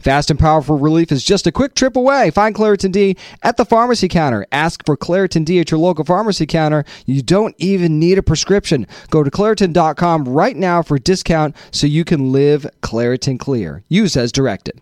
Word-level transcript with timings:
Fast 0.00 0.30
and 0.30 0.38
powerful 0.38 0.78
relief 0.78 1.10
is 1.10 1.24
just 1.24 1.46
a 1.46 1.52
quick 1.52 1.74
trip 1.74 1.96
away. 1.96 2.30
Find 2.30 2.54
Claritin 2.54 2.92
D 2.92 3.16
at 3.42 3.56
the 3.56 3.64
pharmacy 3.64 4.08
counter. 4.08 4.46
Ask 4.52 4.84
for 4.86 4.96
Claritin 4.96 5.44
D 5.44 5.58
at 5.60 5.70
your 5.70 5.80
local 5.80 6.04
pharmacy 6.04 6.46
counter. 6.46 6.84
You 7.06 7.22
don't 7.22 7.54
even 7.58 7.98
need 7.98 8.18
a 8.18 8.22
prescription. 8.22 8.86
Go 9.10 9.22
to 9.22 9.30
Claritin.com 9.30 10.24
right 10.24 10.56
now 10.56 10.82
for 10.82 10.96
a 10.96 11.00
discount 11.00 11.56
so 11.70 11.86
you 11.86 12.04
can 12.04 12.32
live 12.32 12.66
Claritin 12.82 13.38
Clear. 13.38 13.82
Use 13.88 14.16
as 14.16 14.32
directed. 14.32 14.80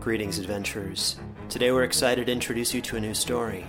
Greetings, 0.00 0.38
adventurers. 0.38 1.16
Today 1.48 1.70
we're 1.70 1.84
excited 1.84 2.26
to 2.26 2.32
introduce 2.32 2.74
you 2.74 2.80
to 2.82 2.96
a 2.96 3.00
new 3.00 3.14
story 3.14 3.66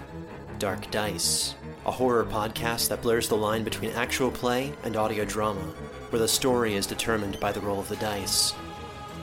Dark 0.60 0.90
Dice, 0.90 1.56
a 1.86 1.92
horror 1.92 2.26
podcast 2.26 2.90
that 2.90 3.02
blurs 3.02 3.28
the 3.28 3.38
line 3.38 3.64
between 3.64 3.92
actual 3.92 4.32
play 4.32 4.74
and 4.84 4.96
audio 4.96 5.26
drama, 5.26 5.62
where 6.10 6.20
the 6.20 6.28
story 6.28 6.76
is 6.76 6.88
determined 6.88 7.40
by 7.40 7.52
the 7.52 7.60
roll 7.60 7.80
of 7.80 7.90
the 7.90 7.98
dice. 7.98 8.54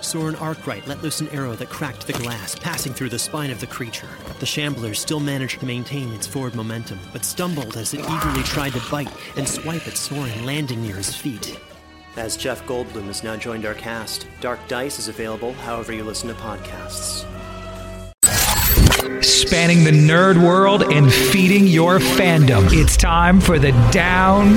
Soren 0.00 0.36
Arkwright 0.36 0.86
let 0.86 1.02
loose 1.02 1.20
an 1.20 1.28
arrow 1.28 1.54
that 1.54 1.68
cracked 1.68 2.06
the 2.06 2.12
glass, 2.12 2.54
passing 2.54 2.92
through 2.92 3.08
the 3.08 3.18
spine 3.18 3.50
of 3.50 3.60
the 3.60 3.66
creature. 3.66 4.08
The 4.40 4.46
shambler 4.46 4.94
still 4.94 5.20
managed 5.20 5.60
to 5.60 5.66
maintain 5.66 6.12
its 6.12 6.26
forward 6.26 6.54
momentum, 6.54 6.98
but 7.12 7.24
stumbled 7.24 7.76
as 7.76 7.94
it 7.94 8.00
eagerly 8.00 8.42
tried 8.42 8.72
to 8.72 8.90
bite 8.90 9.12
and 9.36 9.48
swipe 9.48 9.86
at 9.86 9.96
Soren, 9.96 10.44
landing 10.44 10.82
near 10.82 10.96
his 10.96 11.14
feet. 11.14 11.58
As 12.16 12.36
Jeff 12.36 12.64
Goldblum 12.66 13.04
has 13.06 13.22
now 13.22 13.36
joined 13.36 13.66
our 13.66 13.74
cast, 13.74 14.26
Dark 14.40 14.60
Dice 14.68 14.98
is 14.98 15.08
available 15.08 15.52
however 15.52 15.92
you 15.92 16.02
listen 16.02 16.28
to 16.28 16.34
podcasts. 16.34 17.26
Spanning 19.22 19.84
the 19.84 19.90
nerd 19.90 20.42
world 20.42 20.84
and 20.92 21.12
feeding 21.12 21.66
your 21.66 21.98
fandom. 21.98 22.68
It's 22.72 22.96
time 22.96 23.40
for 23.40 23.58
the 23.58 23.72
Down 23.90 24.48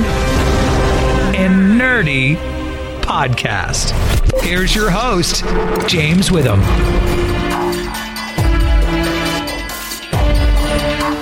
and 1.34 1.80
Nerdy 1.80 2.36
podcast. 3.02 4.19
Here's 4.38 4.74
your 4.74 4.90
host, 4.90 5.44
James 5.88 6.30
Witham. 6.30 6.60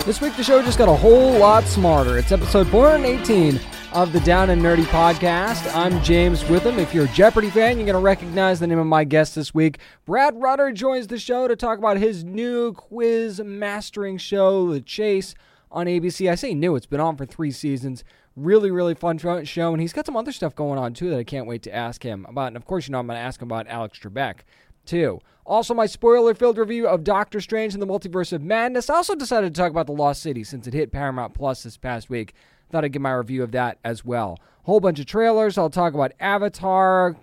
This 0.04 0.20
week, 0.20 0.36
the 0.36 0.44
show 0.44 0.62
just 0.62 0.78
got 0.78 0.88
a 0.88 0.94
whole 0.94 1.38
lot 1.38 1.64
smarter. 1.64 2.16
It's 2.18 2.32
episode 2.32 2.68
418 2.68 3.60
of 3.92 4.12
the 4.12 4.20
Down 4.20 4.50
and 4.50 4.62
Nerdy 4.62 4.84
podcast. 4.84 5.74
I'm 5.74 6.02
James 6.02 6.44
Witham. 6.48 6.78
If 6.78 6.94
you're 6.94 7.06
a 7.06 7.08
Jeopardy 7.08 7.50
fan, 7.50 7.76
you're 7.78 7.86
going 7.86 7.94
to 7.94 7.98
recognize 7.98 8.60
the 8.60 8.66
name 8.66 8.78
of 8.78 8.86
my 8.86 9.04
guest 9.04 9.34
this 9.34 9.52
week. 9.52 9.78
Brad 10.06 10.41
Rutter 10.41 10.70
joins 10.72 11.08
the 11.08 11.18
show 11.18 11.48
to 11.48 11.56
talk 11.56 11.78
about 11.78 11.97
his 11.98 12.24
new 12.24 12.72
quiz 12.72 13.41
mastering 13.41 14.18
show, 14.18 14.72
The 14.72 14.80
Chase, 14.80 15.34
on 15.70 15.86
ABC. 15.86 16.30
I 16.30 16.34
say 16.36 16.54
new, 16.54 16.76
it's 16.76 16.86
been 16.86 17.00
on 17.00 17.16
for 17.16 17.26
three 17.26 17.50
seasons. 17.50 18.04
Really, 18.38 18.71
really 18.71 18.94
fun 18.94 19.19
show, 19.19 19.72
and 19.72 19.81
he's 19.81 19.93
got 19.93 20.06
some 20.06 20.16
other 20.16 20.31
stuff 20.31 20.54
going 20.54 20.78
on 20.78 20.94
too 20.94 21.10
that 21.10 21.19
I 21.19 21.25
can't 21.25 21.49
wait 21.49 21.62
to 21.62 21.75
ask 21.75 22.04
him 22.04 22.25
about. 22.28 22.49
And 22.49 22.56
of 22.56 22.66
course, 22.66 22.87
you 22.87 22.93
know, 22.93 23.00
I'm 23.00 23.06
going 23.09 23.16
to 23.16 23.21
ask 23.21 23.43
him 23.43 23.49
about 23.49 23.66
Alex 23.66 23.99
Trebek 23.99 24.41
too. 24.87 25.21
Also, 25.44 25.75
my 25.75 25.87
spoiler 25.87 26.34
filled 26.34 26.56
review 26.56 26.87
of 26.87 27.03
Doctor 27.03 27.41
Strange 27.41 27.72
and 27.75 27.82
the 27.82 27.87
Multiverse 27.87 28.32
of 28.32 28.43
Madness. 28.43 28.88
I 28.88 28.94
also 28.94 29.16
decided 29.16 29.54
to 29.54 29.60
talk 29.60 29.71
about 29.71 29.87
The 29.87 29.93
Lost 29.93 30.22
City 30.22 30.44
since 30.44 30.66
it 30.66 30.75
hit 30.75 30.93
Paramount 30.93 31.34
Plus 31.34 31.65
this 31.65 31.77
past 31.77 32.09
week. 32.09 32.34
Thought 32.71 32.84
I'd 32.84 32.93
give 32.93 33.03
my 33.03 33.12
review 33.12 33.43
of 33.43 33.50
that 33.53 33.78
as 33.82 34.04
well. 34.04 34.38
Whole 34.65 34.78
bunch 34.78 35.00
of 35.00 35.06
trailers. 35.06 35.59
I'll 35.59 35.71
talk 35.71 35.94
about 35.94 36.12
Avatar, 36.21 37.16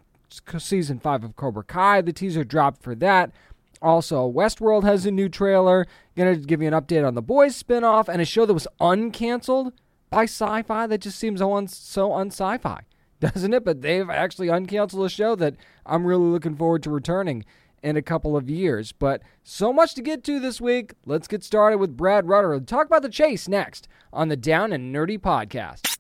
season 0.58 1.00
5 1.00 1.24
of 1.24 1.36
Cobra 1.36 1.64
Kai. 1.64 2.02
The 2.02 2.12
teaser 2.12 2.44
dropped 2.44 2.81
for 2.81 2.96
that. 2.96 3.31
Also, 3.81 4.30
Westworld 4.30 4.84
has 4.84 5.06
a 5.06 5.12
new 5.12 5.30
trailer. 5.30 5.86
Gonna 6.18 6.36
give 6.36 6.62
you 6.62 6.68
an 6.68 6.74
update 6.74 7.08
on 7.08 7.14
the 7.14 7.22
Boys 7.22 7.62
spinoff 7.62 8.09
and 8.09 8.22
a 8.22 8.25
show 8.25 8.46
that 8.46 8.54
was 8.54 8.68
uncanceled 8.81 9.72
by 10.10 10.26
Syfy 10.26 10.90
that 10.90 11.02
just 11.02 11.20
seems 11.20 11.40
so 11.40 11.54
un 12.14 12.28
sci 12.32 12.58
fi, 12.58 12.82
doesn't 13.20 13.54
it? 13.54 13.66
But 13.66 13.82
they've 13.82 14.10
actually 14.10 14.48
uncanceled 14.48 15.06
a 15.06 15.10
show 15.10 15.36
that 15.36 15.56
I'm 15.86 16.06
really 16.06 16.26
looking 16.26 16.56
forward 16.56 16.84
to 16.84 16.90
returning 16.90 17.46
in 17.84 17.96
a 17.96 18.02
couple 18.02 18.36
of 18.36 18.50
years. 18.50 18.92
But 18.92 19.22
so 19.44 19.72
much 19.72 19.94
to 19.96 20.02
get 20.02 20.24
to 20.26 20.40
this 20.40 20.60
week. 20.60 20.94
Let's 21.06 21.28
get 21.28 21.44
started 21.44 21.78
with 21.78 21.96
Brad 21.96 22.28
Rutter. 22.28 22.50
We'll 22.50 22.62
talk 22.62 22.88
about 22.88 23.04
the 23.04 23.10
chase 23.10 23.48
next 23.48 23.88
on 24.12 24.28
the 24.28 24.36
Down 24.36 24.74
and 24.74 24.94
Nerdy 24.94 25.20
podcast. 25.20 25.92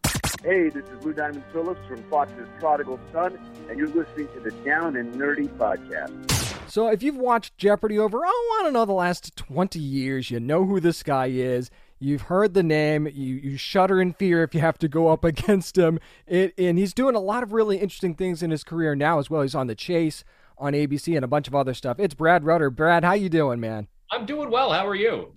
Hey, 0.43 0.69
this 0.69 0.85
is 0.89 1.03
Lou 1.03 1.13
Diamond 1.13 1.43
Phillips 1.51 1.81
from 1.87 2.03
Fox's 2.09 2.47
Prodigal 2.59 2.99
Son, 3.11 3.37
and 3.69 3.79
you're 3.79 3.87
listening 3.87 4.27
to 4.33 4.39
the 4.39 4.51
Down 4.63 4.95
and 4.95 5.13
Nerdy 5.15 5.47
podcast. 5.47 6.31
So, 6.69 6.87
if 6.87 7.01
you've 7.03 7.17
watched 7.17 7.57
Jeopardy 7.57 7.97
over, 7.97 8.19
oh, 8.25 8.57
I 8.59 8.63
don't 8.63 8.73
know, 8.73 8.85
the 8.85 8.93
last 8.93 9.35
20 9.37 9.79
years, 9.79 10.29
you 10.29 10.39
know 10.39 10.65
who 10.65 10.79
this 10.79 11.03
guy 11.03 11.27
is. 11.27 11.69
You've 11.99 12.23
heard 12.23 12.53
the 12.53 12.63
name. 12.63 13.07
You, 13.07 13.35
you 13.35 13.57
shudder 13.57 14.01
in 14.01 14.13
fear 14.13 14.43
if 14.43 14.53
you 14.53 14.61
have 14.61 14.77
to 14.79 14.87
go 14.87 15.07
up 15.07 15.23
against 15.23 15.77
him. 15.77 15.99
It, 16.27 16.53
and 16.57 16.77
he's 16.77 16.93
doing 16.93 17.15
a 17.15 17.19
lot 17.19 17.43
of 17.43 17.53
really 17.53 17.77
interesting 17.77 18.15
things 18.15 18.43
in 18.43 18.51
his 18.51 18.63
career 18.63 18.95
now 18.95 19.19
as 19.19 19.29
well. 19.29 19.41
He's 19.41 19.55
on 19.55 19.67
The 19.67 19.75
Chase 19.75 20.23
on 20.57 20.73
ABC 20.73 21.15
and 21.15 21.25
a 21.25 21.27
bunch 21.27 21.47
of 21.47 21.55
other 21.55 21.73
stuff. 21.73 21.99
It's 21.99 22.13
Brad 22.13 22.43
Rutter. 22.43 22.69
Brad, 22.69 23.03
how 23.03 23.13
you 23.13 23.29
doing, 23.29 23.59
man? 23.59 23.87
I'm 24.11 24.25
doing 24.25 24.49
well. 24.49 24.71
How 24.71 24.87
are 24.87 24.95
you? 24.95 25.33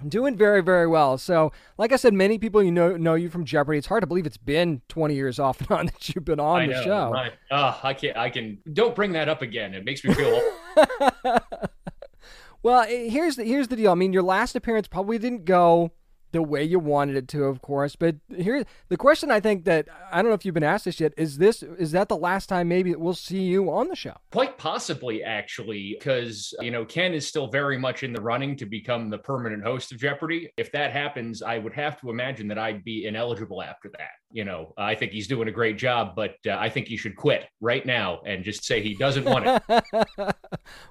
I'm 0.00 0.08
doing 0.08 0.36
very, 0.36 0.62
very 0.62 0.88
well. 0.88 1.16
So, 1.16 1.52
like 1.78 1.92
I 1.92 1.96
said, 1.96 2.12
many 2.12 2.36
people 2.36 2.60
you 2.60 2.72
know 2.72 2.96
know 2.96 3.14
you 3.14 3.30
from 3.30 3.44
Jeopardy. 3.44 3.78
It's 3.78 3.86
hard 3.86 4.00
to 4.00 4.06
believe 4.06 4.26
it's 4.26 4.36
been 4.36 4.82
20 4.88 5.14
years 5.14 5.38
off 5.38 5.60
and 5.60 5.70
on 5.70 5.86
that 5.86 6.08
you've 6.08 6.24
been 6.24 6.40
on 6.40 6.62
I 6.62 6.66
the 6.66 6.72
know, 6.72 6.82
show. 6.82 7.10
Right. 7.12 7.32
Uh, 7.50 7.78
I 7.82 7.94
can't. 7.94 8.16
I 8.16 8.28
can. 8.28 8.58
Don't 8.72 8.96
bring 8.96 9.12
that 9.12 9.28
up 9.28 9.42
again. 9.42 9.74
It 9.74 9.84
makes 9.84 10.02
me 10.02 10.12
feel. 10.12 10.42
well, 12.64 12.84
here's 12.84 13.36
the 13.36 13.44
here's 13.44 13.68
the 13.68 13.76
deal. 13.76 13.92
I 13.92 13.94
mean, 13.94 14.12
your 14.12 14.24
last 14.24 14.56
appearance 14.56 14.88
probably 14.88 15.18
didn't 15.18 15.44
go 15.44 15.92
the 16.32 16.42
way 16.42 16.64
you 16.64 16.78
wanted 16.78 17.16
it 17.16 17.28
to, 17.28 17.44
of 17.44 17.62
course. 17.62 17.94
But 17.94 18.16
here, 18.34 18.64
the 18.88 18.96
question 18.96 19.30
I 19.30 19.40
think 19.40 19.64
that 19.64 19.86
I 20.10 20.20
don't 20.20 20.30
know 20.30 20.34
if 20.34 20.44
you've 20.44 20.54
been 20.54 20.62
asked 20.62 20.86
this 20.86 21.00
yet 21.00 21.12
is 21.16 21.38
this 21.38 21.62
is 21.62 21.92
that 21.92 22.08
the 22.08 22.16
last 22.16 22.48
time 22.48 22.68
maybe 22.68 22.94
we'll 22.94 23.14
see 23.14 23.42
you 23.42 23.70
on 23.70 23.88
the 23.88 23.96
show? 23.96 24.16
Quite 24.32 24.58
possibly, 24.58 25.22
actually, 25.22 25.96
because 25.98 26.54
you 26.60 26.70
know 26.70 26.84
Ken 26.84 27.14
is 27.14 27.26
still 27.26 27.46
very 27.46 27.78
much 27.78 28.02
in 28.02 28.12
the 28.12 28.20
running 28.20 28.56
to 28.56 28.66
become 28.66 29.10
the 29.10 29.18
permanent 29.18 29.62
host 29.62 29.92
of 29.92 29.98
Jeopardy. 29.98 30.50
If 30.56 30.72
that 30.72 30.92
happens, 30.92 31.42
I 31.42 31.58
would 31.58 31.74
have 31.74 32.00
to 32.00 32.10
imagine 32.10 32.48
that 32.48 32.58
I'd 32.58 32.82
be 32.84 33.06
ineligible 33.06 33.62
after 33.62 33.90
that. 33.98 34.10
You 34.30 34.44
know, 34.44 34.72
I 34.78 34.94
think 34.94 35.12
he's 35.12 35.28
doing 35.28 35.48
a 35.48 35.52
great 35.52 35.76
job, 35.76 36.16
but 36.16 36.36
uh, 36.46 36.56
I 36.58 36.70
think 36.70 36.88
he 36.88 36.96
should 36.96 37.16
quit 37.16 37.44
right 37.60 37.84
now 37.84 38.22
and 38.24 38.42
just 38.42 38.64
say 38.64 38.80
he 38.80 38.94
doesn't 38.94 39.24
want 39.24 39.46
it. 39.46 39.84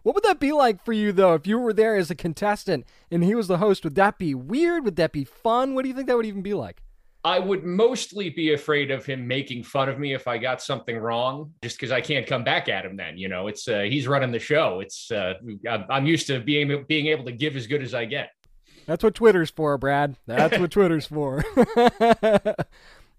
what 0.04 0.15
would 0.15 0.24
that 0.24 0.39
be 0.39 0.51
like 0.51 0.86
for 0.86 0.94
you, 0.94 1.12
though, 1.12 1.33
if 1.33 1.48
you 1.48 1.57
were 1.57 1.74
there 1.74 1.95
as 1.95 2.12
a 2.12 2.15
contestant 2.15 2.86
and 3.10 3.24
he 3.24 3.33
was 3.33 3.48
the 3.48 3.57
host? 3.57 3.83
Would 3.83 3.95
that 3.95 4.19
be 4.19 4.36
weird? 4.36 4.86
Would 4.86 4.95
that 4.98 5.12
be 5.12 5.25
fun? 5.31 5.75
What 5.75 5.83
do 5.83 5.89
you 5.89 5.95
think 5.95 6.07
that 6.07 6.18
would 6.18 6.25
even 6.25 6.42
be 6.42 6.54
like? 6.54 6.81
I 7.24 7.38
would 7.38 7.63
mostly 7.63 8.31
be 8.31 8.54
afraid 8.54 8.89
of 8.89 9.06
him 9.06 9.28
making 9.28 9.63
fun 9.63 9.89
of 9.89 10.00
me 10.00 10.13
if 10.13 10.28
I 10.28 10.39
got 10.39 10.62
something 10.62 10.98
wrong, 10.98 11.54
just 11.62 11.78
because 11.78 11.92
I 11.92 12.01
can't 12.01 12.25
come 12.25 12.44
back 12.44 12.68
at 12.68 12.83
him. 12.83 12.98
Then 12.98 13.18
you 13.18 13.30
know, 13.30 13.48
it's 13.48 13.68
uh, 13.68 13.81
he's 13.81 14.07
running 14.07 14.31
the 14.31 14.39
show. 14.39 14.80
It's 14.80 15.12
uh, 15.12 15.36
I'm 15.89 16.06
used 16.06 16.28
to 16.28 16.39
being 16.39 16.86
being 16.88 17.07
able 17.07 17.25
to 17.25 17.31
give 17.31 17.56
as 17.56 17.68
good 17.68 17.83
as 17.83 17.94
I 17.94 18.06
get. 18.06 18.31
That's 18.88 19.04
what 19.04 19.13
Twitter's 19.13 19.51
for, 19.51 19.78
Brad. 19.78 20.16
That's 20.25 20.57
what 20.57 20.72
Twitter's 20.72 21.06
for. 21.06 21.45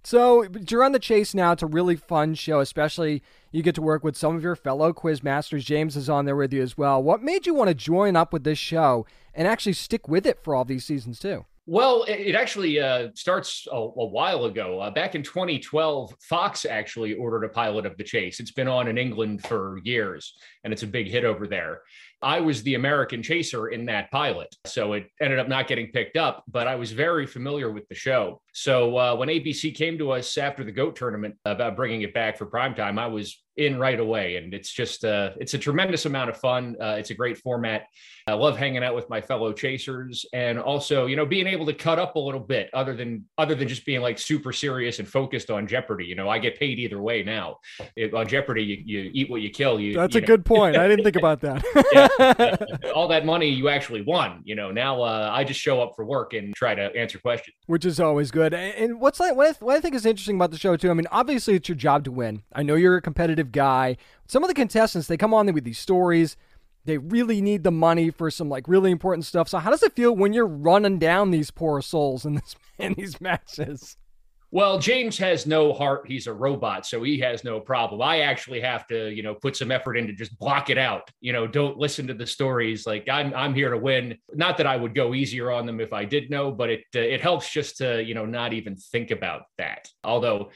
So 0.04 0.44
you're 0.68 0.82
on 0.82 0.92
the 0.92 0.98
chase 0.98 1.34
now. 1.34 1.52
It's 1.52 1.62
a 1.62 1.66
really 1.66 1.94
fun 1.96 2.34
show, 2.34 2.60
especially 2.60 3.22
you 3.52 3.62
get 3.62 3.76
to 3.76 3.82
work 3.82 4.02
with 4.02 4.16
some 4.16 4.34
of 4.34 4.42
your 4.42 4.56
fellow 4.56 4.92
quiz 4.92 5.22
masters. 5.22 5.64
James 5.64 5.96
is 5.96 6.08
on 6.08 6.24
there 6.24 6.34
with 6.34 6.52
you 6.52 6.62
as 6.62 6.76
well. 6.76 7.02
What 7.02 7.22
made 7.22 7.46
you 7.46 7.54
want 7.54 7.68
to 7.68 7.74
join 7.74 8.16
up 8.16 8.32
with 8.32 8.42
this 8.42 8.58
show 8.58 9.06
and 9.32 9.46
actually 9.46 9.74
stick 9.74 10.08
with 10.08 10.26
it 10.26 10.42
for 10.42 10.54
all 10.54 10.64
these 10.64 10.84
seasons 10.84 11.20
too? 11.20 11.44
Well, 11.72 12.04
it 12.06 12.34
actually 12.34 12.78
uh, 12.80 13.08
starts 13.14 13.66
a, 13.72 13.74
a, 13.74 14.04
while 14.04 14.44
ago. 14.44 14.78
Uh, 14.78 14.90
back 14.90 15.14
in 15.14 15.22
2012, 15.22 16.14
Fox 16.20 16.66
actually 16.66 17.14
ordered 17.14 17.44
a 17.44 17.48
pilot 17.48 17.86
of 17.86 17.96
The 17.96 18.04
Chase. 18.04 18.40
It's 18.40 18.50
been 18.50 18.68
on 18.68 18.88
in 18.88 18.98
England 18.98 19.42
for 19.46 19.80
years, 19.82 20.34
and 20.64 20.70
it's 20.74 20.82
a 20.82 20.86
big 20.86 21.08
hit 21.08 21.24
over 21.24 21.46
there. 21.46 21.80
I 22.20 22.40
was 22.40 22.62
the 22.62 22.74
American 22.74 23.22
chaser 23.22 23.68
in 23.68 23.86
that 23.86 24.10
pilot. 24.10 24.54
So 24.66 24.92
it 24.92 25.06
ended 25.18 25.38
up 25.38 25.48
not 25.48 25.66
getting 25.66 25.86
picked 25.92 26.18
up, 26.18 26.44
but 26.46 26.68
I 26.68 26.74
was 26.74 26.92
very 26.92 27.26
familiar 27.26 27.70
with 27.70 27.88
the 27.88 27.94
show. 27.94 28.41
So 28.52 28.96
uh, 28.96 29.16
when 29.16 29.28
ABC 29.28 29.74
came 29.74 29.98
to 29.98 30.12
us 30.12 30.36
after 30.36 30.62
the 30.62 30.72
GOAT 30.72 30.94
tournament 30.94 31.36
about 31.44 31.74
bringing 31.74 32.02
it 32.02 32.12
back 32.12 32.36
for 32.36 32.46
primetime, 32.46 32.98
I 32.98 33.06
was 33.06 33.42
in 33.56 33.78
right 33.78 34.00
away. 34.00 34.36
And 34.36 34.54
it's 34.54 34.72
just, 34.72 35.04
uh, 35.04 35.30
it's 35.38 35.54
a 35.54 35.58
tremendous 35.58 36.06
amount 36.06 36.30
of 36.30 36.36
fun. 36.38 36.76
Uh, 36.80 36.96
it's 36.98 37.10
a 37.10 37.14
great 37.14 37.38
format. 37.38 37.86
I 38.26 38.32
love 38.34 38.56
hanging 38.56 38.84
out 38.84 38.94
with 38.94 39.10
my 39.10 39.20
fellow 39.20 39.52
chasers 39.52 40.24
and 40.32 40.58
also, 40.58 41.06
you 41.06 41.16
know, 41.16 41.26
being 41.26 41.46
able 41.46 41.66
to 41.66 41.74
cut 41.74 41.98
up 41.98 42.16
a 42.16 42.18
little 42.18 42.40
bit 42.40 42.70
other 42.72 42.94
than, 42.94 43.26
other 43.36 43.54
than 43.54 43.68
just 43.68 43.84
being 43.84 44.00
like 44.00 44.18
super 44.18 44.52
serious 44.52 45.00
and 45.00 45.08
focused 45.08 45.50
on 45.50 45.66
Jeopardy. 45.66 46.06
You 46.06 46.14
know, 46.14 46.28
I 46.28 46.38
get 46.38 46.58
paid 46.58 46.78
either 46.78 47.00
way 47.02 47.22
now. 47.22 47.56
It, 47.96 48.14
on 48.14 48.26
Jeopardy, 48.26 48.62
you, 48.62 48.76
you, 48.84 49.10
eat 49.12 49.30
what 49.30 49.42
you 49.42 49.50
kill. 49.50 49.80
You, 49.80 49.94
That's 49.94 50.14
you 50.14 50.18
a 50.18 50.20
know. 50.22 50.26
good 50.26 50.46
point. 50.46 50.76
I 50.76 50.88
didn't 50.88 51.04
think 51.04 51.16
about 51.16 51.40
that. 51.42 51.62
yeah. 51.92 52.90
All 52.94 53.08
that 53.08 53.26
money 53.26 53.48
you 53.48 53.68
actually 53.68 54.02
won, 54.02 54.40
you 54.44 54.54
know, 54.54 54.70
now 54.70 55.02
uh, 55.02 55.30
I 55.32 55.44
just 55.44 55.60
show 55.60 55.82
up 55.82 55.92
for 55.96 56.04
work 56.04 56.32
and 56.32 56.54
try 56.54 56.74
to 56.74 56.94
answer 56.96 57.18
questions. 57.18 57.56
Which 57.66 57.84
is 57.84 58.00
always 58.00 58.30
good. 58.30 58.41
And 58.42 59.00
what's 59.00 59.20
like, 59.20 59.34
what 59.36 59.48
I, 59.48 59.64
what 59.64 59.76
I 59.76 59.80
think 59.80 59.94
is 59.94 60.06
interesting 60.06 60.36
about 60.36 60.50
the 60.50 60.58
show 60.58 60.76
too, 60.76 60.90
I 60.90 60.94
mean, 60.94 61.06
obviously 61.10 61.54
it's 61.54 61.68
your 61.68 61.76
job 61.76 62.04
to 62.04 62.12
win. 62.12 62.42
I 62.52 62.62
know 62.62 62.74
you're 62.74 62.96
a 62.96 63.02
competitive 63.02 63.52
guy. 63.52 63.96
Some 64.26 64.42
of 64.44 64.48
the 64.48 64.54
contestants, 64.54 65.08
they 65.08 65.16
come 65.16 65.34
on 65.34 65.52
with 65.52 65.64
these 65.64 65.78
stories 65.78 66.36
they 66.84 66.98
really 66.98 67.40
need 67.40 67.62
the 67.62 67.70
money 67.70 68.10
for 68.10 68.30
some 68.30 68.48
like 68.48 68.66
really 68.66 68.90
important 68.90 69.24
stuff. 69.24 69.48
So 69.48 69.58
how 69.58 69.70
does 69.70 69.82
it 69.82 69.94
feel 69.94 70.14
when 70.14 70.32
you're 70.32 70.46
running 70.46 70.98
down 70.98 71.30
these 71.30 71.50
poor 71.50 71.80
souls 71.80 72.24
in 72.24 72.34
this 72.34 72.56
in 72.78 72.94
these 72.94 73.20
matches? 73.20 73.96
Well, 74.54 74.78
James 74.78 75.16
has 75.16 75.46
no 75.46 75.72
heart. 75.72 76.02
He's 76.06 76.26
a 76.26 76.32
robot, 76.32 76.84
so 76.84 77.02
he 77.02 77.18
has 77.20 77.42
no 77.42 77.58
problem. 77.58 78.02
I 78.02 78.20
actually 78.20 78.60
have 78.60 78.86
to, 78.88 79.08
you 79.08 79.22
know, 79.22 79.34
put 79.34 79.56
some 79.56 79.72
effort 79.72 79.96
into 79.96 80.12
just 80.12 80.38
block 80.38 80.68
it 80.68 80.76
out. 80.76 81.08
You 81.22 81.32
know, 81.32 81.46
don't 81.46 81.78
listen 81.78 82.06
to 82.08 82.12
the 82.12 82.26
stories. 82.26 82.86
Like 82.86 83.08
I'm, 83.08 83.32
I'm 83.32 83.54
here 83.54 83.70
to 83.70 83.78
win. 83.78 84.18
Not 84.34 84.58
that 84.58 84.66
I 84.66 84.76
would 84.76 84.94
go 84.94 85.14
easier 85.14 85.50
on 85.50 85.64
them 85.64 85.80
if 85.80 85.94
I 85.94 86.04
did 86.04 86.28
know, 86.28 86.50
but 86.50 86.68
it, 86.68 86.84
uh, 86.94 86.98
it 86.98 87.22
helps 87.22 87.50
just 87.50 87.78
to, 87.78 88.04
you 88.04 88.12
know, 88.12 88.26
not 88.26 88.52
even 88.52 88.76
think 88.76 89.10
about 89.10 89.44
that. 89.56 89.88
Although, 90.04 90.50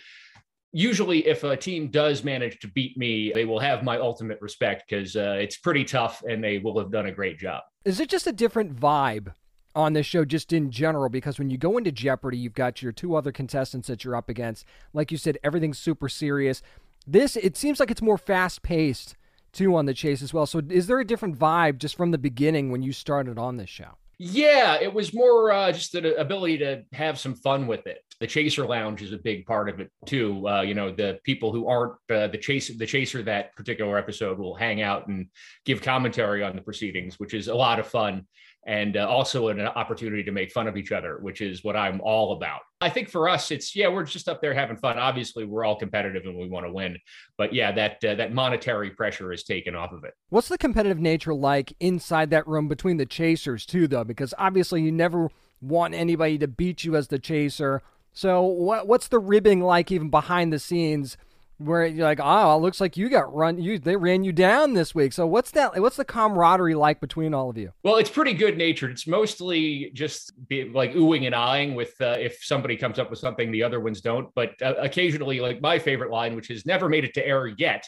usually 0.72 1.26
if 1.26 1.42
a 1.42 1.56
team 1.56 1.88
does 1.90 2.22
manage 2.22 2.58
to 2.58 2.68
beat 2.68 2.98
me, 2.98 3.32
they 3.32 3.46
will 3.46 3.60
have 3.60 3.82
my 3.82 3.96
ultimate 3.96 4.36
respect 4.42 4.84
because 4.86 5.16
uh, 5.16 5.38
it's 5.40 5.56
pretty 5.56 5.84
tough 5.84 6.22
and 6.28 6.44
they 6.44 6.58
will 6.58 6.78
have 6.78 6.92
done 6.92 7.06
a 7.06 7.12
great 7.12 7.38
job. 7.38 7.62
Is 7.86 7.98
it 7.98 8.10
just 8.10 8.26
a 8.26 8.32
different 8.32 8.76
vibe 8.76 9.32
on 9.76 9.92
this 9.92 10.06
show, 10.06 10.24
just 10.24 10.52
in 10.52 10.70
general? 10.70 11.08
Because 11.08 11.38
when 11.38 11.50
you 11.50 11.58
go 11.58 11.76
into 11.76 11.92
Jeopardy, 11.92 12.38
you've 12.38 12.54
got 12.54 12.82
your 12.82 12.92
two 12.92 13.14
other 13.14 13.30
contestants 13.30 13.86
that 13.88 14.02
you're 14.02 14.16
up 14.16 14.28
against. 14.28 14.64
Like 14.92 15.12
you 15.12 15.18
said, 15.18 15.38
everything's 15.44 15.78
super 15.78 16.08
serious. 16.08 16.62
This, 17.06 17.36
it 17.36 17.56
seems 17.56 17.78
like 17.78 17.90
it's 17.90 18.02
more 18.02 18.18
fast 18.18 18.62
paced 18.62 19.14
too 19.52 19.76
on 19.76 19.86
the 19.86 19.94
chase 19.94 20.22
as 20.22 20.34
well. 20.34 20.46
So 20.46 20.60
is 20.68 20.86
there 20.86 20.98
a 20.98 21.06
different 21.06 21.38
vibe 21.38 21.78
just 21.78 21.96
from 21.96 22.10
the 22.10 22.18
beginning 22.18 22.70
when 22.70 22.82
you 22.82 22.92
started 22.92 23.38
on 23.38 23.56
this 23.56 23.70
show? 23.70 23.98
Yeah, 24.18 24.78
it 24.80 24.92
was 24.92 25.12
more 25.12 25.52
uh, 25.52 25.72
just 25.72 25.92
the 25.92 26.16
ability 26.16 26.58
to 26.58 26.84
have 26.92 27.18
some 27.18 27.34
fun 27.34 27.66
with 27.66 27.86
it. 27.86 27.98
The 28.18 28.26
chaser 28.26 28.66
lounge 28.66 29.02
is 29.02 29.12
a 29.12 29.18
big 29.18 29.44
part 29.44 29.68
of 29.68 29.78
it 29.78 29.90
too. 30.06 30.48
Uh, 30.48 30.62
you 30.62 30.72
know, 30.72 30.90
the 30.90 31.18
people 31.24 31.52
who 31.52 31.68
aren't 31.68 31.92
uh, 32.10 32.26
the 32.28 32.38
chaser, 32.38 32.72
the 32.78 32.86
chaser 32.86 33.22
that 33.22 33.54
particular 33.56 33.98
episode 33.98 34.38
will 34.38 34.54
hang 34.54 34.80
out 34.80 35.06
and 35.08 35.26
give 35.66 35.82
commentary 35.82 36.42
on 36.42 36.56
the 36.56 36.62
proceedings, 36.62 37.20
which 37.20 37.34
is 37.34 37.48
a 37.48 37.54
lot 37.54 37.78
of 37.78 37.86
fun 37.86 38.26
and 38.66 38.96
uh, 38.96 39.08
also 39.08 39.48
an 39.48 39.60
opportunity 39.60 40.24
to 40.24 40.32
make 40.32 40.50
fun 40.50 40.66
of 40.66 40.76
each 40.76 40.90
other, 40.90 41.18
which 41.20 41.40
is 41.40 41.62
what 41.62 41.76
I'm 41.76 42.00
all 42.00 42.32
about. 42.32 42.62
I 42.80 42.90
think 42.90 43.08
for 43.08 43.28
us, 43.28 43.52
it's 43.52 43.74
yeah, 43.76 43.88
we're 43.88 44.04
just 44.04 44.28
up 44.28 44.42
there 44.42 44.52
having 44.52 44.76
fun. 44.76 44.98
Obviously, 44.98 45.44
we're 45.44 45.64
all 45.64 45.76
competitive 45.76 46.24
and 46.24 46.36
we 46.36 46.48
want 46.48 46.66
to 46.66 46.72
win, 46.72 46.98
but 47.38 47.54
yeah, 47.54 47.72
that 47.72 48.04
uh, 48.04 48.16
that 48.16 48.34
monetary 48.34 48.90
pressure 48.90 49.32
is 49.32 49.44
taken 49.44 49.74
off 49.74 49.92
of 49.92 50.04
it. 50.04 50.14
What's 50.28 50.48
the 50.48 50.58
competitive 50.58 50.98
nature 50.98 51.32
like 51.32 51.72
inside 51.78 52.30
that 52.30 52.46
room 52.46 52.66
between 52.66 52.96
the 52.96 53.06
chasers 53.06 53.64
too, 53.64 53.86
though? 53.86 54.04
Because 54.04 54.34
obviously, 54.36 54.82
you 54.82 54.92
never 54.92 55.30
want 55.60 55.94
anybody 55.94 56.36
to 56.38 56.48
beat 56.48 56.84
you 56.84 56.96
as 56.96 57.08
the 57.08 57.18
chaser. 57.18 57.82
So, 58.12 58.42
what 58.42 58.88
what's 58.88 59.08
the 59.08 59.20
ribbing 59.20 59.62
like 59.62 59.92
even 59.92 60.10
behind 60.10 60.52
the 60.52 60.58
scenes? 60.58 61.16
Where 61.58 61.86
you're 61.86 62.04
like, 62.04 62.20
oh, 62.22 62.56
it 62.56 62.60
looks 62.60 62.80
like 62.80 62.96
you 62.96 63.08
got 63.08 63.32
run. 63.34 63.58
You 63.58 63.78
they 63.78 63.96
ran 63.96 64.24
you 64.24 64.32
down 64.32 64.74
this 64.74 64.94
week. 64.94 65.12
So 65.12 65.26
what's 65.26 65.50
that? 65.52 65.80
What's 65.80 65.96
the 65.96 66.04
camaraderie 66.04 66.74
like 66.74 67.00
between 67.00 67.34
all 67.34 67.50
of 67.50 67.56
you? 67.56 67.72
Well, 67.82 67.96
it's 67.96 68.10
pretty 68.10 68.34
good 68.34 68.58
natured. 68.58 68.90
It's 68.90 69.06
mostly 69.06 69.90
just 69.94 70.32
be, 70.48 70.64
like 70.64 70.92
oohing 70.94 71.26
and 71.26 71.34
eyeing 71.34 71.74
with 71.74 71.94
uh, 72.00 72.16
if 72.18 72.38
somebody 72.42 72.76
comes 72.76 72.98
up 72.98 73.10
with 73.10 73.18
something 73.18 73.50
the 73.50 73.62
other 73.62 73.80
ones 73.80 74.00
don't. 74.00 74.28
But 74.34 74.60
uh, 74.62 74.74
occasionally, 74.78 75.40
like 75.40 75.60
my 75.60 75.78
favorite 75.78 76.10
line, 76.10 76.36
which 76.36 76.48
has 76.48 76.66
never 76.66 76.88
made 76.88 77.04
it 77.04 77.14
to 77.14 77.26
air 77.26 77.46
yet, 77.46 77.84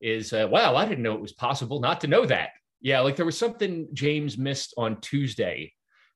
is, 0.00 0.32
uh, 0.32 0.48
"Wow, 0.50 0.76
I 0.76 0.86
didn't 0.86 1.02
know 1.02 1.14
it 1.14 1.20
was 1.20 1.32
possible 1.32 1.80
not 1.80 2.00
to 2.02 2.06
know 2.06 2.24
that." 2.26 2.50
Yeah, 2.80 3.00
like 3.00 3.16
there 3.16 3.26
was 3.26 3.38
something 3.38 3.88
James 3.92 4.38
missed 4.38 4.74
on 4.76 5.00
Tuesday 5.00 5.72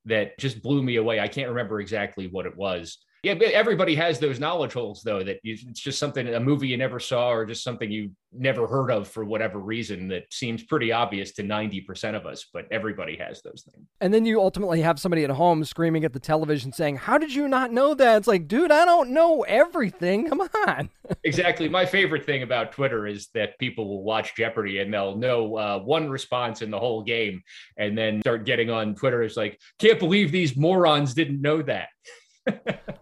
that 0.07 0.39
just 0.39 0.63
blew 0.63 0.83
me 0.83 0.97
away. 0.97 1.21
I 1.21 1.29
can't 1.29 1.49
remember 1.49 1.81
exactly 1.81 2.29
what 2.29 2.47
it 2.47 2.57
was 2.57 2.99
yeah, 3.27 3.49
everybody 3.49 3.97
has 3.97 4.21
those 4.21 4.39
knowledge 4.39 4.73
holes 4.73 5.03
though 5.03 5.23
that 5.25 5.41
you, 5.43 5.57
it's 5.69 5.81
just 5.81 5.99
something 5.99 6.29
a 6.33 6.39
movie 6.39 6.69
you 6.69 6.77
never 6.77 7.01
saw 7.01 7.31
or 7.31 7.45
just 7.45 7.65
something 7.65 7.91
you 7.91 8.13
never 8.33 8.69
heard 8.69 8.91
of 8.91 9.09
for 9.09 9.25
whatever 9.25 9.59
reason 9.59 10.07
that 10.09 10.33
seems 10.33 10.63
pretty 10.63 10.93
obvious 10.93 11.33
to 11.33 11.43
90% 11.43 12.15
of 12.15 12.27
us, 12.27 12.47
but 12.53 12.67
everybody 12.71 13.17
has 13.17 13.43
those 13.43 13.67
things. 13.69 13.87
And 14.01 14.15
then 14.15 14.27
you 14.27 14.41
ultimately 14.41 14.81
have 14.83 15.01
somebody 15.01 15.25
at 15.25 15.31
home 15.31 15.65
screaming 15.65 16.05
at 16.05 16.13
the 16.13 16.21
television 16.21 16.73
saying, 16.73 16.97
"How 16.97 17.19
did 17.19 17.35
you 17.35 17.49
not 17.49 17.73
know 17.73 17.95
that?" 17.95 18.19
It's 18.19 18.29
like, 18.29 18.47
"Dude, 18.47 18.71
I 18.71 18.85
don't 18.85 19.11
know 19.11 19.43
everything. 19.43 20.29
Come 20.29 20.43
on." 20.69 20.91
exactly. 21.25 21.69
My 21.69 21.85
favorite 21.85 22.25
thing 22.25 22.43
about 22.43 22.73
Twitter 22.73 23.09
is 23.09 23.29
that 23.35 23.59
people 23.59 23.89
will 23.89 24.05
watch 24.05 24.37
Jeopardy 24.37 24.79
and 24.79 24.95
they'll 24.95 25.17
know 25.17 25.57
uh, 25.57 25.79
one 25.81 26.09
response 26.09 26.63
in 26.63 26.71
the 26.71 26.79
whole 26.79 27.03
game 27.03 27.43
and 27.77 27.99
then 27.99 28.21
start 28.21 28.45
getting 28.47 28.71
on 28.71 28.95
Twitter 28.95 29.25
it's 29.25 29.37
like, 29.37 29.59
"Can't 29.81 29.99
believe 29.99 30.31
these 30.31 30.57
morons 30.57 31.13
didn't 31.13 31.41
know 31.41 31.63
that." 31.63 31.89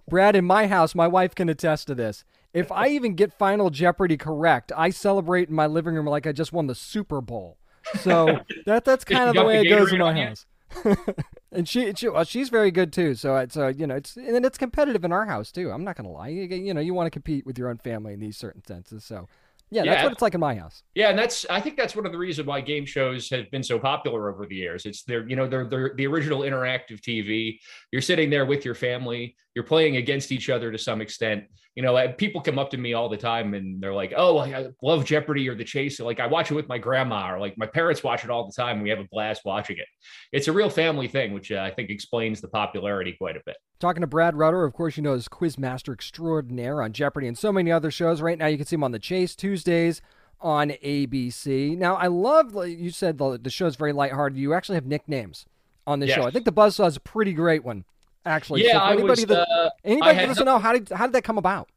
Brad, 0.08 0.37
in 0.37 0.44
my 0.44 0.67
house, 0.67 0.94
my 0.94 1.08
wife 1.08 1.35
can 1.35 1.49
attest 1.49 1.87
to 1.88 1.94
this. 1.94 2.25
If 2.52 2.70
I 2.70 2.88
even 2.88 3.14
get 3.14 3.32
Final 3.32 3.70
Jeopardy 3.70 4.17
correct, 4.17 4.70
I 4.76 4.91
celebrate 4.91 5.49
in 5.49 5.55
my 5.55 5.67
living 5.67 5.94
room 5.94 6.06
like 6.06 6.26
I 6.26 6.32
just 6.32 6.52
won 6.52 6.69
the 6.69 6.75
Super 6.75 7.20
Bowl. 7.20 7.58
So 8.00 8.41
that 8.66 8.85
that's 8.85 9.04
kind 9.04 9.28
of 9.28 9.35
the 9.35 9.45
way 9.45 9.61
it 9.62 9.68
goes 9.68 9.92
in 9.92 9.99
my 9.99 10.14
house. 10.25 10.47
and 11.52 11.68
she, 11.68 11.92
she 11.95 12.09
well, 12.09 12.25
she's 12.25 12.49
very 12.49 12.71
good 12.71 12.92
too. 12.92 13.14
So 13.14 13.37
it's 13.37 13.57
uh, 13.57 13.68
you 13.68 13.87
know 13.87 13.97
it's 13.97 14.16
and 14.16 14.45
it's 14.45 14.59
competitive 14.59 15.04
in 15.04 15.12
our 15.12 15.26
house 15.26 15.52
too. 15.52 15.71
I'm 15.71 15.85
not 15.85 15.97
gonna 15.97 16.11
lie. 16.11 16.28
You, 16.28 16.42
you 16.42 16.75
know 16.75 16.80
you 16.80 16.95
want 16.95 17.07
to 17.07 17.11
compete 17.11 17.47
with 17.47 17.59
your 17.59 17.68
own 17.68 17.78
family 17.78 18.12
in 18.12 18.21
these 18.21 18.37
certain 18.37 18.64
senses. 18.64 19.04
So 19.04 19.28
yeah, 19.71 19.83
yeah, 19.83 19.92
that's 19.92 20.04
what 20.04 20.12
it's 20.12 20.23
like 20.23 20.35
in 20.35 20.40
my 20.40 20.54
house. 20.54 20.83
Yeah, 20.95 21.11
and 21.11 21.18
that's 21.18 21.47
I 21.50 21.61
think 21.61 21.76
that's 21.76 21.97
one 21.97 22.07
of 22.07 22.12
the 22.12 22.18
reasons 22.18 22.47
why 22.47 22.61
game 22.61 22.87
shows 22.87 23.28
have 23.30 23.50
been 23.50 23.62
so 23.62 23.78
popular 23.78 24.30
over 24.30 24.47
the 24.47 24.54
years. 24.54 24.87
It's 24.87 25.02
they're 25.02 25.28
you 25.28 25.37
know 25.37 25.49
they're 25.49 25.66
they're 25.66 25.92
the 25.97 26.07
original 26.07 26.40
interactive 26.40 27.00
TV. 27.00 27.59
You're 27.90 28.02
sitting 28.02 28.30
there 28.30 28.47
with 28.47 28.64
your 28.64 28.75
family. 28.75 29.37
You're 29.54 29.64
playing 29.64 29.96
against 29.96 30.32
each 30.32 30.50
other 30.50 30.73
to 30.73 30.78
some 30.78 31.00
extent. 31.00 31.44
You 31.75 31.82
know, 31.82 32.08
people 32.16 32.40
come 32.40 32.58
up 32.58 32.70
to 32.70 32.76
me 32.76 32.94
all 32.94 33.08
the 33.08 33.16
time 33.16 33.54
and 33.54 33.82
they're 33.82 33.94
like, 33.94 34.12
"Oh, 34.16 34.38
I 34.38 34.68
love 34.82 35.04
Jeopardy 35.04 35.49
or 35.49 35.54
The 35.54 35.64
Chase." 35.64 35.99
Like 35.99 36.20
I 36.20 36.26
watch 36.26 36.50
it 36.50 36.54
with 36.54 36.68
my 36.68 36.78
grandma, 36.78 37.32
or 37.32 37.40
like 37.40 37.58
my 37.58 37.66
parents 37.66 38.02
watch 38.02 38.25
it 38.25 38.30
all 38.30 38.46
the 38.46 38.52
time. 38.52 38.80
we 38.80 38.90
have 38.90 39.00
a 39.00 39.08
blast 39.11 39.42
watching 39.44 39.78
it. 39.78 39.87
It's 40.32 40.49
a 40.49 40.52
real 40.52 40.70
family 40.70 41.08
thing, 41.08 41.32
which 41.32 41.50
uh, 41.50 41.56
I 41.56 41.70
think 41.70 41.90
explains 41.90 42.40
the 42.40 42.49
popularity 42.49 43.12
quite 43.12 43.37
a 43.37 43.40
bit. 43.44 43.56
Talking 43.80 44.02
to 44.02 44.06
Brad 44.06 44.37
Rutter, 44.37 44.64
of 44.64 44.73
course, 44.73 44.96
you 44.96 45.02
know, 45.02 45.14
as 45.14 45.28
Quizmaster 45.28 45.92
Extraordinaire 45.92 46.80
on 46.80 46.92
Jeopardy 46.92 47.26
and 47.26 47.37
so 47.37 47.52
many 47.52 47.73
other 47.73 47.90
shows. 47.90 48.23
Right 48.23 48.38
now, 48.38 48.46
you 48.46 48.56
can 48.56 48.66
see 48.66 48.76
him 48.76 48.84
on 48.84 48.92
The 48.92 48.99
Chase 48.99 49.34
Tuesdays 49.34 50.00
on 50.40 50.70
ABC. 50.70 51.76
Now, 51.76 51.96
I 51.96 52.06
love, 52.06 52.54
you 52.68 52.90
said 52.90 53.18
the, 53.18 53.38
the 53.38 53.50
show's 53.50 53.76
very 53.76 53.92
lighthearted. 53.92 54.38
You 54.38 54.54
actually 54.54 54.76
have 54.76 54.87
nicknames 54.87 55.46
on 55.87 56.00
the 56.00 56.06
yes. 56.06 56.16
show. 56.16 56.23
I 56.25 56.30
think 56.30 56.44
the 56.44 56.52
Buzzsaw 56.52 56.87
is 56.87 56.96
a 56.96 57.00
pretty 57.00 57.32
great 57.32 57.64
one, 57.64 57.84
actually. 58.25 58.64
Yeah, 58.64 58.78
so 58.78 58.85
anybody, 58.87 59.09
was, 59.11 59.25
that, 59.26 59.49
uh, 59.49 59.71
anybody 59.85 60.19
that 60.19 60.26
doesn't 60.26 60.47
know, 60.47 60.59
how 60.59 60.73
did, 60.73 60.88
how 60.90 61.07
did 61.07 61.14
that 61.14 61.25
come 61.25 61.38
about? 61.38 61.69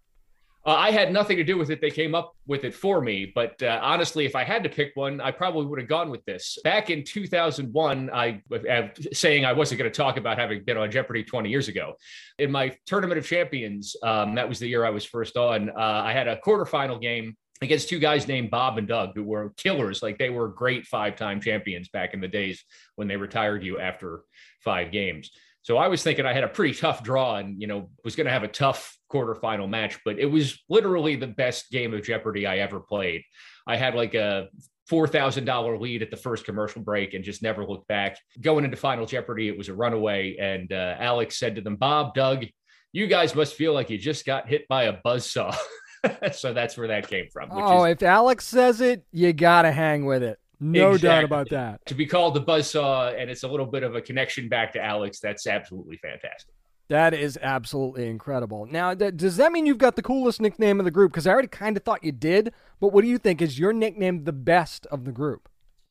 Uh, 0.67 0.75
I 0.75 0.91
had 0.91 1.13
nothing 1.13 1.37
to 1.37 1.45
do 1.45 1.57
with 1.57 1.69
it. 1.69 1.79
They 1.79 1.89
came 1.89 2.13
up 2.13 2.35
with 2.45 2.65
it 2.65 2.75
for 2.75 2.99
me. 2.99 3.31
But 3.33 3.63
uh, 3.63 3.79
honestly, 3.81 4.25
if 4.25 4.35
I 4.35 4.43
had 4.43 4.63
to 4.63 4.69
pick 4.69 4.91
one, 4.95 5.21
I 5.21 5.31
probably 5.31 5.65
would 5.65 5.79
have 5.79 5.87
gone 5.87 6.09
with 6.09 6.25
this. 6.25 6.59
Back 6.61 6.89
in 6.89 7.05
2001, 7.05 8.09
I 8.13 8.41
uh, 8.51 8.87
saying 9.13 9.45
I 9.45 9.53
wasn't 9.53 9.79
going 9.79 9.89
to 9.89 9.95
talk 9.95 10.17
about 10.17 10.37
having 10.37 10.65
been 10.65 10.75
on 10.75 10.91
Jeopardy 10.91 11.23
20 11.23 11.49
years 11.49 11.69
ago. 11.69 11.93
In 12.37 12.51
my 12.51 12.75
Tournament 12.85 13.17
of 13.17 13.25
Champions, 13.25 13.95
um, 14.03 14.35
that 14.35 14.49
was 14.49 14.59
the 14.59 14.67
year 14.67 14.83
I 14.83 14.89
was 14.89 15.05
first 15.05 15.37
on. 15.37 15.69
Uh, 15.69 15.73
I 15.77 16.11
had 16.11 16.27
a 16.27 16.35
quarterfinal 16.35 17.01
game 17.01 17.37
against 17.61 17.87
two 17.87 17.99
guys 17.99 18.27
named 18.27 18.51
Bob 18.51 18.77
and 18.77 18.89
Doug, 18.89 19.15
who 19.15 19.23
were 19.23 19.53
killers. 19.55 20.03
Like 20.03 20.17
they 20.17 20.29
were 20.29 20.49
great 20.49 20.85
five-time 20.85 21.39
champions 21.39 21.87
back 21.87 22.13
in 22.13 22.19
the 22.19 22.27
days 22.27 22.65
when 22.95 23.07
they 23.07 23.15
retired 23.15 23.63
you 23.63 23.79
after 23.79 24.23
five 24.59 24.91
games. 24.91 25.31
So 25.67 25.75
I 25.75 25.89
was 25.89 26.01
thinking 26.01 26.25
I 26.25 26.31
had 26.31 26.45
a 26.45 26.47
pretty 26.47 26.73
tough 26.73 27.03
draw 27.03 27.35
and, 27.35 27.59
you 27.59 27.67
know, 27.67 27.89
was 28.05 28.15
going 28.15 28.23
to 28.23 28.31
have 28.31 28.43
a 28.43 28.47
tough 28.47 28.97
quarterfinal 29.11 29.67
match, 29.67 29.99
but 30.05 30.17
it 30.17 30.25
was 30.25 30.63
literally 30.69 31.17
the 31.17 31.27
best 31.27 31.69
game 31.71 31.93
of 31.93 32.03
Jeopardy 32.03 32.47
I 32.47 32.59
ever 32.59 32.79
played. 32.79 33.23
I 33.67 33.75
had 33.75 33.93
like 33.93 34.13
a 34.13 34.47
$4,000 34.89 35.81
lead 35.81 36.03
at 36.03 36.09
the 36.09 36.15
first 36.15 36.45
commercial 36.45 36.81
break 36.81 37.15
and 37.15 37.21
just 37.21 37.43
never 37.43 37.65
looked 37.65 37.89
back. 37.89 38.17
Going 38.39 38.63
into 38.63 38.77
Final 38.77 39.05
Jeopardy, 39.05 39.49
it 39.49 39.57
was 39.57 39.67
a 39.67 39.73
runaway. 39.73 40.37
And 40.37 40.71
uh, 40.71 40.95
Alex 40.99 41.37
said 41.37 41.55
to 41.55 41.61
them, 41.61 41.75
Bob, 41.75 42.13
Doug, 42.13 42.45
you 42.93 43.07
guys 43.07 43.35
must 43.35 43.55
feel 43.55 43.73
like 43.73 43.89
you 43.89 43.97
just 43.97 44.25
got 44.25 44.47
hit 44.47 44.69
by 44.69 44.83
a 44.83 44.93
buzz 44.93 45.29
saw. 45.29 45.53
so 46.31 46.53
that's 46.53 46.77
where 46.77 46.87
that 46.87 47.09
came 47.09 47.27
from. 47.29 47.49
oh, 47.51 47.83
is, 47.83 47.91
if 47.91 48.03
Alex 48.03 48.45
says 48.47 48.79
it, 48.79 49.03
you 49.11 49.33
got 49.33 49.63
to 49.63 49.73
hang 49.73 50.05
with 50.05 50.23
it. 50.23 50.39
No 50.59 50.91
exactly. 50.91 51.07
doubt 51.07 51.23
about 51.23 51.49
that. 51.51 51.85
To 51.85 51.95
be 51.95 52.05
called 52.05 52.33
the 52.33 52.39
buzz 52.39 52.71
saw, 52.71 53.09
and 53.09 53.29
it's 53.29 53.43
a 53.43 53.47
little 53.47 53.65
bit 53.65 53.83
of 53.83 53.95
a 53.95 54.01
connection 54.01 54.49
back 54.49 54.73
to 54.73 54.83
Alex, 54.83 55.19
that's 55.19 55.45
absolutely 55.45 55.97
fantastic. 55.97 56.53
That 56.89 57.13
is 57.13 57.37
absolutely 57.41 58.07
incredible. 58.07 58.65
Now, 58.65 58.93
does 58.93 59.37
that 59.37 59.51
mean 59.51 59.65
you've 59.65 59.77
got 59.77 59.97
the 59.97 60.01
coolest 60.01 60.39
nickname 60.39 60.79
of 60.79 60.85
the 60.85 60.91
group? 60.91 61.11
Because 61.11 61.27
I 61.27 61.31
already 61.31 61.49
kind 61.49 61.75
of 61.75 61.83
thought 61.83 62.03
you 62.03 62.13
did, 62.13 62.53
but 62.79 62.93
what 62.93 63.03
do 63.03 63.09
you 63.09 63.17
think? 63.17 63.41
Is 63.41 63.59
your 63.59 63.73
nickname 63.73 64.23
the 64.23 64.31
best 64.31 64.85
of 64.87 65.03
the 65.03 65.11
group? 65.11 65.49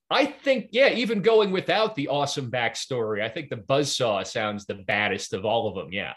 I 0.09 0.25
think, 0.25 0.69
yeah, 0.71 0.91
even 0.91 1.21
going 1.21 1.51
without 1.51 1.97
the 1.97 2.09
awesome 2.09 2.51
backstory, 2.51 3.23
I 3.23 3.29
think 3.29 3.51
the 3.51 3.57
Buzzsaw 3.57 4.27
sounds 4.27 4.65
the 4.65 4.77
baddest 4.77 5.33
of 5.33 5.45
all 5.45 5.69
of 5.69 5.75
them. 5.75 5.93
Yeah. 5.93 6.15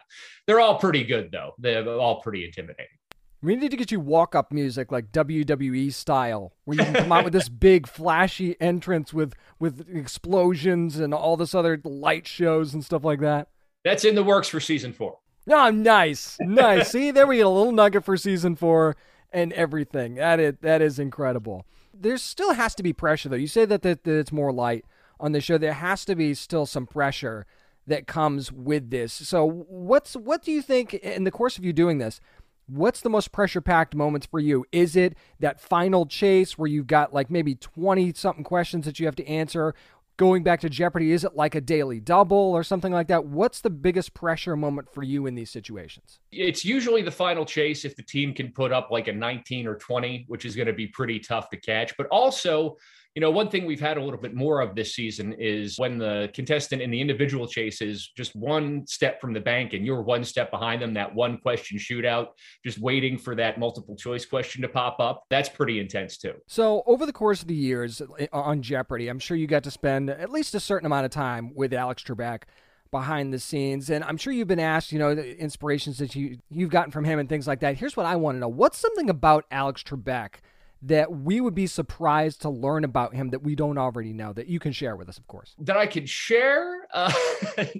They're 0.48 0.60
all 0.60 0.77
pretty 0.79 1.03
good, 1.03 1.32
though. 1.32 1.56
They're 1.58 1.88
all 1.89 2.22
pretty 2.22 2.46
intimidating. 2.46 2.99
We 3.41 3.55
need 3.55 3.72
to 3.72 3.77
get 3.77 3.91
you 3.91 4.00
walk 4.00 4.36
up 4.36 4.51
music 4.51 4.91
like 4.91 5.12
WWE 5.12 5.93
style, 5.93 6.53
where 6.65 6.77
you 6.77 6.84
can 6.84 6.93
come 6.93 7.12
out 7.12 7.24
with 7.24 7.34
this 7.34 7.50
big 7.67 7.88
flashy 7.88 8.60
entrance 8.60 9.13
with 9.13 9.34
with 9.60 9.88
explosions 9.89 11.00
and 11.00 11.13
all 11.13 11.38
this 11.38 11.55
other 11.55 11.79
light 11.84 12.27
shows 12.27 12.74
and 12.74 12.84
stuff 12.84 13.03
like 13.03 13.22
that. 13.22 13.48
That's 13.86 14.03
in 14.03 14.15
the 14.15 14.24
works 14.24 14.50
for 14.50 14.60
season 14.60 14.91
four. 14.91 15.19
Oh, 15.50 15.72
nice, 15.72 16.38
nice. 16.41 16.89
See, 16.91 17.12
there 17.12 17.25
we 17.25 17.38
get 17.38 17.46
a 17.46 17.50
little 17.50 17.72
nugget 17.72 18.03
for 18.03 18.17
season 18.17 18.55
four 18.55 18.98
and 19.31 19.53
everything. 19.53 20.15
That 20.15 20.39
is 20.39 20.55
that 20.62 20.81
is 20.81 21.00
incredible. 21.00 21.65
There 21.93 22.17
still 22.17 22.53
has 22.53 22.75
to 22.75 22.84
be 22.84 22.93
pressure 22.93 23.29
though. 23.29 23.38
You 23.38 23.48
say 23.48 23.65
that, 23.65 23.81
that 23.84 24.03
that 24.03 24.19
it's 24.19 24.31
more 24.31 24.51
light 24.51 24.86
on 25.19 25.31
the 25.31 25.41
show. 25.41 25.58
There 25.58 25.74
has 25.74 26.03
to 26.05 26.15
be 26.15 26.34
still 26.34 26.65
some 26.65 26.86
pressure 26.86 27.46
that 27.89 28.08
comes 28.08 28.51
with 28.51 28.89
this. 28.89 29.12
So, 29.12 29.46
what's 29.46 30.15
what 30.15 30.43
do 30.43 30.51
you 30.51 30.62
think 30.62 30.93
in 30.93 31.25
the 31.25 31.31
course 31.31 31.58
of 31.58 31.65
you 31.65 31.74
doing 31.74 31.98
this? 31.98 32.22
What's 32.69 33.01
the 33.01 33.09
most 33.09 33.31
pressure 33.31 33.61
packed 33.61 33.95
moments 33.95 34.27
for 34.27 34.39
you? 34.39 34.63
Is 34.71 34.95
it 34.95 35.17
that 35.39 35.59
final 35.59 36.05
chase 36.05 36.55
where 36.55 36.67
you've 36.67 36.85
got 36.85 37.11
like 37.11 37.31
maybe 37.31 37.55
20 37.55 38.13
something 38.13 38.43
questions 38.43 38.85
that 38.85 38.99
you 38.99 39.07
have 39.07 39.15
to 39.15 39.27
answer? 39.27 39.73
Going 40.17 40.43
back 40.43 40.59
to 40.59 40.69
Jeopardy, 40.69 41.11
is 41.11 41.23
it 41.23 41.35
like 41.35 41.55
a 41.55 41.61
daily 41.61 41.99
double 41.99 42.38
or 42.38 42.61
something 42.61 42.93
like 42.93 43.07
that? 43.07 43.25
What's 43.25 43.61
the 43.61 43.71
biggest 43.71 44.13
pressure 44.13 44.55
moment 44.55 44.93
for 44.93 45.01
you 45.01 45.25
in 45.25 45.33
these 45.33 45.49
situations? 45.49 46.19
It's 46.31 46.63
usually 46.63 47.01
the 47.01 47.09
final 47.09 47.43
chase 47.43 47.85
if 47.85 47.95
the 47.95 48.03
team 48.03 48.35
can 48.35 48.51
put 48.51 48.71
up 48.71 48.91
like 48.91 49.07
a 49.07 49.13
19 49.13 49.65
or 49.65 49.75
20, 49.75 50.25
which 50.27 50.45
is 50.45 50.55
going 50.55 50.67
to 50.67 50.73
be 50.73 50.88
pretty 50.88 51.19
tough 51.19 51.49
to 51.49 51.57
catch. 51.57 51.97
But 51.97 52.05
also, 52.07 52.77
you 53.15 53.21
know, 53.21 53.31
one 53.31 53.49
thing 53.49 53.65
we've 53.65 53.79
had 53.79 53.97
a 53.97 54.03
little 54.03 54.19
bit 54.19 54.35
more 54.35 54.61
of 54.61 54.75
this 54.75 54.93
season 54.93 55.33
is 55.33 55.79
when 55.79 55.97
the 55.97 56.29
contestant 56.33 56.81
in 56.81 56.91
the 56.91 57.01
individual 57.01 57.47
chase 57.47 57.81
is 57.81 58.11
just 58.15 58.35
one 58.35 58.85
step 58.85 59.19
from 59.19 59.33
the 59.33 59.39
bank 59.39 59.73
and 59.73 59.85
you're 59.85 60.01
one 60.01 60.23
step 60.23 60.51
behind 60.51 60.81
them, 60.81 60.93
that 60.93 61.13
one 61.13 61.37
question 61.39 61.77
shootout, 61.79 62.27
just 62.63 62.77
waiting 62.77 63.17
for 63.17 63.35
that 63.35 63.59
multiple 63.59 63.95
choice 63.95 64.25
question 64.25 64.61
to 64.61 64.69
pop 64.69 64.99
up. 64.99 65.23
That's 65.29 65.49
pretty 65.49 65.79
intense 65.79 66.17
too. 66.17 66.33
So, 66.47 66.83
over 66.85 67.05
the 67.05 67.13
course 67.13 67.41
of 67.41 67.47
the 67.47 67.55
years 67.55 68.01
uh, 68.01 68.27
on 68.31 68.61
Jeopardy, 68.61 69.07
I'm 69.07 69.19
sure 69.19 69.35
you 69.35 69.47
got 69.47 69.63
to 69.63 69.71
spend 69.71 70.09
at 70.09 70.29
least 70.29 70.53
a 70.53 70.59
certain 70.59 70.85
amount 70.85 71.05
of 71.05 71.11
time 71.11 71.51
with 71.55 71.73
Alex 71.73 72.03
Trebek 72.03 72.43
behind 72.91 73.31
the 73.31 73.37
scenes 73.37 73.91
and 73.91 74.03
i'm 74.03 74.17
sure 74.17 74.33
you've 74.33 74.47
been 74.47 74.59
asked 74.59 74.91
you 74.91 74.97
know 74.97 75.13
the 75.13 75.39
inspirations 75.39 75.99
that 75.99 76.15
you 76.15 76.39
you've 76.49 76.71
gotten 76.71 76.91
from 76.91 77.03
him 77.03 77.19
and 77.19 77.29
things 77.29 77.45
like 77.45 77.59
that 77.59 77.77
here's 77.77 77.95
what 77.95 78.07
i 78.07 78.15
want 78.15 78.35
to 78.35 78.39
know 78.39 78.47
what's 78.47 78.79
something 78.79 79.11
about 79.11 79.45
alex 79.51 79.83
trebek 79.83 80.37
that 80.81 81.12
we 81.12 81.41
would 81.41 81.55
be 81.55 81.67
surprised 81.67 82.41
to 82.41 82.50
learn 82.50 82.83
about 82.83 83.13
him 83.13 83.29
that 83.29 83.43
we 83.43 83.55
don't 83.55 83.77
already 83.77 84.13
know 84.13 84.33
that 84.33 84.48
you 84.48 84.59
can 84.59 84.71
share 84.71 84.95
with 84.95 85.09
us, 85.09 85.17
of 85.17 85.27
course? 85.27 85.55
That 85.59 85.77
I 85.77 85.88
can 85.88 86.05
share? 86.05 86.75
Uh, 86.91 87.12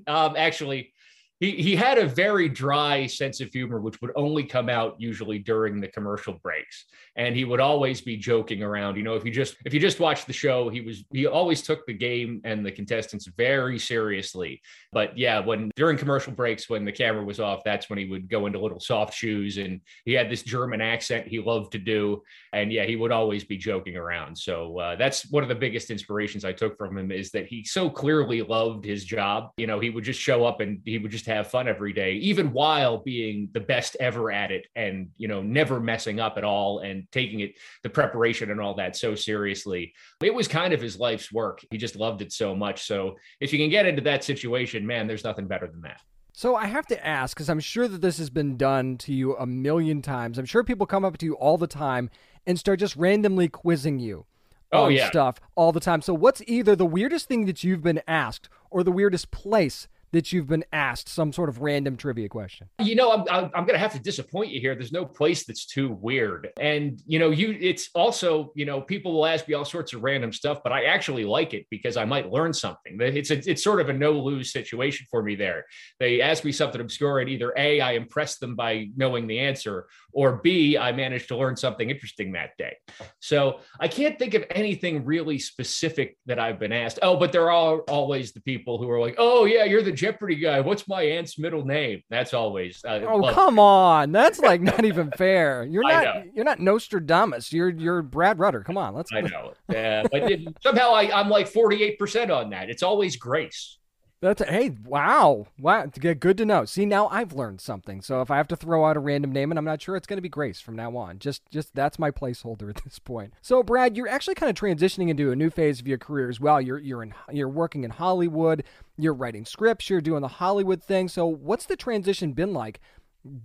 um, 0.08 0.36
actually, 0.38 0.91
he 1.39 1.51
he 1.51 1.75
had 1.75 1.98
a 1.98 2.05
very 2.05 2.50
dry 2.50 3.08
sense 3.08 3.39
of 3.39 3.51
humor, 3.51 3.79
which 3.79 4.01
would 4.01 4.12
only 4.15 4.43
come 4.43 4.69
out 4.69 4.96
usually 5.00 5.39
during 5.39 5.79
the 5.79 5.88
commercial 5.88 6.34
breaks. 6.34 6.86
And 7.15 7.36
he 7.36 7.46
would 7.46 7.60
always 7.60 8.01
be 8.01 8.17
joking 8.17 8.62
around. 8.62 8.96
You 8.98 9.03
know, 9.03 9.15
if 9.15 9.24
you 9.24 9.31
just 9.31 9.55
if 9.65 9.74
you 9.74 9.79
just 9.79 10.00
watch 10.00 10.25
the 10.25 10.34
show, 10.34 10.69
he 10.69 10.81
was 10.81 11.05
he 11.13 11.27
always 11.27 11.62
took 11.62 11.86
the 11.86 11.93
game 11.93 12.41
and 12.43 12.65
the 12.65 12.72
contestants 12.72 13.27
very 13.38 13.79
seriously. 13.79 14.62
But 14.91 15.17
yeah, 15.17 15.39
when 15.39 15.72
during 15.75 15.98
commercial 15.98 16.34
breaks, 16.34 16.69
when 16.69 16.84
the 16.84 16.91
camera 16.91 17.24
was 17.24 17.39
off, 17.39 17.63
that's 17.63 17.89
when 17.89 18.00
he 18.00 18.05
would 18.05 18.29
go 18.29 18.46
into 18.46 18.60
little 18.60 18.79
soft 18.79 19.13
shoes 19.13 19.58
and 19.58 19.79
he 20.05 20.13
had 20.13 20.29
this 20.29 20.43
German 20.43 20.81
accent 20.81 21.27
he 21.27 21.39
loved 21.39 21.72
to 21.72 21.79
do. 21.79 22.22
And 22.51 22.72
yeah, 22.72 22.86
he 22.86 22.96
would 22.96 23.12
always 23.12 23.43
be 23.46 23.58
joking 23.58 23.96
around. 23.96 24.38
So 24.38 24.77
uh, 24.77 24.96
that's 24.98 25.29
one 25.31 25.43
of 25.43 25.50
the 25.50 25.55
biggest 25.55 25.89
inspirations 25.89 26.43
I 26.43 26.51
took 26.51 26.77
from 26.77 26.98
him 26.98 27.12
is 27.12 27.31
that 27.31 27.48
he 27.48 27.63
so 27.63 27.89
clearly 27.89 28.41
loved 28.41 28.84
his 28.84 29.05
job. 29.05 29.51
You 29.58 29.67
know, 29.67 29.79
he 29.79 29.89
would 29.89 30.03
just 30.03 30.19
show 30.19 30.46
up 30.46 30.60
and 30.60 30.81
he 30.84 30.98
would 30.98 31.12
just 31.12 31.28
have 31.29 31.48
fun 31.48 31.67
every 31.67 31.93
day, 31.93 32.13
even 32.13 32.51
while 32.51 32.98
being 32.98 33.50
the 33.53 33.59
best 33.59 33.95
ever 34.00 34.31
at 34.31 34.51
it 34.51 34.67
and, 34.75 35.09
you 35.17 35.27
know, 35.27 35.41
never 35.41 35.79
messing 35.79 36.19
up 36.19 36.38
at 36.38 36.43
all 36.43 36.79
and 36.79 37.07
taking 37.12 37.39
it, 37.39 37.53
the 37.83 37.89
preparation 37.89 38.51
and 38.51 38.59
all 38.59 38.75
that 38.75 38.95
so 38.95 39.15
seriously. 39.15 39.93
It 40.21 40.33
was 40.33 40.48
kind 40.48 40.74
of 40.74 40.81
his 40.81 41.00
life's 41.00 41.31
work. 41.31 41.65
He 41.71 41.77
just 41.77 41.95
loved 41.95 42.21
it 42.21 42.33
so 42.33 42.55
much. 42.55 42.86
So 42.86 43.15
if 43.39 43.53
you 43.53 43.59
can 43.59 43.69
get 43.69 43.86
into 43.86 44.01
that 44.01 44.24
situation, 44.24 44.86
man, 44.86 45.07
there's 45.07 45.24
nothing 45.24 45.48
better 45.48 45.67
than 45.67 45.81
that. 45.81 46.01
So 46.33 46.55
I 46.55 46.67
have 46.67 46.88
to 46.88 47.05
ask, 47.05 47.36
because 47.36 47.50
I'm 47.50 47.59
sure 47.59 47.88
that 47.88 48.01
this 48.01 48.17
has 48.17 48.29
been 48.29 48.55
done 48.55 48.98
to 49.00 49.13
you 49.13 49.36
a 49.36 49.45
million 49.45 50.01
times. 50.01 50.38
I'm 50.38 50.45
sure 50.45 50.63
people 50.63 50.86
come 50.86 51.03
up 51.03 51.17
to 51.17 51.25
you 51.25 51.33
all 51.33 51.57
the 51.57 51.67
time 51.67 52.09
and 52.45 52.57
start 52.57 52.79
just 52.79 52.95
randomly 52.95 53.50
quizzing 53.50 54.00
you 54.00 54.25
oh, 54.71 54.86
on 54.86 54.93
yeah. 54.93 55.09
stuff 55.09 55.39
all 55.55 55.71
the 55.71 55.79
time. 55.79 56.01
So 56.01 56.13
what's 56.13 56.41
either 56.48 56.75
the 56.75 56.86
weirdest 56.86 57.27
thing 57.27 57.45
that 57.45 57.63
you've 57.63 57.83
been 57.83 58.01
asked 58.07 58.48
or 58.69 58.83
the 58.83 58.91
weirdest 58.91 59.31
place 59.31 59.88
that 60.12 60.32
you've 60.34 60.48
been 60.48 60.66
asked 60.72 61.10
some 61.10 61.32
sort 61.32 61.50
of 61.50 61.62
random 61.62 61.98
trivia 61.98 62.30
question? 62.30 62.70
You 62.80 62.96
know, 62.96 63.12
I'm, 63.12 63.51
I'm, 63.54 63.66
going 63.66 63.74
to 63.74 63.78
have 63.78 63.94
to 63.94 64.00
disappoint 64.00 64.51
you 64.51 64.60
here. 64.60 64.75
There's 64.75 64.92
no 64.92 65.06
place 65.06 65.46
that's 65.46 65.66
too 65.66 65.92
weird. 65.92 66.50
And, 66.60 67.01
you 67.06 67.20
know, 67.20 67.30
you, 67.30 67.58
it's 67.60 67.89
also, 67.94 68.51
you 68.56 68.66
know, 68.66 68.82
people 68.82 69.13
will 69.13 69.25
ask 69.25 69.48
me 69.48 69.54
all 69.54 69.66
sorts 69.66 69.94
of 69.94 70.04
random 70.04 70.34
stuff, 70.34 70.60
but 70.63 70.72
I 70.72 70.86
actually 70.86 71.25
like 71.25 71.54
it 71.54 71.66
because 71.70 71.98
I 71.98 72.06
might 72.06 72.32
learn 72.32 72.54
something. 72.54 72.98
It's 73.00 73.32
a, 73.32 73.50
it's 73.50 73.63
sort 73.63 73.82
of 73.82 73.89
a 73.89 73.94
no 73.94 74.12
lose 74.12 74.51
situation 74.51 75.06
for 75.10 75.22
me 75.24 75.36
there. 75.36 75.66
They 76.00 76.22
ask 76.22 76.44
me 76.44 76.51
something 76.51 76.82
obscure 76.82 77.20
and 77.20 77.30
either 77.30 77.54
A, 77.58 77.82
I 77.82 77.94
impress 77.94 78.38
them 78.38 78.56
by 78.56 78.89
knowing 78.96 79.28
the 79.28 79.39
answer, 79.39 79.88
or 80.12 80.38
B, 80.38 80.78
I 80.78 80.92
managed 80.92 81.28
to 81.30 81.38
learn 81.38 81.56
something 81.56 81.89
interesting 81.89 82.32
that 82.34 82.51
day. 82.58 82.78
So 83.20 83.60
I 83.80 83.88
can't 83.88 84.18
think 84.18 84.34
of 84.34 84.44
anything 84.50 85.06
really 85.06 85.38
specific 85.39 86.18
that 86.25 86.39
I've 86.39 86.60
been 86.60 86.72
asked. 86.72 87.00
Oh, 87.01 87.16
but 87.18 87.32
there 87.32 87.51
are 87.51 87.80
always 87.82 88.32
the 88.32 88.42
people 88.42 88.78
who 88.78 88.89
are 88.89 89.00
like, 89.00 89.16
oh, 89.18 89.46
yeah, 89.46 89.66
you're 89.66 89.84
the 89.84 89.92
Jeopardy 90.00 90.36
guy. 90.36 90.62
What's 90.62 90.88
my 90.88 91.01
aunt's 91.01 91.38
middle 91.38 91.65
name? 91.65 92.03
That's 92.10 92.34
always. 92.34 92.84
Uh, 92.86 93.01
oh, 93.08 93.34
come 93.34 93.60
on. 93.60 94.12
That's 94.12 94.39
like 94.39 94.62
not 94.62 94.86
even 94.86 95.12
fair. 95.12 95.65
You're 95.65 95.84
not, 95.84 96.34
you're 96.34 96.46
not 96.46 96.60
Nostradamus. 96.60 97.51
You're, 97.51 97.70
you're 97.70 98.01
Brad 98.01 98.39
Rutter. 98.39 98.63
Come 98.63 98.77
on. 98.77 98.96
Let's. 98.96 99.12
I 99.13 99.22
know. 99.22 99.53
Yeah. 99.70 100.03
but 100.12 100.32
it, 100.32 100.48
somehow 100.62 100.94
I, 100.94 101.12
I'm 101.20 101.29
like 101.29 101.51
48% 101.51 102.36
on 102.36 102.51
that. 102.51 102.70
It's 102.70 102.84
always 102.84 103.18
Grace. 103.18 103.78
That's 104.22 104.42
a, 104.42 104.46
hey, 104.46 104.76
wow, 104.84 105.48
wow, 105.58 105.86
good 105.86 106.38
to 106.38 106.46
know. 106.46 106.66
See, 106.66 106.86
now 106.86 107.08
I've 107.08 107.32
learned 107.32 107.62
something. 107.62 108.02
So 108.02 108.22
if 108.22 108.30
I 108.30 108.36
have 108.36 108.50
to 108.50 108.58
throw 108.58 108.86
out 108.86 108.98
a 108.98 109.00
random 109.00 109.32
name, 109.32 109.50
and 109.50 109.58
I'm 109.58 109.64
not 109.64 109.82
sure 109.82 109.96
it's 109.96 110.08
going 110.08 110.18
to 110.18 110.22
be 110.22 110.28
Grace 110.28 110.60
from 110.60 110.76
now 110.76 110.98
on, 110.98 111.20
just 111.20 111.50
just 111.50 111.74
that's 111.74 111.98
my 111.98 112.12
placeholder 112.12 112.70
at 112.70 112.84
this 112.84 113.00
point. 113.00 113.34
So 113.42 113.64
Brad, 113.64 113.96
you're 113.96 114.10
actually 114.10 114.36
kind 114.36 114.50
of 114.50 114.58
transitioning 114.58 115.08
into 115.08 115.32
a 115.32 115.38
new 115.38 115.50
phase 115.50 115.80
of 115.80 115.88
your 115.88 115.98
career 115.98 116.28
as 116.28 116.40
well. 116.42 116.60
You're 116.60 116.80
you're 116.80 117.02
in 117.02 117.14
you're 117.32 117.48
working 117.48 117.86
in 117.86 117.92
Hollywood. 117.92 118.66
You're 118.98 119.14
writing 119.14 119.46
scripts. 119.46 119.90
You're 119.90 120.02
doing 120.02 120.22
the 120.22 120.28
Hollywood 120.28 120.84
thing. 120.84 121.08
So 121.08 121.26
what's 121.26 121.66
the 121.66 121.78
transition 121.78 122.34
been 122.34 122.54
like 122.54 122.82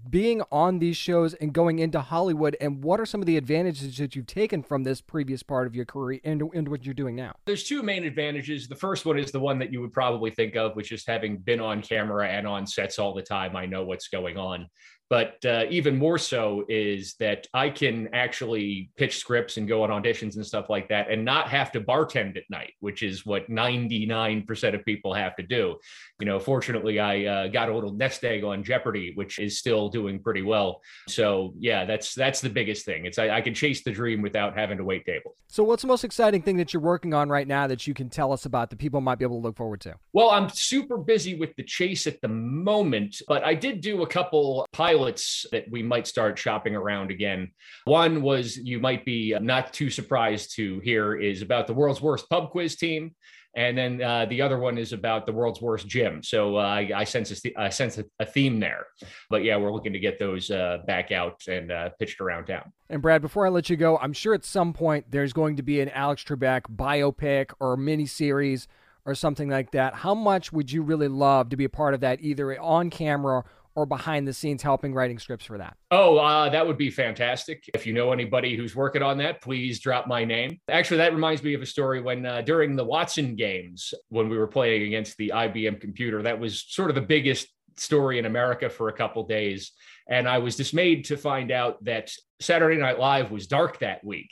being 0.08 0.42
on 0.52 0.78
these 0.78 0.96
shows 0.96 1.34
and 1.34 1.52
going 1.52 1.78
into 1.78 2.00
Hollywood, 2.00 2.56
and 2.60 2.82
what 2.82 3.00
are 3.00 3.06
some 3.06 3.20
of 3.20 3.26
the 3.26 3.36
advantages 3.36 3.96
that 3.98 4.14
you've 4.14 4.26
taken 4.26 4.62
from 4.62 4.84
this 4.84 5.00
previous 5.00 5.42
part 5.42 5.66
of 5.66 5.74
your 5.74 5.84
career 5.84 6.20
and, 6.24 6.42
and 6.54 6.68
what 6.68 6.84
you're 6.84 6.94
doing 6.94 7.16
now? 7.16 7.34
There's 7.46 7.64
two 7.64 7.82
main 7.82 8.04
advantages. 8.04 8.68
The 8.68 8.76
first 8.76 9.04
one 9.04 9.18
is 9.18 9.32
the 9.32 9.40
one 9.40 9.58
that 9.58 9.72
you 9.72 9.80
would 9.80 9.92
probably 9.92 10.30
think 10.30 10.56
of, 10.56 10.76
which 10.76 10.92
is 10.92 11.04
having 11.06 11.38
been 11.38 11.60
on 11.60 11.82
camera 11.82 12.28
and 12.28 12.46
on 12.46 12.66
sets 12.66 12.98
all 12.98 13.14
the 13.14 13.22
time. 13.22 13.56
I 13.56 13.66
know 13.66 13.84
what's 13.84 14.08
going 14.08 14.36
on. 14.36 14.68
But 15.14 15.44
uh, 15.44 15.66
even 15.70 15.96
more 15.96 16.18
so 16.18 16.64
is 16.68 17.14
that 17.20 17.46
I 17.54 17.70
can 17.70 18.08
actually 18.12 18.90
pitch 18.96 19.18
scripts 19.18 19.58
and 19.58 19.68
go 19.68 19.84
on 19.84 19.90
auditions 19.90 20.34
and 20.34 20.44
stuff 20.44 20.68
like 20.68 20.88
that 20.88 21.08
and 21.08 21.24
not 21.24 21.48
have 21.50 21.70
to 21.70 21.80
bartend 21.80 22.36
at 22.36 22.42
night, 22.50 22.72
which 22.80 23.04
is 23.04 23.24
what 23.24 23.48
99% 23.48 24.74
of 24.74 24.84
people 24.84 25.14
have 25.14 25.36
to 25.36 25.44
do. 25.44 25.76
You 26.18 26.26
know, 26.26 26.40
fortunately, 26.40 26.98
I 26.98 27.26
uh, 27.26 27.46
got 27.46 27.68
a 27.68 27.72
little 27.72 27.92
nest 27.92 28.24
egg 28.24 28.42
on 28.42 28.64
Jeopardy, 28.64 29.12
which 29.14 29.38
is 29.38 29.56
still 29.56 29.88
doing 29.88 30.18
pretty 30.18 30.42
well. 30.42 30.80
So 31.08 31.54
yeah, 31.60 31.84
that's 31.84 32.12
that's 32.16 32.40
the 32.40 32.50
biggest 32.50 32.84
thing. 32.84 33.06
It's 33.06 33.16
I, 33.16 33.30
I 33.30 33.40
can 33.40 33.54
chase 33.54 33.84
the 33.84 33.92
dream 33.92 34.20
without 34.20 34.58
having 34.58 34.78
to 34.78 34.84
wait 34.84 35.06
tables. 35.06 35.36
So, 35.46 35.62
what's 35.62 35.82
the 35.82 35.88
most 35.88 36.02
exciting 36.02 36.42
thing 36.42 36.56
that 36.56 36.74
you're 36.74 36.82
working 36.82 37.14
on 37.14 37.28
right 37.28 37.46
now 37.46 37.68
that 37.68 37.86
you 37.86 37.94
can 37.94 38.10
tell 38.10 38.32
us 38.32 38.46
about 38.46 38.68
that 38.70 38.80
people 38.80 39.00
might 39.00 39.20
be 39.20 39.24
able 39.24 39.40
to 39.40 39.46
look 39.46 39.56
forward 39.56 39.80
to? 39.82 39.94
Well, 40.12 40.30
I'm 40.30 40.48
super 40.48 40.96
busy 40.96 41.36
with 41.36 41.54
the 41.54 41.62
chase 41.62 42.08
at 42.08 42.20
the 42.20 42.26
moment, 42.26 43.22
but 43.28 43.44
I 43.44 43.54
did 43.54 43.80
do 43.80 44.02
a 44.02 44.06
couple 44.08 44.66
pilots 44.72 45.03
that 45.52 45.64
we 45.70 45.82
might 45.82 46.06
start 46.06 46.38
shopping 46.38 46.74
around 46.74 47.10
again. 47.10 47.50
One 47.84 48.22
was 48.22 48.56
you 48.56 48.80
might 48.80 49.04
be 49.04 49.36
not 49.40 49.72
too 49.72 49.90
surprised 49.90 50.56
to 50.56 50.80
hear 50.80 51.14
is 51.14 51.42
about 51.42 51.66
the 51.66 51.74
world's 51.74 52.00
worst 52.00 52.28
pub 52.28 52.50
quiz 52.50 52.76
team. 52.76 53.14
And 53.56 53.78
then 53.78 54.02
uh, 54.02 54.26
the 54.26 54.42
other 54.42 54.58
one 54.58 54.78
is 54.78 54.92
about 54.92 55.26
the 55.26 55.32
world's 55.32 55.60
worst 55.60 55.86
gym. 55.86 56.22
So 56.22 56.56
uh, 56.56 56.62
I, 56.62 56.90
I, 56.94 57.04
sense 57.04 57.30
a, 57.30 57.60
I 57.60 57.68
sense 57.68 57.98
a, 58.18 58.26
theme 58.26 58.58
there. 58.58 58.86
But 59.30 59.44
yeah, 59.44 59.56
we're 59.56 59.72
looking 59.72 59.92
to 59.92 60.00
get 60.00 60.18
those 60.18 60.50
uh, 60.50 60.78
back 60.86 61.12
out 61.12 61.40
and 61.46 61.70
uh, 61.70 61.90
pitched 61.98 62.20
around 62.20 62.46
town. 62.46 62.72
And 62.90 63.00
Brad, 63.00 63.22
before 63.22 63.46
I 63.46 63.50
let 63.50 63.70
you 63.70 63.76
go, 63.76 63.96
I'm 63.98 64.12
sure 64.12 64.34
at 64.34 64.44
some 64.44 64.72
point 64.72 65.10
there's 65.10 65.32
going 65.32 65.56
to 65.56 65.62
be 65.62 65.80
an 65.80 65.88
Alex 65.90 66.24
Trebek 66.24 66.62
biopic 66.74 67.52
or 67.60 67.76
mini 67.76 68.06
series 68.06 68.66
or 69.06 69.14
something 69.14 69.48
like 69.48 69.70
that. 69.70 69.94
How 69.94 70.14
much 70.14 70.52
would 70.52 70.72
you 70.72 70.82
really 70.82 71.08
love 71.08 71.50
to 71.50 71.56
be 71.56 71.64
a 71.64 71.68
part 71.68 71.94
of 71.94 72.00
that, 72.00 72.20
either 72.22 72.58
on 72.60 72.90
camera 72.90 73.44
or 73.76 73.86
behind 73.86 74.26
the 74.26 74.32
scenes 74.32 74.62
helping 74.62 74.94
writing 74.94 75.18
scripts 75.18 75.46
for 75.46 75.58
that? 75.58 75.76
Oh, 75.90 76.18
uh, 76.18 76.48
that 76.50 76.66
would 76.66 76.78
be 76.78 76.90
fantastic. 76.90 77.68
If 77.74 77.86
you 77.86 77.92
know 77.92 78.12
anybody 78.12 78.56
who's 78.56 78.76
working 78.76 79.02
on 79.02 79.18
that, 79.18 79.40
please 79.40 79.80
drop 79.80 80.06
my 80.06 80.24
name. 80.24 80.60
Actually, 80.68 80.98
that 80.98 81.12
reminds 81.12 81.42
me 81.42 81.54
of 81.54 81.62
a 81.62 81.66
story 81.66 82.00
when 82.00 82.24
uh, 82.24 82.42
during 82.42 82.76
the 82.76 82.84
Watson 82.84 83.34
games, 83.34 83.92
when 84.08 84.28
we 84.28 84.38
were 84.38 84.46
playing 84.46 84.84
against 84.84 85.16
the 85.16 85.32
IBM 85.34 85.80
computer, 85.80 86.22
that 86.22 86.38
was 86.38 86.64
sort 86.68 86.90
of 86.90 86.94
the 86.94 87.02
biggest 87.02 87.48
story 87.76 88.18
in 88.18 88.26
America 88.26 88.70
for 88.70 88.88
a 88.88 88.92
couple 88.92 89.26
days. 89.26 89.72
And 90.08 90.28
I 90.28 90.38
was 90.38 90.56
dismayed 90.56 91.06
to 91.06 91.16
find 91.16 91.50
out 91.50 91.82
that 91.84 92.12
Saturday 92.40 92.80
Night 92.80 92.98
Live 92.98 93.30
was 93.30 93.46
dark 93.46 93.80
that 93.80 94.04
week. 94.04 94.30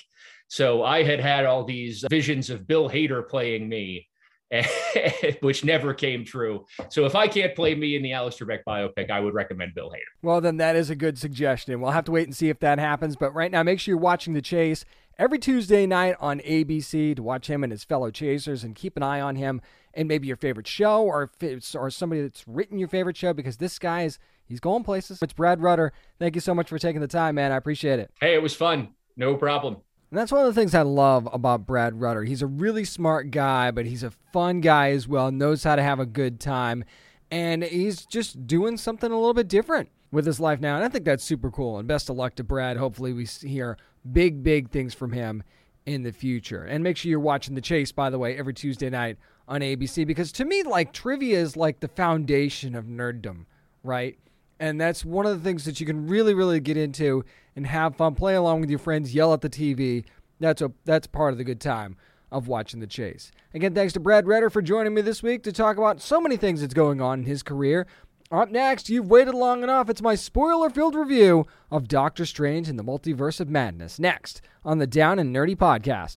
So 0.49 0.85
I 0.85 1.03
had 1.03 1.19
had 1.19 1.47
all 1.47 1.65
these 1.65 2.05
visions 2.11 2.51
of 2.51 2.67
Bill 2.67 2.89
Hader 2.89 3.27
playing 3.27 3.69
me 3.69 4.07
which 5.41 5.65
never 5.65 5.95
came 5.95 6.25
true. 6.25 6.67
So 6.91 7.07
if 7.07 7.15
I 7.15 7.27
can't 7.27 7.55
play 7.55 7.75
me 7.75 7.97
in 7.97 8.03
the 8.03 8.13
Alex 8.13 8.37
Trebek 8.37 8.61
biopic, 8.67 9.11
I 9.11 9.21
would 9.21 9.35
recommend 9.35 9.75
Bill 9.75 9.91
Hader. 9.91 10.23
Well, 10.23 10.41
then 10.41 10.59
that 10.59 10.77
is 10.77 10.91
a 10.91 10.97
good 10.97 11.19
suggestion. 11.19 11.81
We'll 11.81 11.93
have 11.93 12.05
to 12.05 12.13
wait 12.13 12.27
and 12.27 12.37
see 12.37 12.49
if 12.49 12.61
that 12.61 12.79
happens. 12.79 13.17
But 13.17 13.35
right 13.35 13.51
now, 13.51 13.63
make 13.63 13.81
sure 13.81 13.93
you're 13.93 14.01
watching 14.01 14.35
The 14.35 14.43
Chase 14.43 14.85
every 15.19 15.39
Tuesday 15.39 15.87
night 15.87 16.17
on 16.21 16.41
ABC 16.41 17.17
to 17.17 17.23
watch 17.23 17.49
him 17.49 17.63
and 17.63 17.71
his 17.71 17.85
fellow 17.85 18.11
chasers 18.11 18.65
and 18.65 18.75
keep 18.75 18.97
an 18.97 19.03
eye 19.03 19.21
on 19.21 19.37
him 19.37 19.61
and 19.95 20.09
maybe 20.09 20.27
your 20.27 20.37
favorite 20.37 20.67
show 20.67 21.03
or 21.03 21.31
or 21.75 21.91
somebody 21.91 22.23
that's 22.23 22.47
written 22.47 22.79
your 22.79 22.89
favorite 22.89 23.17
show 23.17 23.33
because 23.33 23.59
this 23.59 23.79
guy 23.79 24.03
is 24.03 24.19
he's 24.45 24.61
going 24.61 24.85
places. 24.85 25.19
It's 25.23 25.33
Brad 25.33 25.63
Rutter. 25.63 25.93
Thank 26.19 26.35
you 26.35 26.41
so 26.41 26.55
much 26.55 26.69
for 26.69 26.79
taking 26.79 27.01
the 27.01 27.09
time, 27.09 27.35
man. 27.37 27.53
I 27.53 27.57
appreciate 27.57 27.99
it. 27.99 28.11
Hey, 28.21 28.35
it 28.35 28.43
was 28.43 28.55
fun. 28.55 28.89
No 29.17 29.35
problem. 29.35 29.79
And 30.13 30.19
that's 30.19 30.31
one 30.31 30.47
of 30.47 30.55
the 30.55 30.61
things 30.61 30.75
I 30.75 30.83
love 30.83 31.27
about 31.33 31.65
Brad 31.65 31.99
Rutter. 31.99 32.25
He's 32.25 32.43
a 32.43 32.47
really 32.47 32.85
smart 32.85 33.31
guy, 33.31 33.71
but 33.71 33.87
he's 33.87 34.03
a 34.03 34.13
fun 34.31 34.61
guy 34.61 34.91
as 34.91 35.09
well, 35.09 35.31
knows 35.33 35.65
how 35.65 35.75
to 35.75 35.83
have 35.83 36.01
a 36.01 36.05
good 36.05 36.39
time, 36.39 36.85
and 37.31 37.65
he's 37.65 38.05
just 38.05 38.47
doing 38.47 38.77
something 38.77 39.11
a 39.11 39.17
little 39.17 39.33
bit 39.33 39.49
different 39.49 39.89
with 40.11 40.27
his 40.27 40.39
life 40.39 40.61
now. 40.61 40.77
And 40.77 40.85
I 40.85 40.91
think 40.91 41.07
that's 41.07 41.25
super 41.25 41.51
cool. 41.51 41.79
And 41.79 41.89
best 41.89 42.11
of 42.11 42.17
luck 42.17 42.35
to 42.35 42.45
Brad. 42.45 42.77
Hopefully, 42.77 43.15
we 43.15 43.25
hear 43.25 43.79
big, 44.13 44.43
big 44.43 44.69
things 44.69 44.93
from 44.93 45.13
him 45.13 45.45
in 45.87 46.03
the 46.03 46.13
future. 46.13 46.63
And 46.63 46.85
make 46.85 46.99
sure 46.99 47.09
you're 47.09 47.19
watching 47.19 47.55
The 47.55 47.63
Chase, 47.63 47.91
by 47.91 48.11
the 48.11 48.19
way, 48.19 48.37
every 48.37 48.53
Tuesday 48.53 48.91
night 48.91 49.17
on 49.49 49.63
ABC, 49.63 50.07
because 50.07 50.31
to 50.33 50.45
me, 50.45 50.63
like, 50.63 50.93
trivia 50.93 51.41
is 51.41 51.57
like 51.57 51.81
the 51.81 51.89
foundation 51.89 52.75
of 52.75 52.85
nerddom, 52.85 53.47
right? 53.83 54.19
And 54.63 54.81
that's 54.81 55.05
one 55.05 55.27
of 55.27 55.37
the 55.37 55.43
things 55.43 55.65
that 55.65 55.81
you 55.81 55.87
can 55.87 56.07
really, 56.07 56.35
really 56.35 56.61
get 56.61 56.77
into 56.77 57.25
and 57.57 57.67
have 57.67 57.97
fun, 57.97 58.15
play 58.15 58.37
along 58.37 58.61
with 58.61 58.71
your 58.71 58.79
friends, 58.79 59.13
yell 59.13 59.33
at 59.33 59.41
the 59.41 59.51
TV. 59.51 60.05
That's 60.39 60.63
a 60.63 60.71
that's 60.85 61.09
part 61.09 61.33
of 61.33 61.39
the 61.39 61.43
good 61.43 61.61
time 61.61 61.97
of 62.31 62.47
watching 62.47 62.79
the 62.79 62.87
chase. 62.87 63.33
Again, 63.55 63.75
thanks 63.75 63.93
to 63.95 64.01
Brad 64.01 64.29
Rutter 64.29 64.51
for 64.51 64.63
joining 64.63 64.95
me 64.95 65.01
this 65.01 65.21
week 65.21 65.43
to 65.43 65.53
talk 65.53 65.79
about 65.79 66.01
so 66.01 66.21
many 66.21 66.37
things 66.37 66.61
that's 66.61 66.75
going 66.75 67.01
on 67.01 67.19
in 67.19 67.27
his 67.27 67.43
career. 67.43 67.89
Up 68.31 68.51
next, 68.51 68.89
you've 68.89 69.11
waited 69.11 69.35
long 69.35 69.65
enough. 69.65 69.91
It's 69.91 70.01
my 70.01 70.15
spoiler 70.15 70.71
filled 70.71 70.95
review 70.95 71.45
of 71.73 71.89
Doctor 71.89 72.25
Strange 72.25 72.69
and 72.69 72.79
the 72.79 72.85
Multiverse 72.85 73.41
of 73.41 73.49
Madness. 73.49 73.99
Next 73.99 74.41
on 74.65 74.79
the 74.79 74.87
Down 74.87 75.19
and 75.19 75.35
Nerdy 75.35 75.57
Podcast. 75.57 76.15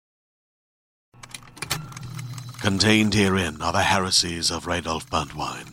Contained 2.60 3.14
herein 3.14 3.62
are 3.62 3.72
the 3.72 3.84
heresies 3.84 4.52
of 4.52 4.66
Radolf 4.66 5.10
Burntwine 5.10 5.73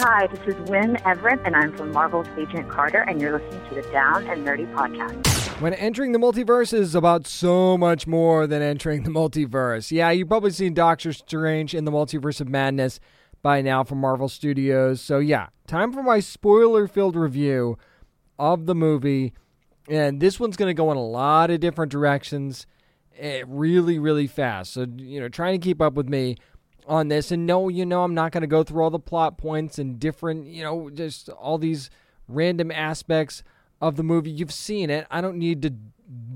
Hi, 0.00 0.28
this 0.28 0.54
is 0.54 0.70
Wynn 0.70 0.96
Everett, 1.04 1.40
and 1.44 1.56
I'm 1.56 1.76
from 1.76 1.90
Marvel's 1.90 2.28
Agent 2.38 2.68
Carter, 2.68 3.00
and 3.00 3.20
you're 3.20 3.36
listening 3.36 3.68
to 3.68 3.74
the 3.74 3.82
Down 3.90 4.28
and 4.28 4.46
Nerdy 4.46 4.72
Podcast. 4.72 5.26
When 5.60 5.74
entering 5.74 6.12
the 6.12 6.20
multiverse 6.20 6.72
is 6.72 6.94
about 6.94 7.26
so 7.26 7.76
much 7.76 8.06
more 8.06 8.46
than 8.46 8.62
entering 8.62 9.02
the 9.02 9.10
multiverse. 9.10 9.90
Yeah, 9.90 10.12
you've 10.12 10.28
probably 10.28 10.52
seen 10.52 10.72
Doctor 10.72 11.12
Strange 11.12 11.74
in 11.74 11.84
the 11.84 11.90
Multiverse 11.90 12.40
of 12.40 12.48
Madness 12.48 13.00
by 13.42 13.60
now 13.60 13.82
from 13.82 13.98
Marvel 13.98 14.28
Studios. 14.28 15.00
So, 15.00 15.18
yeah, 15.18 15.48
time 15.66 15.92
for 15.92 16.04
my 16.04 16.20
spoiler 16.20 16.86
filled 16.86 17.16
review 17.16 17.76
of 18.38 18.66
the 18.66 18.76
movie. 18.76 19.32
And 19.88 20.20
this 20.20 20.38
one's 20.38 20.56
going 20.56 20.70
to 20.70 20.74
go 20.74 20.92
in 20.92 20.96
a 20.96 21.04
lot 21.04 21.50
of 21.50 21.58
different 21.58 21.90
directions 21.90 22.68
eh, 23.18 23.42
really, 23.48 23.98
really 23.98 24.28
fast. 24.28 24.74
So, 24.74 24.86
you 24.96 25.18
know, 25.18 25.28
trying 25.28 25.60
to 25.60 25.64
keep 25.64 25.82
up 25.82 25.94
with 25.94 26.08
me 26.08 26.36
on 26.88 27.08
this. 27.08 27.30
And 27.30 27.46
no, 27.46 27.68
you 27.68 27.86
know, 27.86 28.02
I'm 28.02 28.14
not 28.14 28.32
going 28.32 28.40
to 28.40 28.48
go 28.48 28.64
through 28.64 28.82
all 28.82 28.90
the 28.90 28.98
plot 28.98 29.38
points 29.38 29.78
and 29.78 30.00
different, 30.00 30.46
you 30.46 30.62
know, 30.62 30.90
just 30.90 31.28
all 31.28 31.58
these 31.58 31.90
random 32.26 32.70
aspects 32.70 33.42
of 33.80 33.96
the 33.96 34.02
movie. 34.02 34.30
You've 34.30 34.52
seen 34.52 34.90
it. 34.90 35.06
I 35.10 35.20
don't 35.20 35.36
need 35.36 35.62
to 35.62 35.74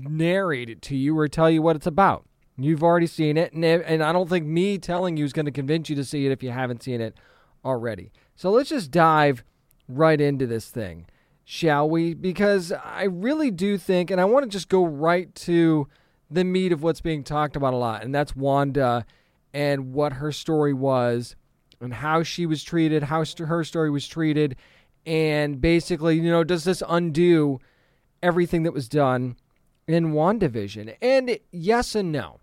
narrate 0.01 0.69
it 0.69 0.81
to 0.83 0.95
you 0.95 1.17
or 1.17 1.27
tell 1.27 1.49
you 1.49 1.61
what 1.61 1.75
it's 1.75 1.87
about. 1.87 2.25
You've 2.55 2.83
already 2.83 3.07
seen 3.07 3.35
it, 3.35 3.51
and, 3.53 3.65
and 3.65 4.03
I 4.03 4.13
don't 4.13 4.29
think 4.29 4.45
me 4.45 4.77
telling 4.77 5.17
you 5.17 5.25
is 5.25 5.33
going 5.33 5.47
to 5.47 5.51
convince 5.51 5.89
you 5.89 5.95
to 5.95 6.03
see 6.03 6.27
it 6.27 6.31
if 6.31 6.43
you 6.43 6.51
haven't 6.51 6.83
seen 6.83 7.01
it 7.01 7.17
already. 7.65 8.11
So 8.35 8.51
let's 8.51 8.69
just 8.69 8.91
dive 8.91 9.43
right 9.87 10.21
into 10.21 10.45
this 10.45 10.69
thing, 10.69 11.07
shall 11.43 11.89
we? 11.89 12.13
Because 12.13 12.71
I 12.71 13.05
really 13.05 13.49
do 13.49 13.79
think, 13.79 14.11
and 14.11 14.21
I 14.21 14.25
want 14.25 14.43
to 14.43 14.49
just 14.49 14.69
go 14.69 14.85
right 14.85 15.33
to 15.35 15.87
the 16.29 16.43
meat 16.43 16.71
of 16.71 16.83
what's 16.83 17.01
being 17.01 17.23
talked 17.23 17.55
about 17.55 17.73
a 17.73 17.77
lot, 17.77 18.03
and 18.03 18.13
that's 18.13 18.35
Wanda 18.35 19.07
and 19.53 19.93
what 19.93 20.13
her 20.13 20.31
story 20.31 20.73
was 20.73 21.35
and 21.79 21.93
how 21.93 22.23
she 22.23 22.45
was 22.45 22.63
treated, 22.63 23.03
how 23.03 23.23
her 23.37 23.63
story 23.63 23.89
was 23.89 24.07
treated, 24.07 24.55
and 25.05 25.59
basically, 25.59 26.15
you 26.15 26.31
know, 26.31 26.43
does 26.43 26.63
this 26.63 26.81
undo 26.87 27.59
everything 28.21 28.63
that 28.63 28.73
was 28.73 28.87
done 28.87 29.35
in 29.87 30.13
WandaVision? 30.13 30.95
And 31.01 31.37
yes 31.51 31.93
and 31.93 32.11
no. 32.11 32.39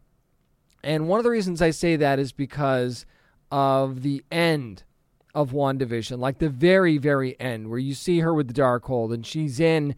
And 0.83 1.09
one 1.09 1.19
of 1.19 1.25
the 1.25 1.31
reasons 1.31 1.61
I 1.61 1.71
say 1.71 1.97
that 1.97 2.19
is 2.19 2.33
because 2.33 3.07
of 3.51 4.03
the 4.03 4.23
end 4.31 4.85
of 5.35 5.53
WandaVision, 5.53 6.19
like 6.19 6.39
the 6.39 6.49
very, 6.49 6.99
very 6.99 7.39
end, 7.41 7.69
where 7.69 7.79
you 7.79 7.95
see 7.95 8.21
her 8.21 8.35
with 8.35 8.49
the 8.49 8.55
dark 8.55 8.85
Darkhold 8.85 9.13
and 9.13 9.27
she's 9.27 9.61
in 9.61 9.95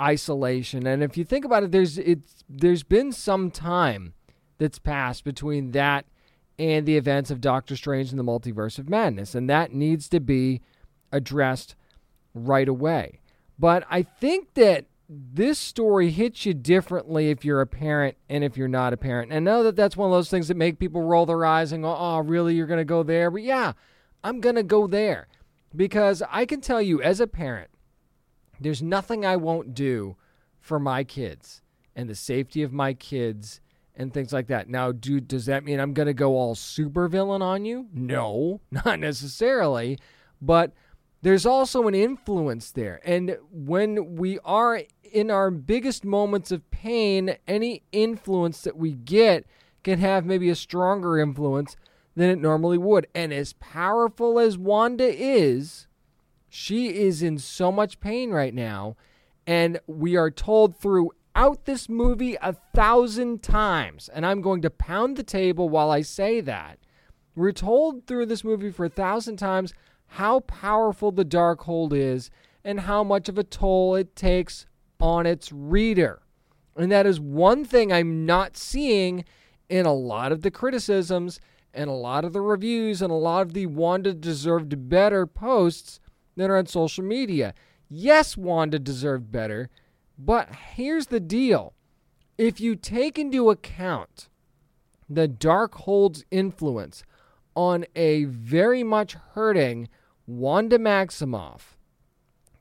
isolation. 0.00 0.86
And 0.86 1.02
if 1.02 1.16
you 1.16 1.24
think 1.24 1.44
about 1.44 1.62
it, 1.62 1.72
there's 1.72 1.98
it's 1.98 2.44
there's 2.48 2.82
been 2.82 3.12
some 3.12 3.50
time 3.50 4.14
that's 4.58 4.78
passed 4.78 5.24
between 5.24 5.72
that 5.72 6.06
and 6.58 6.86
the 6.86 6.96
events 6.96 7.30
of 7.30 7.40
Doctor 7.40 7.76
Strange 7.76 8.10
and 8.10 8.18
the 8.18 8.24
Multiverse 8.24 8.78
of 8.78 8.88
Madness. 8.88 9.34
And 9.34 9.48
that 9.50 9.72
needs 9.72 10.08
to 10.08 10.20
be 10.20 10.62
addressed 11.12 11.74
right 12.34 12.68
away. 12.68 13.20
But 13.58 13.84
I 13.90 14.02
think 14.02 14.54
that 14.54 14.86
this 15.08 15.58
story 15.58 16.10
hits 16.10 16.44
you 16.44 16.54
differently 16.54 17.30
if 17.30 17.44
you're 17.44 17.60
a 17.60 17.66
parent 17.66 18.16
and 18.28 18.42
if 18.42 18.56
you're 18.56 18.68
not 18.68 18.92
a 18.92 18.96
parent. 18.96 19.30
And 19.30 19.48
I 19.48 19.52
know 19.52 19.62
that 19.62 19.76
that's 19.76 19.96
one 19.96 20.10
of 20.10 20.12
those 20.12 20.30
things 20.30 20.48
that 20.48 20.56
make 20.56 20.78
people 20.78 21.02
roll 21.02 21.26
their 21.26 21.44
eyes 21.44 21.72
and 21.72 21.84
go, 21.84 21.94
oh, 21.96 22.18
really? 22.20 22.54
You're 22.54 22.66
going 22.66 22.78
to 22.78 22.84
go 22.84 23.02
there? 23.02 23.30
But 23.30 23.42
yeah, 23.42 23.72
I'm 24.24 24.40
going 24.40 24.56
to 24.56 24.62
go 24.62 24.86
there 24.86 25.28
because 25.74 26.22
I 26.30 26.44
can 26.44 26.60
tell 26.60 26.82
you 26.82 27.00
as 27.00 27.20
a 27.20 27.26
parent, 27.26 27.70
there's 28.58 28.82
nothing 28.82 29.24
I 29.24 29.36
won't 29.36 29.74
do 29.74 30.16
for 30.58 30.80
my 30.80 31.04
kids 31.04 31.62
and 31.94 32.08
the 32.08 32.14
safety 32.14 32.62
of 32.62 32.72
my 32.72 32.92
kids 32.92 33.60
and 33.96 34.12
things 34.12 34.32
like 34.32 34.48
that. 34.48 34.68
Now, 34.68 34.92
do 34.92 35.20
does 35.20 35.46
that 35.46 35.64
mean 35.64 35.80
I'm 35.80 35.94
going 35.94 36.06
to 36.06 36.14
go 36.14 36.36
all 36.36 36.54
super 36.54 37.08
villain 37.08 37.42
on 37.42 37.64
you? 37.64 37.88
No, 37.92 38.60
not 38.70 39.00
necessarily, 39.00 39.98
but 40.40 40.72
there's 41.22 41.46
also 41.46 41.88
an 41.88 41.94
influence 41.94 42.70
there. 42.70 43.00
And 43.04 43.38
when 43.50 44.16
we 44.16 44.38
are 44.44 44.82
in 45.12 45.30
our 45.30 45.50
biggest 45.50 46.04
moments 46.04 46.52
of 46.52 46.70
pain, 46.70 47.36
any 47.48 47.82
influence 47.90 48.60
that 48.62 48.76
we 48.76 48.92
get 48.92 49.46
can 49.82 49.98
have 49.98 50.24
maybe 50.24 50.50
a 50.50 50.54
stronger 50.54 51.18
influence 51.18 51.76
than 52.14 52.30
it 52.30 52.38
normally 52.38 52.78
would. 52.78 53.06
And 53.14 53.32
as 53.32 53.54
powerful 53.54 54.38
as 54.38 54.58
Wanda 54.58 55.08
is, 55.08 55.86
she 56.48 56.88
is 56.96 57.22
in 57.22 57.38
so 57.38 57.70
much 57.70 58.00
pain 58.00 58.30
right 58.30 58.54
now. 58.54 58.96
And 59.46 59.78
we 59.86 60.16
are 60.16 60.30
told 60.30 60.76
throughout 61.36 61.66
this 61.66 61.86
movie 61.86 62.34
a 62.40 62.54
thousand 62.74 63.42
times, 63.42 64.08
and 64.08 64.24
I'm 64.24 64.40
going 64.40 64.62
to 64.62 64.70
pound 64.70 65.16
the 65.16 65.22
table 65.22 65.68
while 65.68 65.90
I 65.90 66.00
say 66.00 66.40
that. 66.40 66.78
We're 67.34 67.52
told 67.52 68.06
through 68.06 68.26
this 68.26 68.42
movie 68.42 68.70
for 68.70 68.86
a 68.86 68.90
thousand 68.90 69.36
times 69.36 69.74
how 70.06 70.40
powerful 70.40 71.12
the 71.12 71.26
Darkhold 71.26 71.92
is 71.92 72.30
and 72.64 72.80
how 72.80 73.04
much 73.04 73.28
of 73.28 73.36
a 73.36 73.44
toll 73.44 73.96
it 73.96 74.16
takes 74.16 74.64
on 74.98 75.26
its 75.26 75.52
reader. 75.52 76.22
And 76.74 76.90
that 76.90 77.04
is 77.04 77.20
one 77.20 77.66
thing 77.66 77.92
I'm 77.92 78.24
not 78.24 78.56
seeing 78.56 79.26
in 79.68 79.84
a 79.84 79.92
lot 79.92 80.32
of 80.32 80.40
the 80.40 80.50
criticisms 80.50 81.38
and 81.74 81.90
a 81.90 81.92
lot 81.92 82.24
of 82.24 82.32
the 82.32 82.40
reviews 82.40 83.02
and 83.02 83.10
a 83.10 83.14
lot 83.14 83.42
of 83.42 83.52
the 83.52 83.66
Wanda 83.66 84.14
deserved 84.14 84.88
better 84.88 85.26
posts 85.26 86.00
that 86.34 86.48
are 86.48 86.56
on 86.56 86.64
social 86.64 87.04
media. 87.04 87.52
Yes, 87.90 88.38
Wanda 88.38 88.78
deserved 88.78 89.30
better, 89.30 89.68
but 90.18 90.48
here's 90.74 91.06
the 91.06 91.20
deal. 91.20 91.74
If 92.38 92.60
you 92.60 92.76
take 92.76 93.18
into 93.18 93.50
account 93.50 94.28
the 95.08 95.28
Darkhold's 95.28 96.24
influence 96.30 97.02
on 97.54 97.86
a 97.94 98.24
very 98.24 98.82
much 98.82 99.14
hurting 99.34 99.88
Wanda 100.26 100.78
Maximoff, 100.78 101.76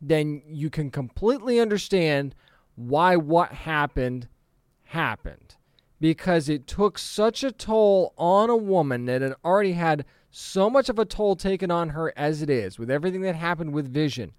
then 0.01 0.41
you 0.47 0.69
can 0.69 0.91
completely 0.91 1.59
understand 1.59 2.35
why 2.75 3.15
what 3.15 3.51
happened 3.51 4.27
happened. 4.83 5.55
Because 5.99 6.49
it 6.49 6.67
took 6.67 6.97
such 6.97 7.43
a 7.43 7.51
toll 7.51 8.13
on 8.17 8.49
a 8.49 8.57
woman 8.57 9.05
that 9.05 9.21
had 9.21 9.33
already 9.43 9.73
had 9.73 10.05
so 10.29 10.69
much 10.69 10.89
of 10.89 10.99
a 10.99 11.05
toll 11.05 11.35
taken 11.35 11.71
on 11.71 11.89
her 11.89 12.13
as 12.17 12.41
it 12.41 12.49
is, 12.49 12.77
with 12.77 12.91
everything 12.91 13.21
that 13.21 13.35
happened 13.35 13.73
with 13.73 13.91
Vision 13.91 14.33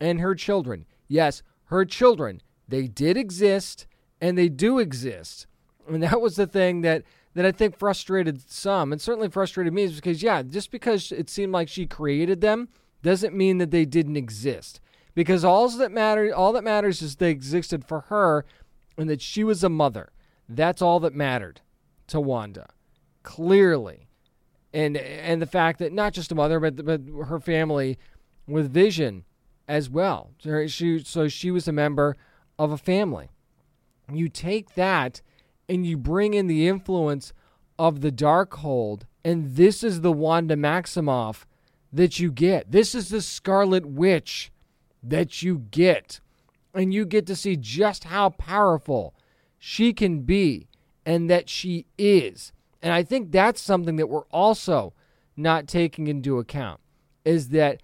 and 0.00 0.20
her 0.20 0.34
children. 0.34 0.84
Yes, 1.06 1.42
her 1.70 1.84
children, 1.84 2.42
they 2.68 2.88
did 2.88 3.16
exist 3.16 3.86
and 4.20 4.36
they 4.36 4.48
do 4.48 4.78
exist. 4.78 5.46
And 5.88 6.02
that 6.02 6.20
was 6.20 6.36
the 6.36 6.46
thing 6.46 6.82
that 6.82 7.04
that 7.34 7.46
I 7.46 7.52
think 7.52 7.78
frustrated 7.78 8.50
some 8.50 8.90
and 8.90 9.00
certainly 9.00 9.28
frustrated 9.28 9.72
me 9.72 9.84
is 9.84 9.94
because 9.94 10.22
yeah, 10.22 10.42
just 10.42 10.72
because 10.72 11.12
it 11.12 11.30
seemed 11.30 11.52
like 11.52 11.68
she 11.68 11.86
created 11.86 12.40
them 12.40 12.68
doesn't 13.02 13.36
mean 13.36 13.58
that 13.58 13.70
they 13.70 13.84
didn't 13.84 14.16
exist. 14.16 14.80
Because 15.14 15.44
all 15.44 15.68
that 15.68 15.92
matter 15.92 16.34
all 16.34 16.52
that 16.52 16.64
matters 16.64 17.02
is 17.02 17.16
they 17.16 17.30
existed 17.30 17.84
for 17.84 18.00
her 18.02 18.44
and 18.98 19.08
that 19.08 19.22
she 19.22 19.44
was 19.44 19.62
a 19.62 19.68
mother. 19.68 20.10
That's 20.48 20.82
all 20.82 20.98
that 21.00 21.14
mattered 21.14 21.60
to 22.08 22.20
Wanda. 22.20 22.68
Clearly. 23.22 24.08
And 24.72 24.96
and 24.96 25.40
the 25.40 25.46
fact 25.46 25.78
that 25.78 25.92
not 25.92 26.14
just 26.14 26.32
a 26.32 26.34
mother 26.34 26.58
but 26.58 26.84
but 26.84 27.00
her 27.26 27.38
family 27.38 27.96
with 28.48 28.72
Vision 28.72 29.24
as 29.70 29.88
well. 29.88 30.32
So 30.40 30.66
she 30.66 30.98
so 30.98 31.28
she 31.28 31.52
was 31.52 31.68
a 31.68 31.72
member 31.72 32.16
of 32.58 32.72
a 32.72 32.76
family. 32.76 33.30
You 34.12 34.28
take 34.28 34.74
that 34.74 35.22
and 35.68 35.86
you 35.86 35.96
bring 35.96 36.34
in 36.34 36.48
the 36.48 36.66
influence 36.66 37.32
of 37.78 38.00
the 38.00 38.10
Darkhold, 38.10 39.02
and 39.24 39.54
this 39.54 39.84
is 39.84 40.00
the 40.00 40.12
Wanda 40.12 40.56
Maximoff 40.56 41.44
that 41.92 42.18
you 42.18 42.32
get. 42.32 42.72
This 42.72 42.94
is 42.94 43.08
the 43.08 43.22
Scarlet 43.22 43.86
Witch 43.86 44.50
that 45.02 45.40
you 45.40 45.58
get. 45.70 46.20
And 46.74 46.92
you 46.92 47.06
get 47.06 47.26
to 47.26 47.36
see 47.36 47.56
just 47.56 48.04
how 48.04 48.30
powerful 48.30 49.14
she 49.58 49.92
can 49.92 50.22
be 50.22 50.68
and 51.06 51.30
that 51.30 51.48
she 51.48 51.86
is. 51.96 52.52
And 52.82 52.92
I 52.92 53.02
think 53.02 53.30
that's 53.30 53.60
something 53.60 53.96
that 53.96 54.08
we're 54.08 54.26
also 54.30 54.94
not 55.36 55.68
taking 55.68 56.06
into 56.06 56.38
account 56.38 56.80
is 57.24 57.48
that 57.48 57.82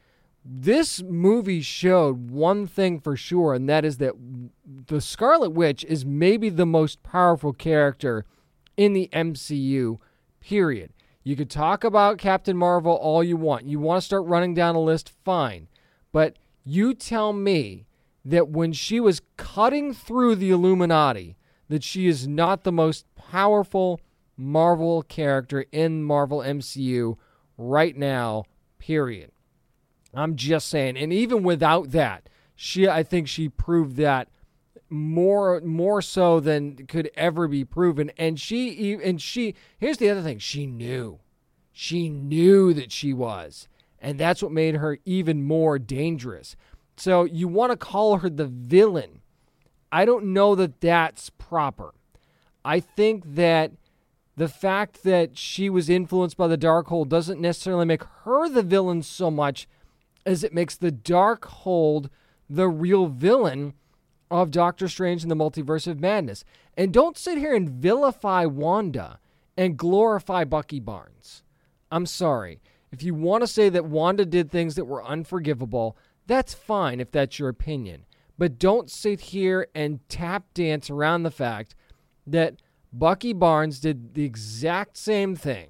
this 0.49 1.03
movie 1.03 1.61
showed 1.61 2.31
one 2.31 2.69
thing 2.69 3.01
for 3.01 3.17
sure, 3.17 3.55
and 3.55 3.69
that 3.69 3.85
is 3.85 3.99
that 3.99 4.15
the 4.87 5.01
Scarlet 5.01 5.51
Witch 5.51 5.85
is 5.85 6.05
maybe 6.05 6.49
the 6.49 6.67
most 6.67 7.03
powerful 7.03 7.53
character 7.53 8.25
in 8.77 8.93
the 8.93 9.09
MCU, 9.13 9.99
period. 10.41 10.93
You 11.25 11.35
could 11.35 11.51
talk 11.51 11.83
about 11.83 12.19
Captain 12.19 12.57
Marvel 12.57 12.93
all 12.93 13.25
you 13.25 13.37
want. 13.37 13.67
You 13.67 13.81
want 13.81 14.01
to 14.01 14.07
start 14.07 14.25
running 14.27 14.55
down 14.55 14.77
a 14.77 14.81
list, 14.81 15.13
fine. 15.25 15.67
But 16.13 16.37
you 16.65 16.95
tell 16.95 17.33
me 17.33 17.87
that 18.25 18.49
when 18.49 18.73
she 18.73 19.01
was 19.01 19.23
cutting 19.37 19.93
through 19.93 20.37
the 20.37 20.51
Illuminati, 20.51 21.37
that 21.69 21.83
she 21.83 22.07
is 22.07 22.29
not 22.29 22.63
the 22.63 22.71
most 22.71 23.05
powerful 23.17 24.01
Marvel 24.37 25.03
character 25.03 25.65
in 25.73 26.05
Marvel 26.05 26.39
MCU 26.39 27.17
right 27.59 27.97
now, 27.97 28.45
period. 28.79 29.33
I'm 30.17 30.37
just 30.37 30.69
saying. 30.69 30.97
And 30.97 31.13
even 31.13 31.43
without 31.43 31.91
that, 31.93 32.29
she 32.55 32.89
I 32.89 33.03
think 33.03 33.29
she 33.29 33.49
proved 33.49 33.97
that 33.97 34.29
more 34.89 35.61
more 35.61 36.01
so 36.01 36.41
than 36.41 36.87
could 36.87 37.11
ever 37.15 37.49
be 37.49 37.65
proven. 37.65 38.11
And 38.17 38.41
she 38.41 38.95
and 38.95 39.21
she 39.21 39.55
here's 39.79 39.99
the 39.99 40.11
other 40.11 40.23
thing. 40.23 40.39
She 40.39 40.67
knew. 40.67 41.21
She 41.73 42.09
knew 42.09 42.73
that 42.73 42.91
she 42.91 43.13
was. 43.13 43.69
And 44.01 44.19
that's 44.19 44.43
what 44.43 44.53
made 44.53 44.77
her 44.77 44.99
even 45.05 45.43
more 45.43 45.79
dangerous. 45.79 46.57
So 46.97 47.25
you 47.25 47.49
want 47.49 47.73
to 47.73 47.77
call 47.77 48.19
her 48.19 48.31
the 48.31 48.47
villain. 48.47 49.21
I 49.93 50.05
don't 50.05 50.33
know 50.33 50.55
that 50.55 50.81
that's 50.81 51.31
proper. 51.31 51.93
I 52.65 52.81
think 52.81 53.35
that 53.35 53.73
the 54.37 54.49
fact 54.49 55.03
that 55.05 55.39
she 55.39 55.71
was 55.71 55.89
influenced 55.89 56.37
by 56.37 56.49
the 56.49 56.59
Darkhold 56.59 57.09
doesn't 57.09 57.41
necessarily 57.41 57.87
make 57.87 58.05
her 58.25 58.49
the 58.49 58.63
villain 58.63 59.03
so 59.03 59.31
much 59.31 59.67
as 60.27 60.43
it 60.43 60.53
makes 60.53 60.77
the 60.77 60.93
Darkhold 60.93 62.11
the 62.51 62.69
real 62.69 63.07
villain 63.07 63.75
of 64.31 64.51
Doctor 64.51 64.89
Strange 64.89 65.23
and 65.23 65.31
the 65.31 65.37
Multiverse 65.37 65.87
of 65.87 66.01
Madness. 66.01 66.45
And 66.77 66.93
don't 66.93 67.17
sit 67.17 67.39
here 67.39 67.55
and 67.55 67.71
vilify 67.71 68.45
Wanda 68.45 69.21
and 69.57 69.77
glorify 69.77 70.45
Bucky 70.45 70.81
Barnes. 70.81 71.45
I'm 71.91 72.07
sorry. 72.07 72.61
If 72.91 73.03
you 73.03 73.15
want 73.15 73.43
to 73.43 73.47
say 73.47 73.69
that 73.69 73.87
Wanda 73.87 74.27
did 74.27 74.51
things 74.51 74.75
that 74.75 74.85
were 74.85 75.05
unforgivable, 75.05 75.97
that's 76.27 76.55
fine 76.55 77.01
if 77.01 77.11
that's 77.11 77.39
your 77.39 77.49
opinion. 77.49 78.05
But 78.37 78.59
don't 78.59 78.91
sit 78.91 79.21
here 79.21 79.69
and 79.75 80.07
tap 80.09 80.53
dance 80.53 80.91
around 80.91 81.23
the 81.23 81.31
fact 81.31 81.75
that 82.27 82.57
Bucky 82.93 83.33
Barnes 83.33 83.81
did 83.81 84.15
the 84.15 84.25
exact 84.25 84.97
same 84.97 85.37
thing 85.37 85.69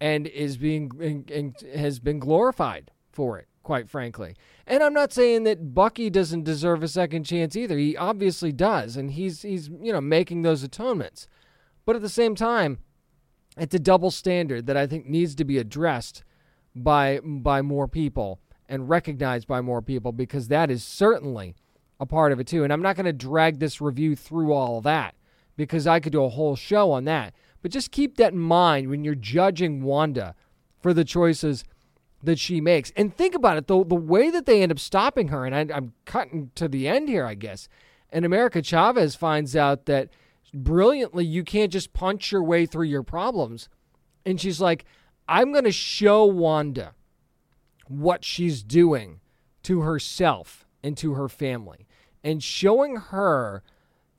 and 0.00 0.26
is 0.26 0.56
being 0.56 0.90
and 1.32 1.54
has 1.74 2.00
been 2.00 2.18
glorified 2.18 2.90
for 3.14 3.38
it, 3.38 3.46
quite 3.62 3.88
frankly. 3.88 4.34
And 4.66 4.82
I'm 4.82 4.94
not 4.94 5.12
saying 5.12 5.44
that 5.44 5.74
Bucky 5.74 6.10
doesn't 6.10 6.44
deserve 6.44 6.82
a 6.82 6.88
second 6.88 7.24
chance 7.24 7.56
either. 7.56 7.78
He 7.78 7.96
obviously 7.96 8.52
does, 8.52 8.96
and 8.96 9.12
he's 9.12 9.42
he's 9.42 9.68
you 9.68 9.92
know 9.92 10.00
making 10.00 10.42
those 10.42 10.62
atonements. 10.62 11.28
But 11.86 11.96
at 11.96 12.02
the 12.02 12.08
same 12.08 12.34
time, 12.34 12.78
it's 13.56 13.74
a 13.74 13.78
double 13.78 14.10
standard 14.10 14.66
that 14.66 14.76
I 14.76 14.86
think 14.86 15.06
needs 15.06 15.34
to 15.36 15.44
be 15.44 15.58
addressed 15.58 16.24
by 16.74 17.20
by 17.22 17.62
more 17.62 17.88
people 17.88 18.40
and 18.68 18.88
recognized 18.88 19.46
by 19.46 19.60
more 19.60 19.82
people 19.82 20.12
because 20.12 20.48
that 20.48 20.70
is 20.70 20.82
certainly 20.82 21.54
a 22.00 22.06
part 22.06 22.32
of 22.32 22.40
it 22.40 22.46
too. 22.46 22.64
And 22.64 22.72
I'm 22.72 22.82
not 22.82 22.96
going 22.96 23.06
to 23.06 23.12
drag 23.12 23.58
this 23.60 23.80
review 23.80 24.16
through 24.16 24.52
all 24.52 24.80
that 24.80 25.14
because 25.56 25.86
I 25.86 26.00
could 26.00 26.12
do 26.12 26.24
a 26.24 26.30
whole 26.30 26.56
show 26.56 26.90
on 26.90 27.04
that. 27.04 27.34
But 27.62 27.70
just 27.70 27.92
keep 27.92 28.16
that 28.16 28.32
in 28.32 28.38
mind 28.38 28.88
when 28.88 29.04
you're 29.04 29.14
judging 29.14 29.82
Wanda 29.82 30.34
for 30.80 30.92
the 30.92 31.04
choices 31.04 31.64
that 32.24 32.38
she 32.38 32.60
makes. 32.60 32.92
And 32.96 33.14
think 33.14 33.34
about 33.34 33.56
it, 33.56 33.66
the, 33.66 33.84
the 33.84 33.94
way 33.94 34.30
that 34.30 34.46
they 34.46 34.62
end 34.62 34.72
up 34.72 34.78
stopping 34.78 35.28
her, 35.28 35.44
and 35.44 35.54
I, 35.54 35.76
I'm 35.76 35.92
cutting 36.04 36.50
to 36.54 36.68
the 36.68 36.88
end 36.88 37.08
here, 37.08 37.24
I 37.24 37.34
guess. 37.34 37.68
And 38.10 38.24
America 38.24 38.62
Chavez 38.62 39.14
finds 39.14 39.56
out 39.56 39.86
that 39.86 40.10
brilliantly, 40.52 41.24
you 41.24 41.44
can't 41.44 41.72
just 41.72 41.92
punch 41.92 42.32
your 42.32 42.42
way 42.42 42.66
through 42.66 42.86
your 42.86 43.02
problems. 43.02 43.68
And 44.24 44.40
she's 44.40 44.60
like, 44.60 44.84
I'm 45.28 45.52
going 45.52 45.64
to 45.64 45.72
show 45.72 46.24
Wanda 46.24 46.94
what 47.86 48.24
she's 48.24 48.62
doing 48.62 49.20
to 49.64 49.80
herself 49.80 50.66
and 50.82 50.96
to 50.98 51.14
her 51.14 51.28
family. 51.28 51.86
And 52.22 52.42
showing 52.42 52.96
her 52.96 53.62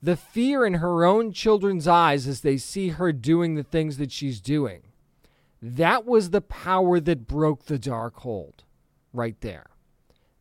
the 0.02 0.16
fear 0.16 0.66
in 0.66 0.76
her 0.76 1.06
own 1.06 1.32
children's 1.32 1.88
eyes 1.88 2.28
as 2.28 2.42
they 2.42 2.58
see 2.58 2.90
her 2.90 3.12
doing 3.12 3.56
the 3.56 3.64
things 3.64 3.98
that 3.98 4.12
she's 4.12 4.40
doing 4.40 4.84
that 5.68 6.06
was 6.06 6.30
the 6.30 6.42
power 6.42 7.00
that 7.00 7.26
broke 7.26 7.66
the 7.66 7.80
Darkhold 7.80 8.60
right 9.12 9.40
there. 9.42 9.66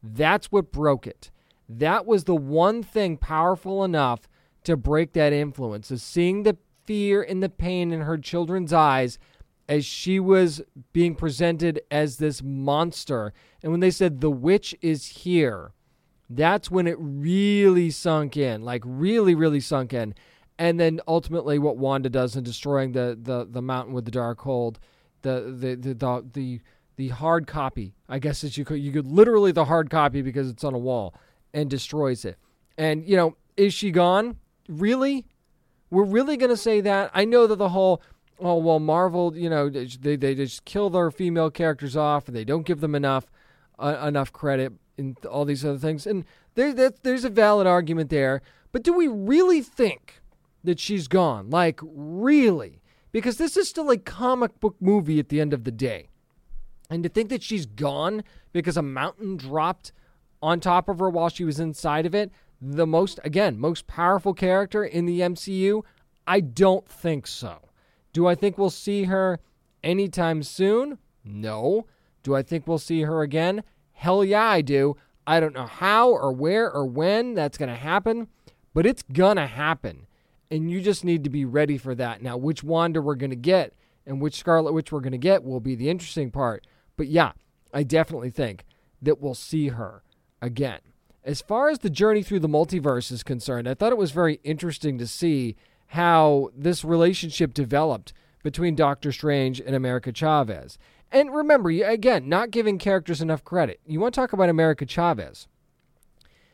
That's 0.02 0.52
what 0.52 0.70
broke 0.70 1.06
it. 1.06 1.30
That 1.66 2.04
was 2.04 2.24
the 2.24 2.34
one 2.34 2.82
thing 2.82 3.16
powerful 3.16 3.84
enough 3.84 4.28
to 4.64 4.76
break 4.76 5.14
that 5.14 5.32
influence 5.32 5.90
is 5.90 6.02
seeing 6.02 6.42
the 6.42 6.58
fear 6.84 7.22
and 7.22 7.42
the 7.42 7.48
pain 7.48 7.90
in 7.90 8.02
her 8.02 8.18
children's 8.18 8.74
eyes 8.74 9.18
as 9.66 9.86
she 9.86 10.20
was 10.20 10.60
being 10.92 11.14
presented 11.14 11.80
as 11.90 12.18
this 12.18 12.42
monster. 12.42 13.32
And 13.62 13.72
when 13.72 13.80
they 13.80 13.90
said, 13.90 14.20
The 14.20 14.30
witch 14.30 14.74
is 14.82 15.06
here, 15.06 15.72
that's 16.28 16.70
when 16.70 16.86
it 16.86 16.96
really 16.98 17.90
sunk 17.90 18.36
in, 18.36 18.60
like 18.60 18.82
really, 18.84 19.34
really 19.34 19.60
sunk 19.60 19.94
in. 19.94 20.14
And 20.58 20.78
then 20.78 21.00
ultimately, 21.08 21.58
what 21.58 21.78
Wanda 21.78 22.10
does 22.10 22.36
in 22.36 22.44
destroying 22.44 22.92
the, 22.92 23.18
the, 23.20 23.46
the 23.50 23.62
mountain 23.62 23.94
with 23.94 24.04
the 24.04 24.10
Darkhold, 24.10 24.76
the 25.24 25.40
the, 25.58 25.74
the 25.74 25.94
the 25.94 26.24
the 26.32 26.60
the 26.96 27.08
hard 27.08 27.46
copy, 27.46 27.94
I 28.08 28.20
guess 28.20 28.42
that 28.42 28.56
you 28.56 28.64
could 28.64 28.80
you 28.80 28.92
could 28.92 29.06
literally 29.06 29.50
the 29.50 29.64
hard 29.64 29.90
copy 29.90 30.22
because 30.22 30.48
it's 30.48 30.62
on 30.62 30.74
a 30.74 30.78
wall 30.78 31.14
and 31.52 31.68
destroys 31.68 32.24
it. 32.24 32.38
And 32.78 33.04
you 33.08 33.16
know, 33.16 33.36
is 33.56 33.74
she 33.74 33.90
gone? 33.90 34.36
Really? 34.68 35.26
We're 35.90 36.04
really 36.04 36.36
gonna 36.36 36.56
say 36.56 36.80
that? 36.82 37.10
I 37.12 37.24
know 37.24 37.46
that 37.46 37.56
the 37.56 37.70
whole 37.70 38.00
oh 38.38 38.56
well 38.56 38.78
Marvel, 38.78 39.36
you 39.36 39.50
know, 39.50 39.68
they 39.68 40.16
they 40.16 40.34
just 40.34 40.64
kill 40.64 40.90
their 40.90 41.10
female 41.10 41.50
characters 41.50 41.96
off 41.96 42.28
and 42.28 42.36
they 42.36 42.44
don't 42.44 42.66
give 42.66 42.80
them 42.80 42.94
enough 42.94 43.30
uh, 43.78 44.04
enough 44.06 44.32
credit 44.32 44.72
and 44.96 45.16
all 45.26 45.44
these 45.44 45.64
other 45.64 45.78
things. 45.78 46.06
And 46.06 46.24
there 46.54 46.72
there's 46.72 47.24
a 47.24 47.30
valid 47.30 47.66
argument 47.66 48.10
there. 48.10 48.40
But 48.70 48.82
do 48.82 48.92
we 48.92 49.08
really 49.08 49.62
think 49.62 50.20
that 50.62 50.78
she's 50.78 51.08
gone? 51.08 51.50
Like 51.50 51.80
really? 51.82 52.80
Because 53.14 53.36
this 53.36 53.56
is 53.56 53.68
still 53.68 53.90
a 53.90 53.96
comic 53.96 54.58
book 54.58 54.74
movie 54.80 55.20
at 55.20 55.28
the 55.28 55.40
end 55.40 55.52
of 55.52 55.62
the 55.62 55.70
day. 55.70 56.08
And 56.90 57.04
to 57.04 57.08
think 57.08 57.28
that 57.28 57.44
she's 57.44 57.64
gone 57.64 58.24
because 58.52 58.76
a 58.76 58.82
mountain 58.82 59.36
dropped 59.36 59.92
on 60.42 60.58
top 60.58 60.88
of 60.88 60.98
her 60.98 61.08
while 61.08 61.28
she 61.28 61.44
was 61.44 61.60
inside 61.60 62.06
of 62.06 62.14
it, 62.16 62.32
the 62.60 62.88
most, 62.88 63.20
again, 63.22 63.56
most 63.56 63.86
powerful 63.86 64.34
character 64.34 64.84
in 64.84 65.06
the 65.06 65.20
MCU, 65.20 65.84
I 66.26 66.40
don't 66.40 66.88
think 66.88 67.28
so. 67.28 67.60
Do 68.12 68.26
I 68.26 68.34
think 68.34 68.58
we'll 68.58 68.68
see 68.68 69.04
her 69.04 69.38
anytime 69.84 70.42
soon? 70.42 70.98
No. 71.24 71.86
Do 72.24 72.34
I 72.34 72.42
think 72.42 72.66
we'll 72.66 72.78
see 72.78 73.02
her 73.02 73.22
again? 73.22 73.62
Hell 73.92 74.24
yeah, 74.24 74.42
I 74.42 74.60
do. 74.60 74.96
I 75.24 75.38
don't 75.38 75.54
know 75.54 75.66
how 75.66 76.10
or 76.10 76.32
where 76.32 76.68
or 76.68 76.84
when 76.84 77.34
that's 77.34 77.58
going 77.58 77.68
to 77.68 77.76
happen, 77.76 78.26
but 78.74 78.86
it's 78.86 79.04
going 79.04 79.36
to 79.36 79.46
happen. 79.46 80.08
And 80.50 80.70
you 80.70 80.80
just 80.80 81.04
need 81.04 81.24
to 81.24 81.30
be 81.30 81.44
ready 81.44 81.78
for 81.78 81.94
that. 81.94 82.22
Now, 82.22 82.36
which 82.36 82.62
Wanda 82.62 83.00
we're 83.00 83.14
going 83.14 83.30
to 83.30 83.36
get 83.36 83.74
and 84.06 84.20
which 84.20 84.36
Scarlet 84.36 84.72
Witch 84.72 84.92
we're 84.92 85.00
going 85.00 85.12
to 85.12 85.18
get 85.18 85.44
will 85.44 85.60
be 85.60 85.74
the 85.74 85.88
interesting 85.88 86.30
part. 86.30 86.66
But 86.96 87.08
yeah, 87.08 87.32
I 87.72 87.82
definitely 87.82 88.30
think 88.30 88.64
that 89.02 89.20
we'll 89.20 89.34
see 89.34 89.68
her 89.68 90.02
again. 90.40 90.80
As 91.24 91.40
far 91.40 91.70
as 91.70 91.78
the 91.78 91.90
journey 91.90 92.22
through 92.22 92.40
the 92.40 92.48
multiverse 92.48 93.10
is 93.10 93.22
concerned, 93.22 93.68
I 93.68 93.74
thought 93.74 93.92
it 93.92 93.98
was 93.98 94.10
very 94.10 94.40
interesting 94.44 94.98
to 94.98 95.06
see 95.06 95.56
how 95.88 96.50
this 96.54 96.84
relationship 96.84 97.54
developed 97.54 98.12
between 98.42 98.74
Doctor 98.74 99.10
Strange 99.10 99.58
and 99.60 99.74
America 99.74 100.12
Chavez. 100.12 100.78
And 101.10 101.34
remember, 101.34 101.70
again, 101.70 102.28
not 102.28 102.50
giving 102.50 102.76
characters 102.76 103.22
enough 103.22 103.44
credit. 103.44 103.80
You 103.86 104.00
want 104.00 104.12
to 104.14 104.20
talk 104.20 104.32
about 104.32 104.50
America 104.50 104.84
Chavez. 104.84 105.46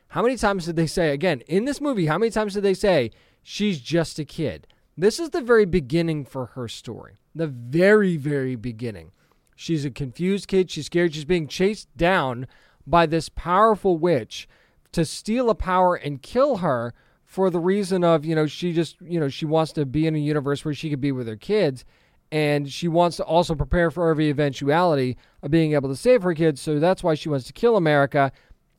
How 0.08 0.22
many 0.22 0.36
times 0.36 0.66
did 0.66 0.76
they 0.76 0.86
say, 0.86 1.10
again, 1.10 1.40
in 1.42 1.64
this 1.64 1.80
movie, 1.80 2.06
how 2.06 2.18
many 2.18 2.30
times 2.30 2.54
did 2.54 2.62
they 2.62 2.74
say 2.74 3.10
she's 3.42 3.80
just 3.80 4.18
a 4.18 4.24
kid? 4.24 4.66
This 4.96 5.18
is 5.18 5.30
the 5.30 5.40
very 5.40 5.64
beginning 5.64 6.24
for 6.24 6.46
her 6.46 6.68
story. 6.68 7.20
The 7.34 7.46
very, 7.46 8.16
very 8.16 8.56
beginning. 8.56 9.12
She's 9.56 9.84
a 9.84 9.90
confused 9.90 10.48
kid. 10.48 10.70
She's 10.70 10.86
scared. 10.86 11.14
She's 11.14 11.24
being 11.24 11.46
chased 11.46 11.94
down 11.96 12.46
by 12.86 13.06
this 13.06 13.28
powerful 13.28 13.98
witch 13.98 14.48
to 14.92 15.04
steal 15.04 15.50
a 15.50 15.54
power 15.54 15.94
and 15.94 16.22
kill 16.22 16.58
her 16.58 16.92
for 17.24 17.48
the 17.50 17.60
reason 17.60 18.02
of, 18.02 18.24
you 18.24 18.34
know, 18.34 18.46
she 18.46 18.72
just, 18.72 18.96
you 19.00 19.20
know, 19.20 19.28
she 19.28 19.46
wants 19.46 19.72
to 19.72 19.86
be 19.86 20.06
in 20.06 20.16
a 20.16 20.18
universe 20.18 20.64
where 20.64 20.74
she 20.74 20.90
could 20.90 21.00
be 21.00 21.12
with 21.12 21.28
her 21.28 21.36
kids. 21.36 21.84
And 22.32 22.70
she 22.70 22.88
wants 22.88 23.16
to 23.18 23.24
also 23.24 23.54
prepare 23.54 23.90
for 23.90 24.08
every 24.08 24.30
eventuality 24.30 25.16
of 25.42 25.50
being 25.50 25.74
able 25.74 25.88
to 25.88 25.96
save 25.96 26.22
her 26.22 26.34
kids. 26.34 26.60
So 26.60 26.78
that's 26.78 27.02
why 27.02 27.14
she 27.14 27.28
wants 27.28 27.46
to 27.46 27.52
kill 27.52 27.76
America 27.76 28.32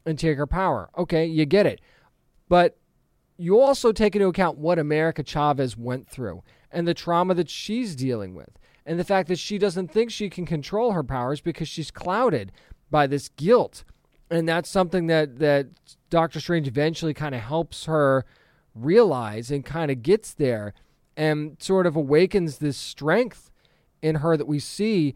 and 0.06 0.20
take 0.20 0.38
her 0.38 0.48
power. 0.48 0.90
Okay, 0.98 1.26
you 1.26 1.46
get 1.46 1.66
it. 1.66 1.80
But 2.50 2.78
you 3.42 3.60
also 3.60 3.92
take 3.92 4.16
into 4.16 4.28
account 4.28 4.60
what 4.60 4.78
America 4.78 5.24
Chavez 5.24 5.76
went 5.76 6.08
through 6.08 6.44
and 6.70 6.88
the 6.88 6.94
trauma 6.94 7.34
that 7.34 7.50
she's 7.50 7.96
dealing 7.96 8.36
with 8.36 8.60
and 8.86 9.00
the 9.00 9.04
fact 9.04 9.28
that 9.30 9.40
she 9.40 9.58
doesn't 9.58 9.92
think 9.92 10.12
she 10.12 10.30
can 10.30 10.46
control 10.46 10.92
her 10.92 11.04
powers 11.04 11.42
because 11.42 11.68
she's 11.68 11.90
clouded 11.90 12.52
by 12.92 13.08
this 13.08 13.30
guilt. 13.30 13.84
And 14.30 14.48
that's 14.48 14.70
something 14.70 15.08
that, 15.08 15.40
that 15.40 15.68
Doctor 16.12 16.40
Strange 16.40 16.68
eventually 16.68 17.16
kind 17.16 17.34
of 17.34 17.42
helps 17.42 17.86
her 17.86 18.26
realize 18.76 19.50
and 19.50 19.66
kind 19.66 19.90
of 19.90 20.04
gets 20.04 20.36
there 20.36 20.76
and 21.18 21.58
sort 21.60 21.88
of 21.88 21.96
awakens 21.96 22.60
this 22.60 22.78
strength 22.78 23.50
in 24.04 24.18
her 24.18 24.38
that 24.38 24.48
we 24.48 24.60
see 24.60 25.16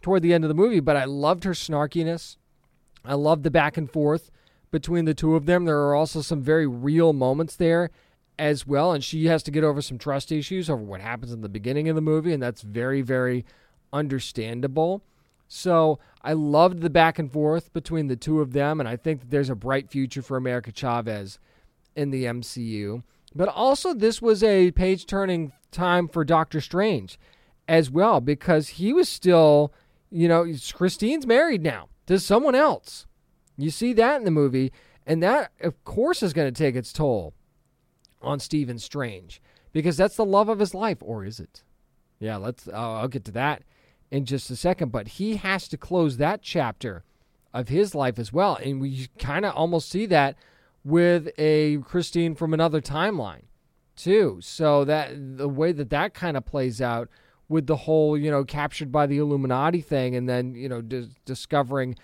toward 0.00 0.22
the 0.22 0.32
end 0.32 0.42
of 0.42 0.48
the 0.48 0.54
movie. 0.54 0.80
But 0.80 0.96
I 0.96 1.04
loved 1.04 1.44
her 1.44 1.52
snarkiness. 1.52 2.38
I 3.04 3.12
loved 3.12 3.42
the 3.42 3.50
back 3.50 3.76
and 3.76 3.90
forth 3.90 4.30
between 4.70 5.04
the 5.04 5.14
two 5.14 5.34
of 5.34 5.46
them. 5.46 5.64
There 5.64 5.80
are 5.80 5.94
also 5.94 6.20
some 6.20 6.42
very 6.42 6.66
real 6.66 7.12
moments 7.12 7.56
there 7.56 7.90
as 8.38 8.66
well, 8.66 8.92
and 8.92 9.02
she 9.02 9.26
has 9.26 9.42
to 9.44 9.50
get 9.50 9.64
over 9.64 9.82
some 9.82 9.98
trust 9.98 10.30
issues 10.30 10.70
over 10.70 10.82
what 10.82 11.00
happens 11.00 11.32
in 11.32 11.40
the 11.40 11.48
beginning 11.48 11.88
of 11.88 11.96
the 11.96 12.00
movie, 12.00 12.32
and 12.32 12.42
that's 12.42 12.62
very, 12.62 13.02
very 13.02 13.44
understandable. 13.92 15.02
So 15.48 15.98
I 16.22 16.34
loved 16.34 16.80
the 16.80 16.90
back 16.90 17.18
and 17.18 17.32
forth 17.32 17.72
between 17.72 18.06
the 18.06 18.16
two 18.16 18.40
of 18.40 18.52
them, 18.52 18.80
and 18.80 18.88
I 18.88 18.96
think 18.96 19.20
that 19.20 19.30
there's 19.30 19.50
a 19.50 19.56
bright 19.56 19.90
future 19.90 20.22
for 20.22 20.36
America 20.36 20.70
Chavez 20.70 21.38
in 21.96 22.10
the 22.10 22.24
MCU. 22.24 23.02
But 23.34 23.48
also, 23.48 23.92
this 23.92 24.22
was 24.22 24.42
a 24.42 24.70
page 24.72 25.06
turning 25.06 25.52
time 25.70 26.06
for 26.06 26.24
Doctor 26.24 26.60
Strange 26.60 27.18
as 27.66 27.90
well, 27.90 28.20
because 28.20 28.68
he 28.68 28.92
was 28.92 29.08
still, 29.08 29.72
you 30.10 30.28
know, 30.28 30.46
Christine's 30.72 31.26
married 31.26 31.62
now 31.62 31.88
to 32.06 32.18
someone 32.20 32.54
else. 32.54 33.06
You 33.58 33.70
see 33.70 33.92
that 33.94 34.16
in 34.16 34.24
the 34.24 34.30
movie, 34.30 34.72
and 35.04 35.22
that, 35.22 35.50
of 35.60 35.82
course, 35.84 36.22
is 36.22 36.32
going 36.32 36.52
to 36.52 36.56
take 36.56 36.76
its 36.76 36.92
toll 36.92 37.34
on 38.22 38.38
Stephen 38.38 38.78
Strange 38.78 39.42
because 39.72 39.96
that's 39.96 40.16
the 40.16 40.24
love 40.24 40.48
of 40.48 40.60
his 40.60 40.74
life, 40.74 40.98
or 41.00 41.24
is 41.24 41.40
it? 41.40 41.64
Yeah, 42.20 42.36
let's. 42.36 42.68
Uh, 42.68 42.72
I'll 42.72 43.08
get 43.08 43.24
to 43.26 43.32
that 43.32 43.62
in 44.10 44.24
just 44.24 44.50
a 44.50 44.56
second. 44.56 44.92
But 44.92 45.08
he 45.08 45.36
has 45.36 45.68
to 45.68 45.76
close 45.76 46.16
that 46.16 46.40
chapter 46.42 47.04
of 47.52 47.68
his 47.68 47.94
life 47.94 48.18
as 48.18 48.32
well, 48.32 48.56
and 48.56 48.80
we 48.80 49.08
kind 49.18 49.44
of 49.44 49.54
almost 49.54 49.90
see 49.90 50.06
that 50.06 50.36
with 50.84 51.28
a 51.36 51.78
Christine 51.78 52.34
from 52.34 52.54
another 52.54 52.80
timeline 52.80 53.42
too. 53.96 54.38
So 54.40 54.84
that 54.84 55.10
the 55.36 55.48
way 55.48 55.72
that 55.72 55.90
that 55.90 56.14
kind 56.14 56.36
of 56.36 56.44
plays 56.44 56.80
out 56.80 57.08
with 57.48 57.66
the 57.66 57.76
whole, 57.76 58.16
you 58.16 58.30
know, 58.30 58.44
captured 58.44 58.92
by 58.92 59.06
the 59.06 59.18
Illuminati 59.18 59.80
thing, 59.80 60.14
and 60.14 60.28
then 60.28 60.54
you 60.54 60.68
know 60.68 60.80
dis- 60.80 61.08
discovering 61.24 61.96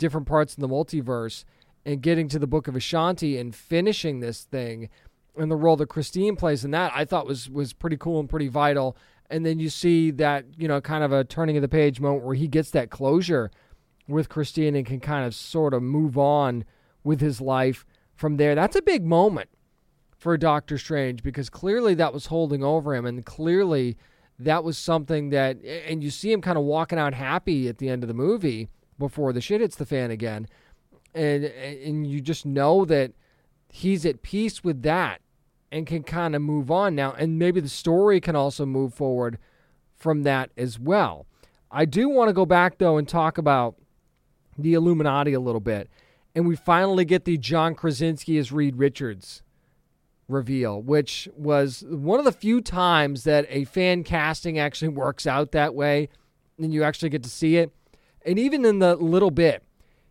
different 0.00 0.26
parts 0.26 0.56
in 0.56 0.62
the 0.62 0.68
multiverse 0.68 1.44
and 1.86 2.02
getting 2.02 2.26
to 2.28 2.38
the 2.40 2.48
Book 2.48 2.66
of 2.66 2.74
Vishanti 2.74 3.38
and 3.38 3.54
finishing 3.54 4.18
this 4.18 4.42
thing 4.42 4.88
and 5.36 5.50
the 5.50 5.56
role 5.56 5.76
that 5.76 5.86
Christine 5.86 6.36
plays 6.36 6.64
in 6.64 6.72
that 6.72 6.92
I 6.94 7.04
thought 7.04 7.26
was 7.26 7.48
was 7.48 7.72
pretty 7.72 7.96
cool 7.96 8.18
and 8.18 8.28
pretty 8.28 8.48
vital. 8.48 8.96
And 9.28 9.46
then 9.46 9.58
you 9.60 9.68
see 9.68 10.10
that 10.12 10.44
you 10.56 10.66
know 10.66 10.80
kind 10.80 11.04
of 11.04 11.12
a 11.12 11.24
turning 11.24 11.56
of 11.56 11.62
the 11.62 11.68
page 11.68 12.00
moment 12.00 12.24
where 12.24 12.34
he 12.34 12.48
gets 12.48 12.70
that 12.72 12.90
closure 12.90 13.50
with 14.08 14.28
Christine 14.28 14.74
and 14.74 14.84
can 14.84 15.00
kind 15.00 15.24
of 15.24 15.34
sort 15.34 15.72
of 15.72 15.82
move 15.82 16.18
on 16.18 16.64
with 17.04 17.20
his 17.20 17.40
life 17.40 17.86
from 18.14 18.36
there. 18.36 18.54
That's 18.54 18.76
a 18.76 18.82
big 18.82 19.04
moment 19.04 19.48
for 20.18 20.36
Doctor 20.36 20.76
Strange 20.76 21.22
because 21.22 21.48
clearly 21.48 21.94
that 21.94 22.12
was 22.12 22.26
holding 22.26 22.64
over 22.64 22.94
him, 22.94 23.06
and 23.06 23.24
clearly 23.24 23.96
that 24.38 24.64
was 24.64 24.76
something 24.76 25.30
that. 25.30 25.58
And 25.64 26.02
you 26.02 26.10
see 26.10 26.32
him 26.32 26.40
kind 26.40 26.58
of 26.58 26.64
walking 26.64 26.98
out 26.98 27.14
happy 27.14 27.68
at 27.68 27.78
the 27.78 27.88
end 27.88 28.02
of 28.02 28.08
the 28.08 28.14
movie 28.14 28.68
before 29.00 29.32
the 29.32 29.40
shit 29.40 29.60
hits 29.60 29.74
the 29.74 29.84
fan 29.84 30.12
again, 30.12 30.46
and 31.12 31.44
and 31.44 32.06
you 32.06 32.20
just 32.20 32.46
know 32.46 32.84
that 32.84 33.10
he's 33.68 34.06
at 34.06 34.22
peace 34.22 34.62
with 34.62 34.82
that 34.82 35.20
and 35.72 35.86
can 35.86 36.04
kind 36.04 36.36
of 36.36 36.42
move 36.42 36.70
on 36.70 36.94
now. 36.94 37.12
And 37.12 37.38
maybe 37.38 37.60
the 37.60 37.68
story 37.68 38.20
can 38.20 38.36
also 38.36 38.64
move 38.66 38.94
forward 38.94 39.38
from 39.96 40.22
that 40.22 40.50
as 40.56 40.78
well. 40.78 41.26
I 41.70 41.84
do 41.84 42.08
want 42.08 42.28
to 42.28 42.32
go 42.32 42.46
back, 42.46 42.78
though, 42.78 42.96
and 42.96 43.08
talk 43.08 43.38
about 43.38 43.76
the 44.58 44.74
Illuminati 44.74 45.32
a 45.32 45.40
little 45.40 45.60
bit. 45.60 45.88
And 46.34 46.46
we 46.46 46.56
finally 46.56 47.04
get 47.04 47.24
the 47.24 47.38
John 47.38 47.74
Krasinski 47.74 48.38
as 48.38 48.52
Reed 48.52 48.76
Richards 48.76 49.42
reveal, 50.28 50.80
which 50.80 51.28
was 51.36 51.84
one 51.88 52.18
of 52.18 52.24
the 52.24 52.32
few 52.32 52.60
times 52.60 53.24
that 53.24 53.46
a 53.48 53.64
fan 53.64 54.04
casting 54.04 54.58
actually 54.58 54.88
works 54.88 55.26
out 55.26 55.52
that 55.52 55.74
way 55.74 56.08
and 56.58 56.72
you 56.72 56.84
actually 56.84 57.08
get 57.08 57.22
to 57.24 57.30
see 57.30 57.56
it. 57.56 57.72
And 58.24 58.38
even 58.38 58.64
in 58.64 58.78
the 58.78 58.96
little 58.96 59.30
bit, 59.30 59.62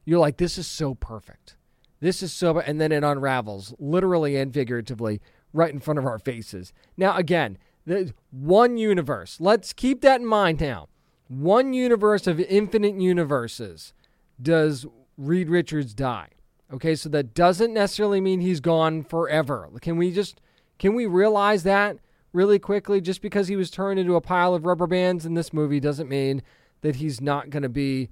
you're 0.06 0.20
like, 0.20 0.38
this 0.38 0.58
is 0.58 0.68
so 0.68 0.96
perfect. 0.96 1.56
This 2.00 2.24
is 2.24 2.32
so, 2.32 2.60
and 2.60 2.80
then 2.80 2.92
it 2.92 3.04
unravels, 3.04 3.74
literally 3.78 4.36
and 4.38 4.54
figuratively, 4.54 5.22
right 5.54 5.74
in 5.74 5.80
front 5.80 6.00
of 6.00 6.06
our 6.06 6.20
faces. 6.20 6.74
Now, 6.96 7.18
again, 7.18 7.58
there's 7.86 8.14
one 8.32 8.78
universe. 8.78 9.38
Let's 9.40 9.74
keep 9.74 10.02
that 10.02 10.22
in 10.22 10.28
mind 10.28 10.62
now. 10.62 10.88
One 11.28 11.74
universe 11.74 12.26
of 12.26 12.40
infinite 12.40 13.00
universes 13.00 13.94
does 14.42 14.86
Reed 15.18 15.50
Richards 15.50 15.94
die. 15.94 16.30
Okay, 16.72 16.96
so 16.96 17.10
that 17.10 17.34
doesn't 17.34 17.74
necessarily 17.74 18.22
mean 18.22 18.42
he's 18.42 18.60
gone 18.60 19.04
forever. 19.04 19.70
Can 19.82 19.98
we 19.98 20.12
just 20.12 20.40
can 20.78 20.96
we 20.96 21.08
realize 21.08 21.64
that 21.64 21.98
really 22.34 22.60
quickly. 22.60 23.02
Just 23.02 23.22
because 23.22 23.48
he 23.48 23.56
was 23.56 23.70
turned 23.70 24.00
into 24.00 24.16
a 24.16 24.22
pile 24.22 24.54
of 24.54 24.66
rubber 24.66 24.88
bands 24.88 25.26
in 25.26 25.34
this 25.34 25.54
movie 25.54 25.80
doesn't 25.80 26.10
mean 26.10 26.42
that 26.82 26.98
he's 26.98 27.22
not 27.22 27.50
going 27.50 27.64
to 27.64 27.70
be 27.70 28.10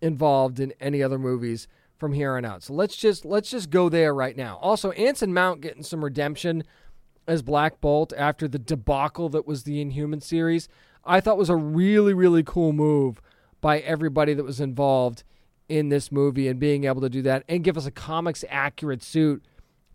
involved 0.00 0.60
in 0.60 0.72
any 0.80 1.02
other 1.02 1.18
movies 1.18 1.68
from 1.96 2.12
here 2.12 2.36
on 2.36 2.44
out. 2.44 2.62
So 2.62 2.72
let's 2.72 2.96
just 2.96 3.24
let's 3.24 3.50
just 3.50 3.70
go 3.70 3.88
there 3.88 4.14
right 4.14 4.36
now. 4.36 4.58
Also, 4.62 4.90
Anson 4.92 5.34
Mount 5.34 5.60
getting 5.60 5.82
some 5.82 6.02
redemption 6.02 6.64
as 7.26 7.42
Black 7.42 7.80
Bolt 7.80 8.12
after 8.16 8.48
the 8.48 8.58
debacle 8.58 9.28
that 9.28 9.46
was 9.46 9.64
the 9.64 9.80
Inhuman 9.80 10.20
series. 10.20 10.68
I 11.04 11.20
thought 11.20 11.38
was 11.38 11.50
a 11.50 11.56
really 11.56 12.14
really 12.14 12.42
cool 12.42 12.72
move 12.72 13.20
by 13.60 13.80
everybody 13.80 14.32
that 14.34 14.44
was 14.44 14.60
involved 14.60 15.22
in 15.68 15.90
this 15.90 16.10
movie 16.10 16.48
and 16.48 16.58
being 16.58 16.84
able 16.84 17.00
to 17.00 17.08
do 17.08 17.22
that 17.22 17.44
and 17.48 17.62
give 17.62 17.76
us 17.76 17.86
a 17.86 17.90
comics 17.90 18.44
accurate 18.48 19.02
suit 19.02 19.44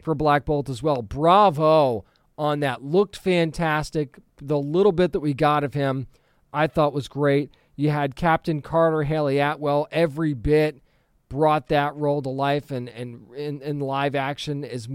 for 0.01 0.15
Black 0.15 0.45
Bolt 0.45 0.69
as 0.69 0.81
well. 0.81 1.01
Bravo 1.01 2.05
on 2.37 2.59
that. 2.61 2.83
Looked 2.83 3.17
fantastic. 3.17 4.19
The 4.37 4.59
little 4.59 4.91
bit 4.91 5.11
that 5.11 5.19
we 5.19 5.33
got 5.33 5.63
of 5.63 5.73
him, 5.73 6.07
I 6.53 6.67
thought 6.67 6.93
was 6.93 7.07
great. 7.07 7.51
You 7.75 7.89
had 7.89 8.15
Captain 8.15 8.61
Carter, 8.61 9.03
Hayley 9.03 9.39
Atwell, 9.39 9.87
every 9.91 10.33
bit 10.33 10.81
brought 11.27 11.67
that 11.67 11.95
role 11.95 12.21
to 12.21 12.29
life 12.29 12.71
and 12.71 12.87
and 12.87 13.61
in, 13.61 13.79
live 13.79 14.15
action 14.15 14.63
is 14.63 14.87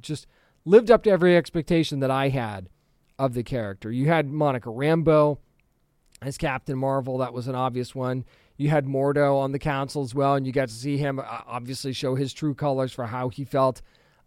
just 0.00 0.26
lived 0.64 0.90
up 0.90 1.02
to 1.02 1.10
every 1.10 1.36
expectation 1.36 2.00
that 2.00 2.10
I 2.10 2.28
had 2.28 2.68
of 3.18 3.34
the 3.34 3.42
character. 3.42 3.90
You 3.90 4.06
had 4.06 4.28
Monica 4.28 4.68
Rambeau 4.68 5.38
as 6.22 6.38
Captain 6.38 6.78
Marvel, 6.78 7.18
that 7.18 7.32
was 7.32 7.48
an 7.48 7.54
obvious 7.54 7.94
one. 7.94 8.24
You 8.56 8.70
had 8.70 8.86
Mordo 8.86 9.36
on 9.36 9.52
the 9.52 9.58
council 9.58 10.02
as 10.02 10.14
well, 10.14 10.34
and 10.34 10.46
you 10.46 10.52
got 10.52 10.68
to 10.68 10.74
see 10.74 10.96
him 10.96 11.20
uh, 11.20 11.24
obviously 11.46 11.92
show 11.92 12.16
his 12.16 12.32
true 12.32 12.54
colors 12.54 12.92
for 12.92 13.06
how 13.06 13.28
he 13.28 13.44
felt 13.44 13.82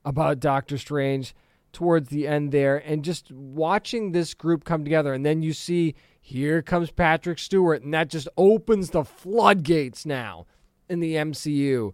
about 0.05 0.39
Doctor 0.39 0.77
Strange 0.77 1.35
towards 1.71 2.10
the 2.10 2.27
end 2.27 2.51
there. 2.51 2.77
And 2.77 3.03
just 3.03 3.31
watching 3.31 4.12
this 4.12 4.34
group 4.34 4.63
come 4.63 4.84
together, 4.84 5.13
and 5.13 5.25
then 5.25 5.41
you 5.41 5.53
see 5.53 5.95
here 6.19 6.62
comes 6.62 6.91
Patrick 6.91 7.39
Stewart, 7.39 7.84
and 7.84 7.93
that 7.93 8.10
just 8.10 8.27
opens 8.38 8.91
the 8.91 9.03
floodgates 9.03 10.05
now 10.05 10.45
in 10.88 10.99
the 10.99 11.15
MCU 11.15 11.93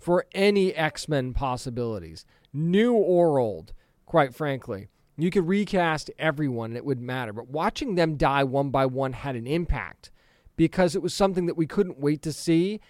for 0.00 0.24
any 0.32 0.74
X 0.74 1.08
Men 1.08 1.34
possibilities, 1.34 2.24
new 2.52 2.94
or 2.94 3.38
old, 3.38 3.72
quite 4.06 4.34
frankly. 4.34 4.88
You 5.16 5.30
could 5.30 5.48
recast 5.48 6.12
everyone 6.18 6.70
and 6.70 6.76
it 6.76 6.84
wouldn't 6.84 7.06
matter. 7.06 7.32
But 7.32 7.48
watching 7.48 7.96
them 7.96 8.16
die 8.16 8.44
one 8.44 8.70
by 8.70 8.86
one 8.86 9.12
had 9.12 9.34
an 9.34 9.48
impact 9.48 10.12
because 10.56 10.94
it 10.94 11.02
was 11.02 11.12
something 11.12 11.46
that 11.46 11.56
we 11.56 11.66
couldn't 11.66 11.98
wait 11.98 12.22
to 12.22 12.32
see. 12.32 12.80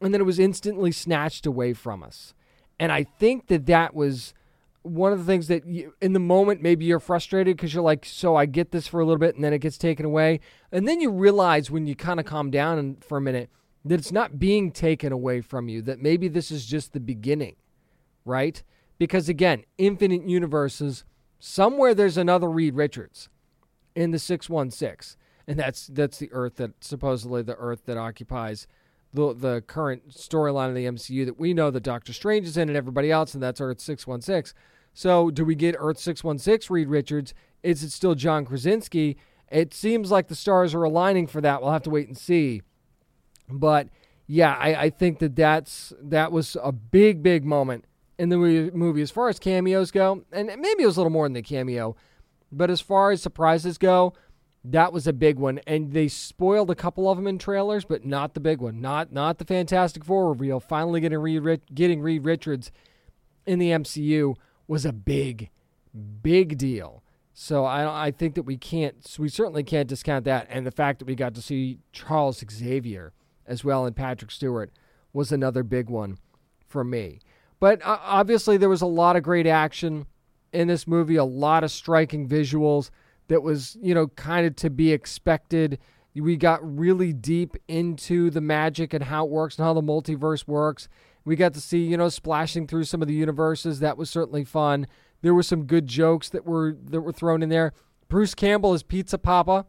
And 0.00 0.12
then 0.12 0.20
it 0.20 0.24
was 0.24 0.38
instantly 0.38 0.92
snatched 0.92 1.46
away 1.46 1.72
from 1.72 2.02
us. 2.02 2.34
And 2.78 2.92
I 2.92 3.04
think 3.04 3.46
that 3.46 3.66
that 3.66 3.94
was 3.94 4.34
one 4.88 5.12
of 5.12 5.18
the 5.18 5.24
things 5.24 5.48
that 5.48 5.66
you, 5.66 5.94
in 6.00 6.12
the 6.12 6.20
moment 6.20 6.62
maybe 6.62 6.84
you're 6.84 7.00
frustrated 7.00 7.56
because 7.56 7.74
you're 7.74 7.82
like, 7.82 8.04
so 8.04 8.36
I 8.36 8.46
get 8.46 8.70
this 8.70 8.86
for 8.86 9.00
a 9.00 9.04
little 9.04 9.18
bit 9.18 9.34
and 9.34 9.44
then 9.44 9.52
it 9.52 9.58
gets 9.58 9.78
taken 9.78 10.06
away. 10.06 10.40
And 10.72 10.86
then 10.86 11.00
you 11.00 11.10
realize 11.10 11.70
when 11.70 11.86
you 11.86 11.94
kind 11.94 12.20
of 12.20 12.26
calm 12.26 12.50
down 12.50 12.78
and, 12.78 13.04
for 13.04 13.18
a 13.18 13.20
minute 13.20 13.50
that 13.84 13.98
it's 13.98 14.12
not 14.12 14.38
being 14.38 14.72
taken 14.72 15.12
away 15.12 15.40
from 15.40 15.68
you, 15.68 15.82
that 15.82 16.00
maybe 16.00 16.28
this 16.28 16.50
is 16.50 16.66
just 16.66 16.92
the 16.92 17.00
beginning, 17.00 17.56
right? 18.24 18.62
Because 18.98 19.28
again, 19.28 19.64
infinite 19.78 20.28
universes 20.28 21.04
somewhere 21.38 21.94
there's 21.94 22.16
another 22.16 22.50
Reed 22.50 22.74
Richards 22.74 23.28
in 23.94 24.10
the 24.10 24.18
616 24.18 25.16
and 25.46 25.58
that's 25.58 25.86
that's 25.88 26.18
the 26.18 26.30
earth 26.32 26.56
that 26.56 26.72
supposedly 26.84 27.42
the 27.42 27.56
earth 27.56 27.86
that 27.86 27.96
occupies 27.96 28.66
the 29.12 29.34
the 29.34 29.62
current 29.66 30.10
storyline 30.10 30.68
of 30.68 30.74
the 30.74 30.84
MCU 30.84 31.24
that 31.24 31.38
we 31.38 31.54
know 31.54 31.70
that 31.70 31.82
Doctor 31.82 32.12
Strange 32.12 32.46
is 32.46 32.56
in 32.56 32.68
and 32.68 32.76
everybody 32.76 33.10
else 33.10 33.34
and 33.34 33.42
that's 33.42 33.60
Earth 33.60 33.80
616. 33.80 34.56
So, 34.94 35.30
do 35.30 35.44
we 35.44 35.54
get 35.54 35.76
Earth 35.78 35.98
616 35.98 36.72
Reed 36.74 36.88
Richards? 36.88 37.34
Is 37.62 37.82
it 37.82 37.90
still 37.90 38.14
John 38.14 38.44
Krasinski? 38.44 39.16
It 39.50 39.72
seems 39.72 40.10
like 40.10 40.28
the 40.28 40.34
stars 40.34 40.74
are 40.74 40.82
aligning 40.82 41.26
for 41.26 41.40
that. 41.40 41.62
We'll 41.62 41.72
have 41.72 41.82
to 41.82 41.90
wait 41.90 42.08
and 42.08 42.16
see. 42.16 42.62
But 43.48 43.88
yeah, 44.26 44.54
I, 44.54 44.74
I 44.74 44.90
think 44.90 45.20
that 45.20 45.36
that's 45.36 45.92
that 46.02 46.32
was 46.32 46.56
a 46.62 46.72
big, 46.72 47.22
big 47.22 47.44
moment 47.44 47.84
in 48.18 48.28
the 48.28 48.36
movie 48.36 49.02
as 49.02 49.10
far 49.10 49.28
as 49.28 49.38
cameos 49.38 49.90
go, 49.90 50.24
and 50.32 50.46
maybe 50.46 50.82
it 50.82 50.86
was 50.86 50.96
a 50.96 51.00
little 51.00 51.10
more 51.10 51.26
than 51.26 51.34
the 51.34 51.42
cameo, 51.42 51.96
but 52.50 52.70
as 52.70 52.80
far 52.80 53.10
as 53.12 53.22
surprises 53.22 53.78
go, 53.78 54.12
that 54.64 54.92
was 54.92 55.06
a 55.06 55.12
big 55.12 55.38
one. 55.38 55.60
And 55.66 55.92
they 55.92 56.08
spoiled 56.08 56.70
a 56.70 56.74
couple 56.74 57.08
of 57.08 57.16
them 57.16 57.26
in 57.26 57.38
trailers, 57.38 57.84
but 57.84 58.04
not 58.04 58.34
the 58.34 58.40
big 58.40 58.60
one, 58.60 58.80
not 58.80 59.12
not 59.12 59.38
the 59.38 59.44
Fantastic 59.44 60.04
Four 60.04 60.30
reveal. 60.30 60.60
Finally 60.60 61.00
getting 61.00 61.18
Reed, 61.18 61.60
getting 61.72 62.00
Reed 62.00 62.24
Richards 62.24 62.70
in 63.46 63.58
the 63.58 63.70
MCU 63.70 64.34
was 64.68 64.86
a 64.86 64.92
big, 64.92 65.50
big 66.22 66.56
deal. 66.56 67.02
So 67.34 67.64
I 67.64 68.06
I 68.06 68.10
think 68.10 68.34
that 68.34 68.42
we 68.42 68.56
can't 68.56 69.16
we 69.18 69.28
certainly 69.28 69.62
can't 69.64 69.88
discount 69.88 70.24
that, 70.26 70.46
and 70.50 70.66
the 70.66 70.70
fact 70.70 71.00
that 71.00 71.06
we 71.06 71.14
got 71.14 71.34
to 71.34 71.42
see 71.42 71.78
Charles 71.92 72.44
Xavier 72.48 73.12
as 73.46 73.64
well 73.64 73.86
and 73.86 73.96
Patrick 73.96 74.30
Stewart 74.30 74.70
was 75.12 75.32
another 75.32 75.62
big 75.62 75.88
one 75.88 76.18
for 76.66 76.84
me. 76.84 77.20
But 77.60 77.84
uh, 77.84 77.98
obviously, 78.02 78.56
there 78.56 78.68
was 78.68 78.82
a 78.82 78.86
lot 78.86 79.16
of 79.16 79.22
great 79.22 79.46
action 79.46 80.06
in 80.52 80.68
this 80.68 80.86
movie, 80.86 81.16
a 81.16 81.24
lot 81.24 81.64
of 81.64 81.70
striking 81.70 82.28
visuals 82.28 82.90
that 83.28 83.42
was, 83.42 83.76
you 83.80 83.94
know, 83.94 84.08
kind 84.08 84.46
of 84.46 84.56
to 84.56 84.70
be 84.70 84.92
expected. 84.92 85.78
We 86.14 86.36
got 86.36 86.60
really 86.62 87.12
deep 87.12 87.56
into 87.68 88.30
the 88.30 88.40
magic 88.40 88.92
and 88.92 89.04
how 89.04 89.26
it 89.26 89.30
works 89.30 89.56
and 89.56 89.64
how 89.64 89.74
the 89.74 89.82
multiverse 89.82 90.46
works. 90.48 90.88
We 91.28 91.36
got 91.36 91.52
to 91.52 91.60
see, 91.60 91.84
you 91.84 91.98
know, 91.98 92.08
splashing 92.08 92.66
through 92.66 92.84
some 92.84 93.02
of 93.02 93.08
the 93.08 93.12
universes. 93.12 93.80
That 93.80 93.98
was 93.98 94.08
certainly 94.08 94.44
fun. 94.44 94.86
There 95.20 95.34
were 95.34 95.42
some 95.42 95.64
good 95.64 95.86
jokes 95.86 96.30
that 96.30 96.46
were 96.46 96.74
that 96.86 97.02
were 97.02 97.12
thrown 97.12 97.42
in 97.42 97.50
there. 97.50 97.74
Bruce 98.08 98.34
Campbell 98.34 98.72
as 98.72 98.82
Pizza 98.82 99.18
Poppa. 99.18 99.66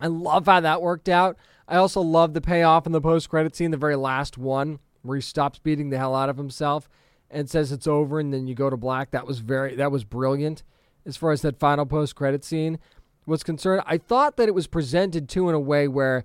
I 0.00 0.06
love 0.06 0.46
how 0.46 0.60
that 0.60 0.80
worked 0.80 1.10
out. 1.10 1.36
I 1.68 1.76
also 1.76 2.00
love 2.00 2.32
the 2.32 2.40
payoff 2.40 2.86
in 2.86 2.92
the 2.92 3.00
post 3.02 3.28
credit 3.28 3.54
scene, 3.54 3.72
the 3.72 3.76
very 3.76 3.94
last 3.94 4.38
one, 4.38 4.78
where 5.02 5.16
he 5.16 5.20
stops 5.20 5.58
beating 5.58 5.90
the 5.90 5.98
hell 5.98 6.14
out 6.14 6.30
of 6.30 6.38
himself 6.38 6.88
and 7.30 7.50
says 7.50 7.72
it's 7.72 7.86
over 7.86 8.18
and 8.18 8.32
then 8.32 8.46
you 8.46 8.54
go 8.54 8.70
to 8.70 8.76
black. 8.78 9.10
That 9.10 9.26
was 9.26 9.40
very 9.40 9.74
that 9.76 9.92
was 9.92 10.04
brilliant 10.04 10.62
as 11.04 11.14
far 11.14 11.30
as 11.30 11.42
that 11.42 11.60
final 11.60 11.84
post 11.84 12.16
credit 12.16 12.42
scene 12.42 12.78
was 13.26 13.42
concerned. 13.42 13.82
I 13.84 13.98
thought 13.98 14.38
that 14.38 14.48
it 14.48 14.54
was 14.54 14.66
presented 14.66 15.28
too 15.28 15.50
in 15.50 15.54
a 15.54 15.60
way 15.60 15.88
where 15.88 16.24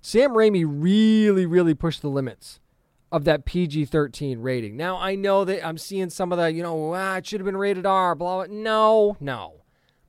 Sam 0.00 0.30
Raimi 0.30 0.64
really, 0.64 1.44
really 1.44 1.74
pushed 1.74 2.02
the 2.02 2.08
limits 2.08 2.60
of 3.16 3.24
that 3.24 3.46
PG 3.46 3.86
13 3.86 4.40
rating. 4.40 4.76
Now, 4.76 4.98
I 4.98 5.14
know 5.14 5.46
that 5.46 5.66
I'm 5.66 5.78
seeing 5.78 6.10
some 6.10 6.32
of 6.32 6.38
the, 6.38 6.52
you 6.52 6.62
know, 6.62 6.92
ah, 6.94 7.16
it 7.16 7.26
should 7.26 7.40
have 7.40 7.46
been 7.46 7.56
rated 7.56 7.86
R, 7.86 8.14
blah, 8.14 8.44
blah. 8.44 8.54
No, 8.54 9.16
no, 9.20 9.62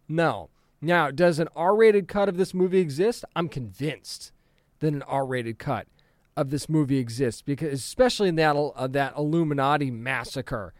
no. 0.09 0.49
Now, 0.81 1.09
does 1.09 1.39
an 1.39 1.47
R 1.55 1.73
rated 1.73 2.09
cut 2.09 2.27
of 2.27 2.35
this 2.35 2.53
movie 2.53 2.79
exist? 2.79 3.23
I'm 3.33 3.47
convinced 3.47 4.33
that 4.79 4.91
an 4.93 5.03
R 5.03 5.25
rated 5.25 5.57
cut 5.57 5.87
of 6.35 6.49
this 6.49 6.67
movie 6.67 6.97
exists 6.97 7.41
because 7.41 7.79
especially 7.79 8.27
in 8.27 8.35
that 8.35 8.57
uh, 8.57 8.87
that 8.87 9.15
Illuminati 9.15 9.89
massacre 9.89 10.73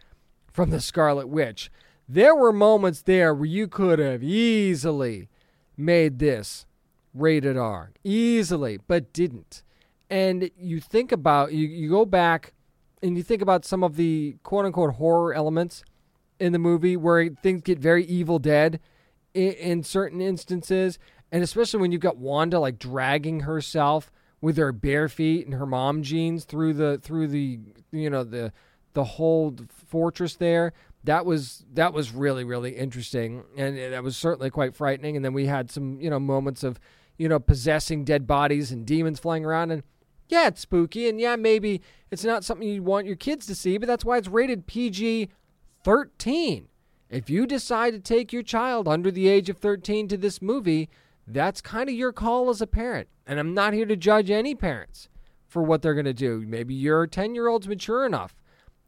from 0.51 0.69
the 0.69 0.81
Scarlet 0.81 1.29
Witch, 1.29 1.71
there 2.09 2.35
were 2.35 2.51
moments 2.51 3.03
there 3.03 3.33
where 3.33 3.45
you 3.45 3.69
could 3.69 3.99
have 3.99 4.21
easily 4.21 5.29
made 5.77 6.19
this 6.19 6.65
rated 7.13 7.55
R, 7.55 7.93
easily, 8.03 8.79
but 8.85 9.13
didn't. 9.13 9.63
And 10.09 10.49
you 10.57 10.79
think 10.79 11.11
about 11.11 11.51
you, 11.51 11.67
you 11.67 11.89
go 11.89 12.05
back 12.05 12.53
and 13.01 13.17
you 13.17 13.23
think 13.23 13.41
about 13.41 13.65
some 13.65 13.83
of 13.83 13.95
the 13.95 14.37
quote 14.43 14.65
unquote 14.65 14.95
horror 14.95 15.33
elements 15.33 15.83
in 16.39 16.53
the 16.53 16.59
movie 16.59 16.95
where 16.97 17.29
things 17.29 17.61
get 17.61 17.79
very 17.79 18.05
evil 18.05 18.39
dead 18.39 18.79
in, 19.33 19.51
in 19.53 19.83
certain 19.83 20.21
instances, 20.21 20.99
and 21.31 21.43
especially 21.43 21.79
when 21.79 21.91
you've 21.91 22.01
got 22.01 22.17
Wanda 22.17 22.59
like 22.59 22.79
dragging 22.79 23.41
herself 23.41 24.11
with 24.41 24.57
her 24.57 24.71
bare 24.71 25.09
feet 25.09 25.45
and 25.45 25.55
her 25.55 25.65
mom 25.65 26.03
jeans 26.03 26.45
through 26.45 26.73
the 26.73 26.99
through 26.99 27.27
the 27.27 27.59
you 27.91 28.09
know 28.09 28.23
the 28.23 28.53
the 28.93 29.03
whole 29.03 29.55
fortress 29.69 30.35
there. 30.35 30.73
That 31.03 31.25
was 31.25 31.65
that 31.73 31.93
was 31.93 32.11
really 32.11 32.43
really 32.43 32.71
interesting, 32.71 33.43
and 33.55 33.77
that 33.77 34.03
was 34.03 34.17
certainly 34.17 34.49
quite 34.49 34.75
frightening. 34.75 35.15
And 35.15 35.23
then 35.23 35.33
we 35.33 35.45
had 35.45 35.71
some 35.71 35.99
you 35.99 36.09
know 36.09 36.19
moments 36.19 36.63
of 36.63 36.79
you 37.17 37.27
know 37.27 37.39
possessing 37.39 38.03
dead 38.03 38.27
bodies 38.27 38.71
and 38.71 38.85
demons 38.85 39.19
flying 39.19 39.45
around, 39.45 39.71
and 39.71 39.83
yeah, 40.29 40.47
it's 40.47 40.61
spooky, 40.61 41.07
and 41.09 41.19
yeah, 41.19 41.35
maybe 41.35 41.81
it's 42.11 42.23
not 42.23 42.43
something 42.43 42.67
you 42.67 42.83
want 42.83 43.07
your 43.07 43.15
kids 43.15 43.45
to 43.47 43.55
see, 43.55 43.77
but 43.77 43.87
that's 43.87 44.05
why 44.05 44.17
it's 44.17 44.27
rated 44.27 44.67
PG 44.67 45.29
thirteen. 45.83 46.67
If 47.09 47.29
you 47.29 47.45
decide 47.47 47.93
to 47.93 47.99
take 47.99 48.33
your 48.33 48.43
child 48.43 48.87
under 48.87 49.11
the 49.11 49.29
age 49.29 49.49
of 49.49 49.57
13 49.57 50.09
to 50.09 50.17
this 50.17 50.41
movie, 50.41 50.89
that's 51.25 51.61
kind 51.61 51.87
of 51.87 51.95
your 51.95 52.11
call 52.11 52.49
as 52.49 52.61
a 52.61 52.67
parent. 52.67 53.07
And 53.25 53.39
I'm 53.39 53.53
not 53.53 53.73
here 53.73 53.85
to 53.85 53.95
judge 53.95 54.29
any 54.29 54.55
parents 54.55 55.07
for 55.47 55.63
what 55.63 55.81
they're 55.81 55.93
going 55.93 56.05
to 56.05 56.13
do. 56.13 56.43
Maybe 56.45 56.73
your 56.73 57.07
10 57.07 57.33
year 57.33 57.47
old's 57.47 57.67
mature 57.67 58.05
enough 58.05 58.35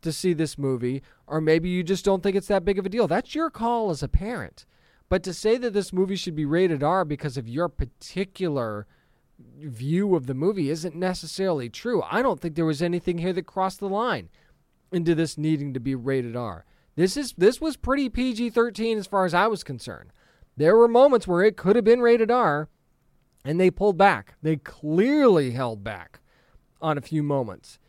to 0.02 0.12
see 0.12 0.34
this 0.34 0.58
movie, 0.58 1.02
or 1.28 1.40
maybe 1.42 1.70
you 1.70 1.84
just 1.84 2.06
don't 2.06 2.22
think 2.22 2.36
it's 2.36 2.48
that 2.48 2.66
big 2.66 2.78
of 2.78 2.86
a 2.86 2.90
deal. 2.90 3.08
That's 3.08 3.36
your 3.36 3.50
call 3.50 3.90
as 3.90 4.04
a 4.04 4.08
parent. 4.08 4.66
But 5.08 5.24
to 5.24 5.34
say 5.34 5.58
that 5.58 5.74
this 5.74 5.92
movie 5.92 6.16
should 6.16 6.36
be 6.36 6.46
rated 6.46 6.84
R 6.84 7.04
because 7.04 7.38
of 7.38 7.48
your 7.48 7.68
particular 7.68 8.86
view 9.40 10.16
of 10.16 10.26
the 10.28 10.34
movie 10.34 10.70
isn't 10.70 10.96
necessarily 10.96 11.70
true. 11.70 12.02
I 12.10 12.22
don't 12.22 12.40
think 12.40 12.56
there 12.56 12.66
was 12.66 12.82
anything 12.82 13.18
here 13.18 13.34
that 13.34 13.46
crossed 13.46 13.80
the 13.80 13.90
line 13.90 14.30
into 14.92 15.16
this 15.16 15.38
needing 15.38 15.74
to 15.74 15.80
be 15.80 15.96
rated 15.96 16.36
R. 16.36 16.66
This 16.96 17.16
is 17.16 17.34
this 17.38 17.62
was 17.62 17.78
pretty 17.78 18.10
PG-13 18.10 18.98
as 18.98 19.08
far 19.08 19.26
as 19.26 19.34
I 19.34 19.48
was 19.48 19.64
concerned. 19.64 20.12
There 20.58 20.76
were 20.76 20.88
moments 20.88 21.28
where 21.28 21.44
it 21.44 21.56
could 21.56 21.76
have 21.76 21.86
been 21.86 22.02
rated 22.02 22.30
R, 22.30 22.68
and 23.46 23.60
they 23.60 23.72
pulled 23.72 23.98
back. 23.98 24.36
They 24.42 24.58
clearly 24.58 25.52
held 25.52 25.84
back 25.84 26.20
on 26.82 26.98
a 26.98 27.02
few 27.02 27.24
moments 27.24 27.80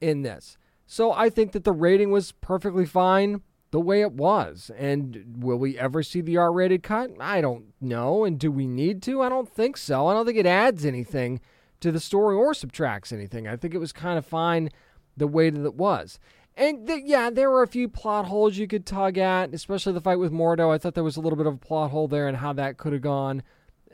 in 0.00 0.22
this. 0.22 0.58
So 0.86 1.12
I 1.12 1.30
think 1.30 1.52
that 1.52 1.64
the 1.64 1.72
rating 1.72 2.10
was 2.10 2.32
perfectly 2.32 2.86
fine 2.86 3.42
the 3.70 3.80
way 3.80 4.00
it 4.00 4.12
was. 4.12 4.70
And 4.76 5.36
will 5.38 5.58
we 5.58 5.78
ever 5.78 6.02
see 6.02 6.20
the 6.20 6.36
R 6.36 6.52
rated 6.52 6.82
cut? 6.82 7.10
I 7.20 7.40
don't 7.40 7.66
know. 7.80 8.24
And 8.24 8.38
do 8.38 8.50
we 8.50 8.66
need 8.66 9.02
to? 9.04 9.22
I 9.22 9.28
don't 9.28 9.48
think 9.48 9.76
so. 9.76 10.06
I 10.06 10.14
don't 10.14 10.26
think 10.26 10.38
it 10.38 10.46
adds 10.46 10.84
anything 10.84 11.40
to 11.80 11.92
the 11.92 12.00
story 12.00 12.34
or 12.34 12.54
subtracts 12.54 13.12
anything. 13.12 13.46
I 13.46 13.56
think 13.56 13.74
it 13.74 13.78
was 13.78 13.92
kind 13.92 14.18
of 14.18 14.26
fine 14.26 14.70
the 15.16 15.26
way 15.26 15.50
that 15.50 15.64
it 15.64 15.74
was. 15.74 16.18
And 16.56 16.88
th- 16.88 17.04
yeah, 17.04 17.30
there 17.30 17.50
were 17.50 17.62
a 17.62 17.68
few 17.68 17.88
plot 17.88 18.26
holes 18.26 18.56
you 18.56 18.66
could 18.66 18.84
tug 18.84 19.16
at, 19.16 19.54
especially 19.54 19.92
the 19.92 20.00
fight 20.00 20.18
with 20.18 20.32
Mordo. 20.32 20.74
I 20.74 20.78
thought 20.78 20.94
there 20.94 21.04
was 21.04 21.16
a 21.16 21.20
little 21.20 21.36
bit 21.36 21.46
of 21.46 21.54
a 21.54 21.58
plot 21.58 21.92
hole 21.92 22.08
there 22.08 22.26
and 22.26 22.36
how 22.36 22.52
that 22.54 22.78
could 22.78 22.92
have 22.92 23.02
gone 23.02 23.42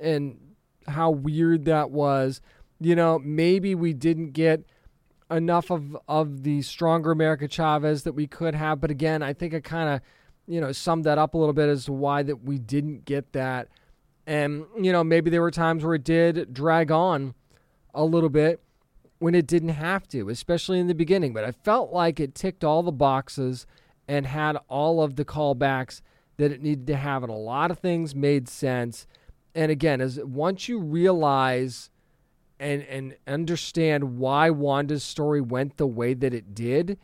and 0.00 0.38
how 0.86 1.10
weird 1.10 1.66
that 1.66 1.90
was. 1.90 2.40
You 2.80 2.96
know, 2.96 3.18
maybe 3.18 3.74
we 3.74 3.92
didn't 3.92 4.30
get 4.30 4.64
enough 5.30 5.70
of 5.70 5.96
of 6.08 6.42
the 6.42 6.62
stronger 6.62 7.10
America 7.10 7.48
Chavez 7.48 8.02
that 8.02 8.12
we 8.12 8.26
could 8.26 8.54
have. 8.54 8.80
But 8.80 8.90
again, 8.90 9.22
I 9.22 9.32
think 9.32 9.54
I 9.54 9.60
kind 9.60 9.88
of 9.88 10.00
you 10.46 10.60
know 10.60 10.72
summed 10.72 11.04
that 11.04 11.18
up 11.18 11.34
a 11.34 11.38
little 11.38 11.52
bit 11.52 11.68
as 11.68 11.86
to 11.86 11.92
why 11.92 12.22
that 12.22 12.44
we 12.44 12.58
didn't 12.58 13.04
get 13.04 13.32
that. 13.32 13.68
And 14.26 14.64
you 14.80 14.92
know 14.92 15.04
maybe 15.04 15.30
there 15.30 15.42
were 15.42 15.50
times 15.50 15.84
where 15.84 15.94
it 15.94 16.04
did 16.04 16.52
drag 16.52 16.90
on 16.90 17.34
a 17.94 18.04
little 18.04 18.28
bit 18.28 18.60
when 19.18 19.34
it 19.34 19.46
didn't 19.46 19.70
have 19.70 20.08
to, 20.08 20.28
especially 20.28 20.78
in 20.78 20.86
the 20.86 20.94
beginning. 20.94 21.32
But 21.32 21.44
I 21.44 21.52
felt 21.52 21.92
like 21.92 22.20
it 22.20 22.34
ticked 22.34 22.64
all 22.64 22.82
the 22.82 22.92
boxes 22.92 23.66
and 24.06 24.26
had 24.26 24.58
all 24.68 25.02
of 25.02 25.16
the 25.16 25.24
callbacks 25.24 26.02
that 26.36 26.50
it 26.50 26.62
needed 26.62 26.86
to 26.88 26.96
have, 26.96 27.22
and 27.22 27.30
a 27.30 27.36
lot 27.36 27.70
of 27.70 27.78
things 27.78 28.14
made 28.14 28.48
sense. 28.48 29.06
And 29.54 29.70
again, 29.70 30.00
as 30.00 30.18
once 30.18 30.68
you 30.68 30.80
realize 30.80 31.90
and 32.64 32.82
and 32.84 33.16
understand 33.26 34.18
why 34.18 34.50
Wanda's 34.50 35.04
story 35.04 35.40
went 35.40 35.76
the 35.76 35.86
way 35.86 36.14
that 36.14 36.32
it 36.32 36.54
did, 36.54 36.98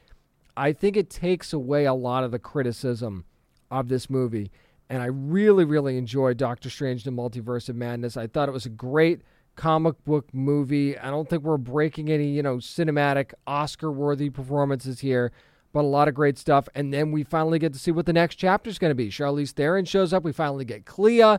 I 0.56 0.72
think 0.72 0.96
it 0.96 1.10
takes 1.10 1.52
away 1.52 1.84
a 1.84 1.94
lot 1.94 2.24
of 2.24 2.30
the 2.30 2.38
criticism 2.38 3.24
of 3.70 3.88
this 3.88 4.08
movie. 4.08 4.50
And 4.88 5.02
I 5.02 5.06
really, 5.06 5.64
really 5.64 5.98
enjoyed 5.98 6.38
Doctor 6.38 6.70
Strange: 6.70 7.04
The 7.04 7.10
Multiverse 7.10 7.68
of 7.68 7.76
Madness. 7.76 8.16
I 8.16 8.26
thought 8.26 8.48
it 8.48 8.52
was 8.52 8.66
a 8.66 8.70
great 8.70 9.20
comic 9.54 10.02
book 10.04 10.32
movie. 10.32 10.98
I 10.98 11.10
don't 11.10 11.28
think 11.28 11.42
we're 11.42 11.58
breaking 11.58 12.10
any, 12.10 12.28
you 12.28 12.42
know, 12.42 12.56
cinematic 12.56 13.32
Oscar-worthy 13.46 14.30
performances 14.30 15.00
here, 15.00 15.32
but 15.72 15.80
a 15.80 15.86
lot 15.86 16.08
of 16.08 16.14
great 16.14 16.38
stuff. 16.38 16.68
And 16.74 16.94
then 16.94 17.12
we 17.12 17.24
finally 17.24 17.58
get 17.58 17.74
to 17.74 17.78
see 17.78 17.90
what 17.90 18.06
the 18.06 18.12
next 18.12 18.36
chapter 18.36 18.70
is 18.70 18.78
going 18.78 18.90
to 18.90 18.94
be. 18.94 19.10
Charlize 19.10 19.50
Theron 19.50 19.84
shows 19.84 20.14
up. 20.14 20.24
We 20.24 20.32
finally 20.32 20.64
get 20.64 20.86
Clea 20.86 21.36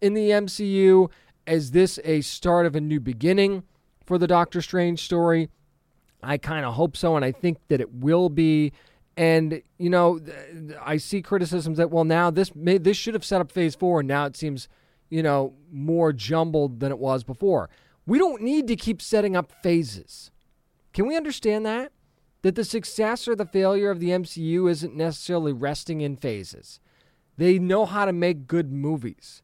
in 0.00 0.14
the 0.14 0.30
MCU, 0.30 1.10
is 1.50 1.72
this 1.72 1.98
a 2.04 2.20
start 2.20 2.66
of 2.66 2.76
a 2.76 2.80
new 2.80 3.00
beginning 3.00 3.64
for 4.04 4.18
the 4.18 4.26
Doctor 4.26 4.62
Strange 4.62 5.02
story? 5.02 5.48
I 6.22 6.38
kind 6.38 6.64
of 6.64 6.74
hope 6.74 6.96
so, 6.96 7.16
and 7.16 7.24
I 7.24 7.32
think 7.32 7.58
that 7.68 7.80
it 7.80 7.92
will 7.92 8.28
be. 8.28 8.72
And 9.16 9.62
you 9.78 9.90
know, 9.90 10.20
I 10.82 10.96
see 10.96 11.22
criticisms 11.22 11.78
that 11.78 11.90
well, 11.90 12.04
now 12.04 12.30
this 12.30 12.54
may, 12.54 12.78
this 12.78 12.96
should 12.96 13.14
have 13.14 13.24
set 13.24 13.40
up 13.40 13.50
Phase 13.50 13.74
Four, 13.74 14.00
and 14.00 14.08
now 14.08 14.26
it 14.26 14.36
seems, 14.36 14.68
you 15.08 15.22
know, 15.22 15.54
more 15.70 16.12
jumbled 16.12 16.80
than 16.80 16.92
it 16.92 16.98
was 16.98 17.24
before. 17.24 17.68
We 18.06 18.18
don't 18.18 18.42
need 18.42 18.66
to 18.68 18.76
keep 18.76 19.02
setting 19.02 19.36
up 19.36 19.52
phases. 19.62 20.30
Can 20.92 21.06
we 21.06 21.16
understand 21.16 21.64
that? 21.66 21.92
That 22.42 22.54
the 22.54 22.64
success 22.64 23.28
or 23.28 23.36
the 23.36 23.44
failure 23.44 23.90
of 23.90 24.00
the 24.00 24.08
MCU 24.08 24.70
isn't 24.70 24.96
necessarily 24.96 25.52
resting 25.52 26.00
in 26.00 26.16
phases. 26.16 26.80
They 27.36 27.58
know 27.58 27.84
how 27.86 28.06
to 28.06 28.12
make 28.12 28.46
good 28.46 28.72
movies. 28.72 29.42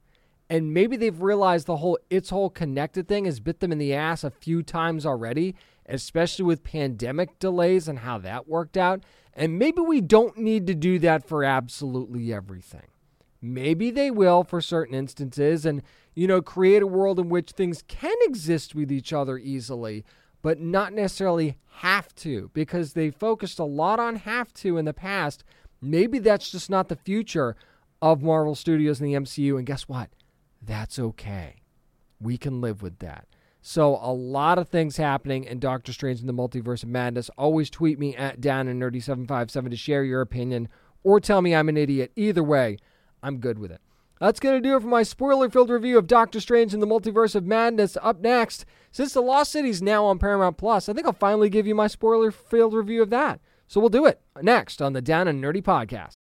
And 0.48 0.72
maybe 0.72 0.96
they've 0.96 1.20
realized 1.20 1.66
the 1.66 1.78
whole 1.78 1.98
it's 2.08 2.30
whole 2.30 2.50
connected 2.50 3.08
thing 3.08 3.24
has 3.24 3.40
bit 3.40 3.60
them 3.60 3.72
in 3.72 3.78
the 3.78 3.94
ass 3.94 4.22
a 4.22 4.30
few 4.30 4.62
times 4.62 5.04
already, 5.04 5.56
especially 5.86 6.44
with 6.44 6.62
pandemic 6.62 7.38
delays 7.38 7.88
and 7.88 8.00
how 8.00 8.18
that 8.18 8.48
worked 8.48 8.76
out. 8.76 9.02
And 9.34 9.58
maybe 9.58 9.80
we 9.80 10.00
don't 10.00 10.38
need 10.38 10.66
to 10.68 10.74
do 10.74 10.98
that 11.00 11.26
for 11.26 11.44
absolutely 11.44 12.32
everything. 12.32 12.88
Maybe 13.42 13.90
they 13.90 14.10
will 14.10 14.44
for 14.44 14.60
certain 14.60 14.94
instances 14.94 15.66
and, 15.66 15.82
you 16.14 16.26
know, 16.26 16.40
create 16.40 16.82
a 16.82 16.86
world 16.86 17.18
in 17.18 17.28
which 17.28 17.50
things 17.50 17.82
can 17.86 18.16
exist 18.22 18.74
with 18.74 18.90
each 18.90 19.12
other 19.12 19.36
easily, 19.36 20.04
but 20.42 20.58
not 20.58 20.92
necessarily 20.92 21.58
have 21.80 22.14
to 22.16 22.50
because 22.54 22.92
they 22.92 23.10
focused 23.10 23.58
a 23.58 23.64
lot 23.64 24.00
on 24.00 24.16
have 24.16 24.54
to 24.54 24.78
in 24.78 24.84
the 24.84 24.94
past. 24.94 25.44
Maybe 25.82 26.18
that's 26.18 26.50
just 26.50 26.70
not 26.70 26.88
the 26.88 26.96
future 26.96 27.56
of 28.00 28.22
Marvel 28.22 28.54
Studios 28.54 29.00
and 29.00 29.08
the 29.08 29.18
MCU. 29.18 29.58
And 29.58 29.66
guess 29.66 29.82
what? 29.82 30.08
That's 30.66 30.98
okay. 30.98 31.62
We 32.20 32.36
can 32.36 32.60
live 32.60 32.82
with 32.82 32.98
that. 32.98 33.26
So, 33.62 33.98
a 34.00 34.12
lot 34.12 34.58
of 34.58 34.68
things 34.68 34.96
happening 34.96 35.44
in 35.44 35.58
Doctor 35.58 35.92
Strange 35.92 36.20
in 36.20 36.26
the 36.26 36.32
Multiverse 36.32 36.84
of 36.84 36.88
Madness. 36.88 37.30
Always 37.36 37.68
tweet 37.68 37.98
me 37.98 38.14
at 38.14 38.40
down 38.40 38.68
and 38.68 38.80
nerdy757 38.80 39.70
to 39.70 39.76
share 39.76 40.04
your 40.04 40.20
opinion 40.20 40.68
or 41.02 41.18
tell 41.18 41.42
me 41.42 41.54
I'm 41.54 41.68
an 41.68 41.76
idiot. 41.76 42.12
Either 42.14 42.44
way, 42.44 42.78
I'm 43.22 43.38
good 43.38 43.58
with 43.58 43.72
it. 43.72 43.80
That's 44.20 44.40
going 44.40 44.60
to 44.60 44.66
do 44.66 44.76
it 44.76 44.82
for 44.82 44.88
my 44.88 45.02
spoiler 45.02 45.50
filled 45.50 45.70
review 45.70 45.98
of 45.98 46.06
Doctor 46.06 46.40
Strange 46.40 46.72
in 46.72 46.80
the 46.80 46.86
Multiverse 46.86 47.34
of 47.34 47.44
Madness. 47.44 47.98
Up 48.02 48.20
next, 48.20 48.64
since 48.90 49.12
The 49.12 49.20
Lost 49.20 49.52
City 49.52 49.68
is 49.68 49.82
now 49.82 50.04
on 50.06 50.18
Paramount 50.18 50.56
Plus, 50.56 50.88
I 50.88 50.92
think 50.92 51.06
I'll 51.06 51.12
finally 51.12 51.50
give 51.50 51.66
you 51.66 51.74
my 51.74 51.86
spoiler 51.86 52.30
filled 52.30 52.72
review 52.72 53.02
of 53.02 53.10
that. 53.10 53.40
So 53.68 53.80
we'll 53.80 53.90
do 53.90 54.06
it 54.06 54.20
next 54.40 54.80
on 54.80 54.94
the 54.94 55.02
Down 55.02 55.28
and 55.28 55.42
Nerdy 55.42 55.62
podcast. 55.62 56.15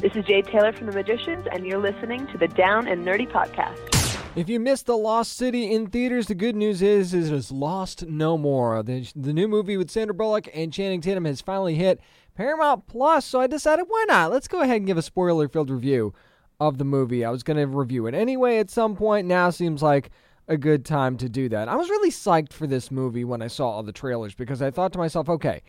This 0.00 0.14
is 0.14 0.24
Jade 0.26 0.46
Tailor 0.46 0.72
from 0.72 0.86
The 0.86 0.92
Magicians, 0.92 1.48
and 1.50 1.66
you're 1.66 1.80
listening 1.80 2.28
to 2.28 2.38
the 2.38 2.46
Down 2.46 2.86
and 2.86 3.04
Nerdy 3.04 3.28
Podcast. 3.28 4.36
If 4.36 4.48
you 4.48 4.60
missed 4.60 4.86
The 4.86 4.96
Lost 4.96 5.36
City 5.36 5.72
in 5.72 5.88
theaters, 5.88 6.28
the 6.28 6.36
good 6.36 6.54
news 6.54 6.82
is, 6.82 7.12
is 7.12 7.32
it 7.32 7.34
is 7.34 7.50
lost 7.50 8.06
no 8.06 8.38
more. 8.38 8.80
The, 8.84 9.10
the 9.16 9.32
new 9.32 9.48
movie 9.48 9.76
with 9.76 9.90
Sandra 9.90 10.14
Bullock 10.14 10.48
and 10.54 10.72
Channing 10.72 11.00
Tatum 11.00 11.24
has 11.24 11.40
finally 11.40 11.74
hit 11.74 12.00
Paramount 12.36 12.86
Plus, 12.86 13.24
so 13.24 13.40
I 13.40 13.48
decided 13.48 13.86
why 13.88 14.04
not? 14.06 14.30
Let's 14.30 14.46
go 14.46 14.60
ahead 14.60 14.76
and 14.76 14.86
give 14.86 14.98
a 14.98 15.02
spoiler-filled 15.02 15.68
review 15.68 16.14
of 16.60 16.78
the 16.78 16.84
movie. 16.84 17.24
I 17.24 17.30
was 17.30 17.42
going 17.42 17.56
to 17.56 17.66
review 17.66 18.06
it 18.06 18.14
anyway 18.14 18.58
at 18.58 18.70
some 18.70 18.94
point. 18.94 19.26
Now 19.26 19.50
seems 19.50 19.82
like 19.82 20.10
a 20.46 20.56
good 20.56 20.84
time 20.84 21.16
to 21.16 21.28
do 21.28 21.48
that. 21.48 21.68
I 21.68 21.74
was 21.74 21.90
really 21.90 22.12
psyched 22.12 22.52
for 22.52 22.68
this 22.68 22.92
movie 22.92 23.24
when 23.24 23.42
I 23.42 23.48
saw 23.48 23.70
all 23.70 23.82
the 23.82 23.90
trailers 23.90 24.36
because 24.36 24.62
I 24.62 24.70
thought 24.70 24.92
to 24.92 24.98
myself, 25.00 25.28
okay, 25.28 25.60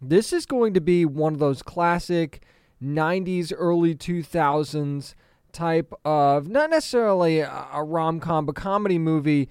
this 0.00 0.32
is 0.32 0.46
going 0.46 0.74
to 0.74 0.80
be 0.80 1.04
one 1.04 1.32
of 1.32 1.40
those 1.40 1.60
classic 1.60 2.44
90s, 2.84 3.52
early 3.56 3.94
2000s 3.94 5.14
type 5.52 5.92
of, 6.04 6.48
not 6.48 6.70
necessarily 6.70 7.40
a, 7.40 7.82
rom 7.82 8.20
com, 8.20 8.46
but 8.46 8.54
comedy 8.54 8.98
movie 8.98 9.48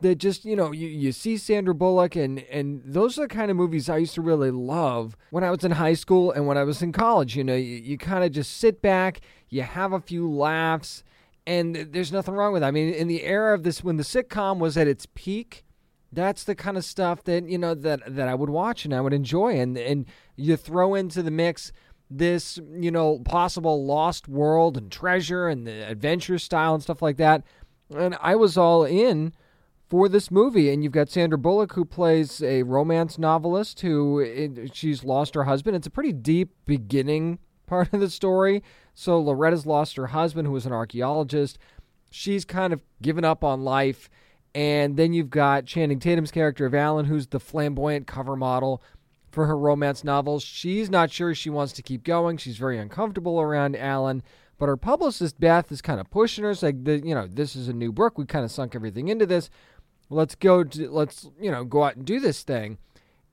that 0.00 0.16
just, 0.16 0.44
you 0.44 0.56
know, 0.56 0.72
you, 0.72 0.88
you 0.88 1.12
see 1.12 1.36
Sandra 1.36 1.74
Bullock, 1.74 2.16
and, 2.16 2.40
and 2.50 2.82
those 2.84 3.18
are 3.18 3.22
the 3.22 3.34
kind 3.34 3.50
of 3.50 3.56
movies 3.56 3.88
I 3.88 3.98
used 3.98 4.14
to 4.14 4.22
really 4.22 4.50
love 4.50 5.16
when 5.30 5.44
I 5.44 5.50
was 5.50 5.64
in 5.64 5.72
high 5.72 5.94
school 5.94 6.32
and 6.32 6.46
when 6.46 6.58
I 6.58 6.64
was 6.64 6.82
in 6.82 6.92
college. 6.92 7.36
You 7.36 7.44
know, 7.44 7.54
you, 7.54 7.76
you 7.76 7.98
kind 7.98 8.24
of 8.24 8.32
just 8.32 8.56
sit 8.56 8.82
back, 8.82 9.20
you 9.48 9.62
have 9.62 9.92
a 9.92 10.00
few 10.00 10.30
laughs, 10.30 11.04
and 11.46 11.74
there's 11.76 12.12
nothing 12.12 12.34
wrong 12.34 12.52
with 12.52 12.62
that. 12.62 12.68
I 12.68 12.72
mean, 12.72 12.92
in 12.94 13.08
the 13.08 13.22
era 13.22 13.54
of 13.54 13.62
this, 13.62 13.82
when 13.82 13.96
the 13.96 14.02
sitcom 14.02 14.58
was 14.58 14.76
at 14.76 14.88
its 14.88 15.06
peak, 15.14 15.64
that's 16.12 16.44
the 16.44 16.54
kind 16.54 16.76
of 16.76 16.84
stuff 16.84 17.24
that 17.24 17.48
you 17.48 17.56
know 17.56 17.74
that 17.74 18.00
that 18.06 18.28
I 18.28 18.34
would 18.34 18.50
watch 18.50 18.84
and 18.84 18.94
I 18.94 19.00
would 19.00 19.14
enjoy, 19.14 19.58
and 19.58 19.78
and 19.78 20.06
you 20.36 20.56
throw 20.56 20.94
into 20.94 21.22
the 21.22 21.30
mix 21.30 21.72
this, 22.18 22.58
you 22.72 22.90
know, 22.90 23.18
possible 23.20 23.84
lost 23.84 24.28
world 24.28 24.76
and 24.76 24.90
treasure 24.90 25.48
and 25.48 25.66
the 25.66 25.88
adventure 25.88 26.38
style 26.38 26.74
and 26.74 26.82
stuff 26.82 27.02
like 27.02 27.16
that. 27.16 27.42
And 27.94 28.16
I 28.20 28.36
was 28.36 28.56
all 28.56 28.84
in 28.84 29.32
for 29.88 30.08
this 30.08 30.30
movie. 30.30 30.70
And 30.72 30.82
you've 30.82 30.92
got 30.92 31.10
Sandra 31.10 31.38
Bullock, 31.38 31.74
who 31.74 31.84
plays 31.84 32.42
a 32.42 32.62
romance 32.62 33.18
novelist 33.18 33.80
who 33.80 34.20
it, 34.20 34.74
she's 34.74 35.04
lost 35.04 35.34
her 35.34 35.44
husband. 35.44 35.76
It's 35.76 35.86
a 35.86 35.90
pretty 35.90 36.12
deep 36.12 36.50
beginning 36.66 37.38
part 37.66 37.92
of 37.92 38.00
the 38.00 38.10
story. 38.10 38.62
So 38.94 39.20
Loretta's 39.20 39.66
lost 39.66 39.96
her 39.96 40.08
husband, 40.08 40.46
who 40.46 40.52
was 40.52 40.66
an 40.66 40.72
archaeologist. 40.72 41.58
She's 42.10 42.44
kind 42.44 42.72
of 42.72 42.82
given 43.00 43.24
up 43.24 43.42
on 43.42 43.64
life. 43.64 44.10
And 44.54 44.98
then 44.98 45.14
you've 45.14 45.30
got 45.30 45.64
Channing 45.64 45.98
Tatum's 45.98 46.30
character 46.30 46.66
of 46.66 46.74
Alan, 46.74 47.06
who's 47.06 47.26
the 47.26 47.40
flamboyant 47.40 48.06
cover 48.06 48.36
model 48.36 48.82
for 49.32 49.46
her 49.46 49.58
romance 49.58 50.04
novels. 50.04 50.42
She's 50.44 50.90
not 50.90 51.10
sure 51.10 51.34
she 51.34 51.50
wants 51.50 51.72
to 51.72 51.82
keep 51.82 52.04
going. 52.04 52.36
She's 52.36 52.58
very 52.58 52.78
uncomfortable 52.78 53.40
around 53.40 53.74
Alan. 53.76 54.22
But 54.58 54.66
her 54.66 54.76
publicist 54.76 55.40
Beth 55.40 55.72
is 55.72 55.82
kind 55.82 55.98
of 55.98 56.10
pushing 56.10 56.44
her. 56.44 56.50
It's 56.50 56.62
like, 56.62 56.76
you 56.86 57.14
know, 57.14 57.26
this 57.26 57.56
is 57.56 57.66
a 57.66 57.72
new 57.72 57.90
book. 57.90 58.16
We 58.16 58.26
kind 58.26 58.44
of 58.44 58.50
sunk 58.52 58.76
everything 58.76 59.08
into 59.08 59.26
this. 59.26 59.50
Let's 60.08 60.34
go. 60.36 60.62
To, 60.62 60.90
let's 60.90 61.28
you 61.40 61.50
know 61.50 61.64
go 61.64 61.82
out 61.82 61.96
and 61.96 62.04
do 62.04 62.20
this 62.20 62.42
thing. 62.42 62.78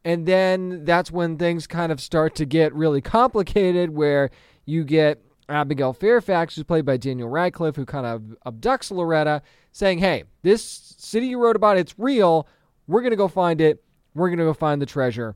And 0.06 0.26
then 0.26 0.86
that's 0.86 1.12
when 1.12 1.38
things 1.38 1.68
kind 1.68 1.92
of 1.92 2.00
start 2.00 2.34
to 2.36 2.46
get 2.46 2.74
really 2.74 3.02
complicated, 3.02 3.90
where 3.92 4.32
you 4.66 4.86
get 4.86 5.22
Abigail 5.50 5.92
Fairfax, 5.92 6.56
who's 6.56 6.64
played 6.64 6.86
by 6.86 6.96
Daniel 6.96 7.28
Radcliffe, 7.28 7.76
who 7.76 7.86
kind 7.86 8.06
of 8.06 8.22
abducts 8.46 8.90
Loretta, 8.90 9.42
saying, 9.74 10.00
"Hey, 10.00 10.24
this 10.42 10.64
city 10.98 11.28
you 11.28 11.38
wrote 11.40 11.58
about, 11.58 11.78
it's 11.78 11.94
real. 12.00 12.48
We're 12.88 13.02
gonna 13.02 13.18
go 13.18 13.28
find 13.28 13.60
it. 13.60 13.84
We're 14.16 14.30
gonna 14.30 14.46
go 14.46 14.54
find 14.54 14.82
the 14.82 14.86
treasure." 14.86 15.36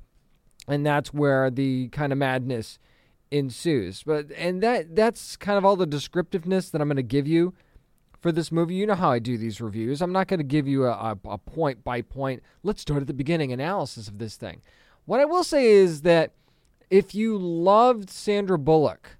And 0.67 0.85
that's 0.85 1.13
where 1.13 1.49
the 1.49 1.89
kind 1.89 2.11
of 2.11 2.17
madness 2.17 2.79
ensues. 3.31 4.03
But 4.03 4.27
and 4.37 4.61
that 4.63 4.95
that's 4.95 5.35
kind 5.35 5.57
of 5.57 5.65
all 5.65 5.75
the 5.75 5.87
descriptiveness 5.87 6.69
that 6.71 6.81
I'm 6.81 6.87
going 6.87 6.97
to 6.97 7.03
give 7.03 7.27
you 7.27 7.53
for 8.21 8.31
this 8.31 8.51
movie. 8.51 8.75
You 8.75 8.85
know 8.85 8.95
how 8.95 9.11
I 9.11 9.19
do 9.19 9.37
these 9.37 9.59
reviews. 9.59 10.01
I'm 10.01 10.13
not 10.13 10.27
going 10.27 10.39
to 10.39 10.45
give 10.45 10.67
you 10.67 10.85
a, 10.85 10.91
a, 10.91 11.17
a 11.25 11.37
point 11.37 11.83
by 11.83 12.01
point. 12.01 12.41
Let's 12.63 12.81
start 12.81 13.01
at 13.01 13.07
the 13.07 13.13
beginning 13.13 13.51
analysis 13.51 14.07
of 14.07 14.19
this 14.19 14.35
thing. 14.35 14.61
What 15.05 15.19
I 15.19 15.25
will 15.25 15.43
say 15.43 15.67
is 15.71 16.01
that 16.01 16.31
if 16.89 17.13
you 17.13 17.37
loved 17.37 18.09
Sandra 18.09 18.57
Bullock 18.57 19.17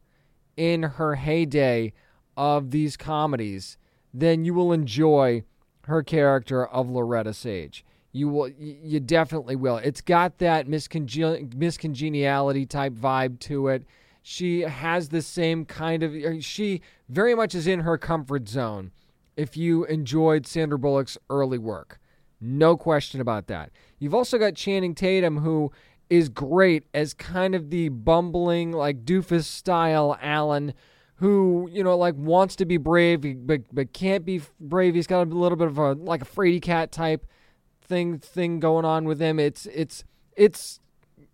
in 0.55 0.83
her 0.83 1.15
heyday 1.15 1.91
of 2.37 2.71
these 2.71 2.95
comedies, 2.95 3.77
then 4.13 4.45
you 4.45 4.53
will 4.53 4.71
enjoy 4.71 5.43
her 5.85 6.03
character 6.03 6.65
of 6.65 6.89
Loretta 6.89 7.33
Sage. 7.33 7.83
You 8.15 8.29
will, 8.29 8.49
you 8.49 8.99
definitely 8.99 9.55
will. 9.55 9.77
It's 9.77 9.99
got 9.99 10.37
that 10.37 10.67
miscongen- 10.67 11.51
miscongeniality 11.55 12.69
type 12.69 12.93
vibe 12.93 13.39
to 13.41 13.69
it. 13.69 13.85
She 14.21 14.61
has 14.61 15.09
the 15.09 15.23
same 15.23 15.65
kind 15.65 16.03
of. 16.03 16.13
Uh, 16.13 16.39
she 16.39 16.81
very 17.09 17.33
much 17.33 17.55
is 17.55 17.65
in 17.65 17.79
her 17.79 17.97
comfort 17.97 18.47
zone. 18.47 18.91
If 19.35 19.57
you 19.57 19.83
enjoyed 19.85 20.45
Sandra 20.45 20.77
Bullock's 20.77 21.17
early 21.31 21.57
work, 21.57 21.99
no 22.39 22.77
question 22.77 23.19
about 23.19 23.47
that. 23.47 23.71
You've 23.97 24.13
also 24.13 24.37
got 24.37 24.53
Channing 24.53 24.93
Tatum, 24.93 25.39
who 25.39 25.71
is 26.07 26.29
great 26.29 26.83
as 26.93 27.15
kind 27.15 27.55
of 27.55 27.71
the 27.71 27.89
bumbling, 27.89 28.73
like 28.73 29.05
doofus 29.05 29.45
style 29.45 30.17
Alan 30.21 30.73
who 31.17 31.69
you 31.71 31.83
know 31.83 31.95
like 31.95 32.15
wants 32.17 32.55
to 32.55 32.65
be 32.65 32.75
brave 32.77 33.21
but 33.47 33.61
but 33.71 33.93
can't 33.93 34.25
be 34.25 34.41
brave. 34.59 34.93
He's 34.93 35.07
got 35.07 35.25
a 35.27 35.29
little 35.29 35.55
bit 35.55 35.67
of 35.67 35.77
a 35.77 35.93
like 35.93 36.21
a 36.21 36.25
fraidy 36.25 36.61
cat 36.61 36.91
type 36.91 37.25
thing 37.83 38.19
thing 38.19 38.59
going 38.59 38.85
on 38.85 39.05
with 39.05 39.21
him. 39.21 39.39
It's 39.39 39.65
it's 39.67 40.03
it's 40.35 40.79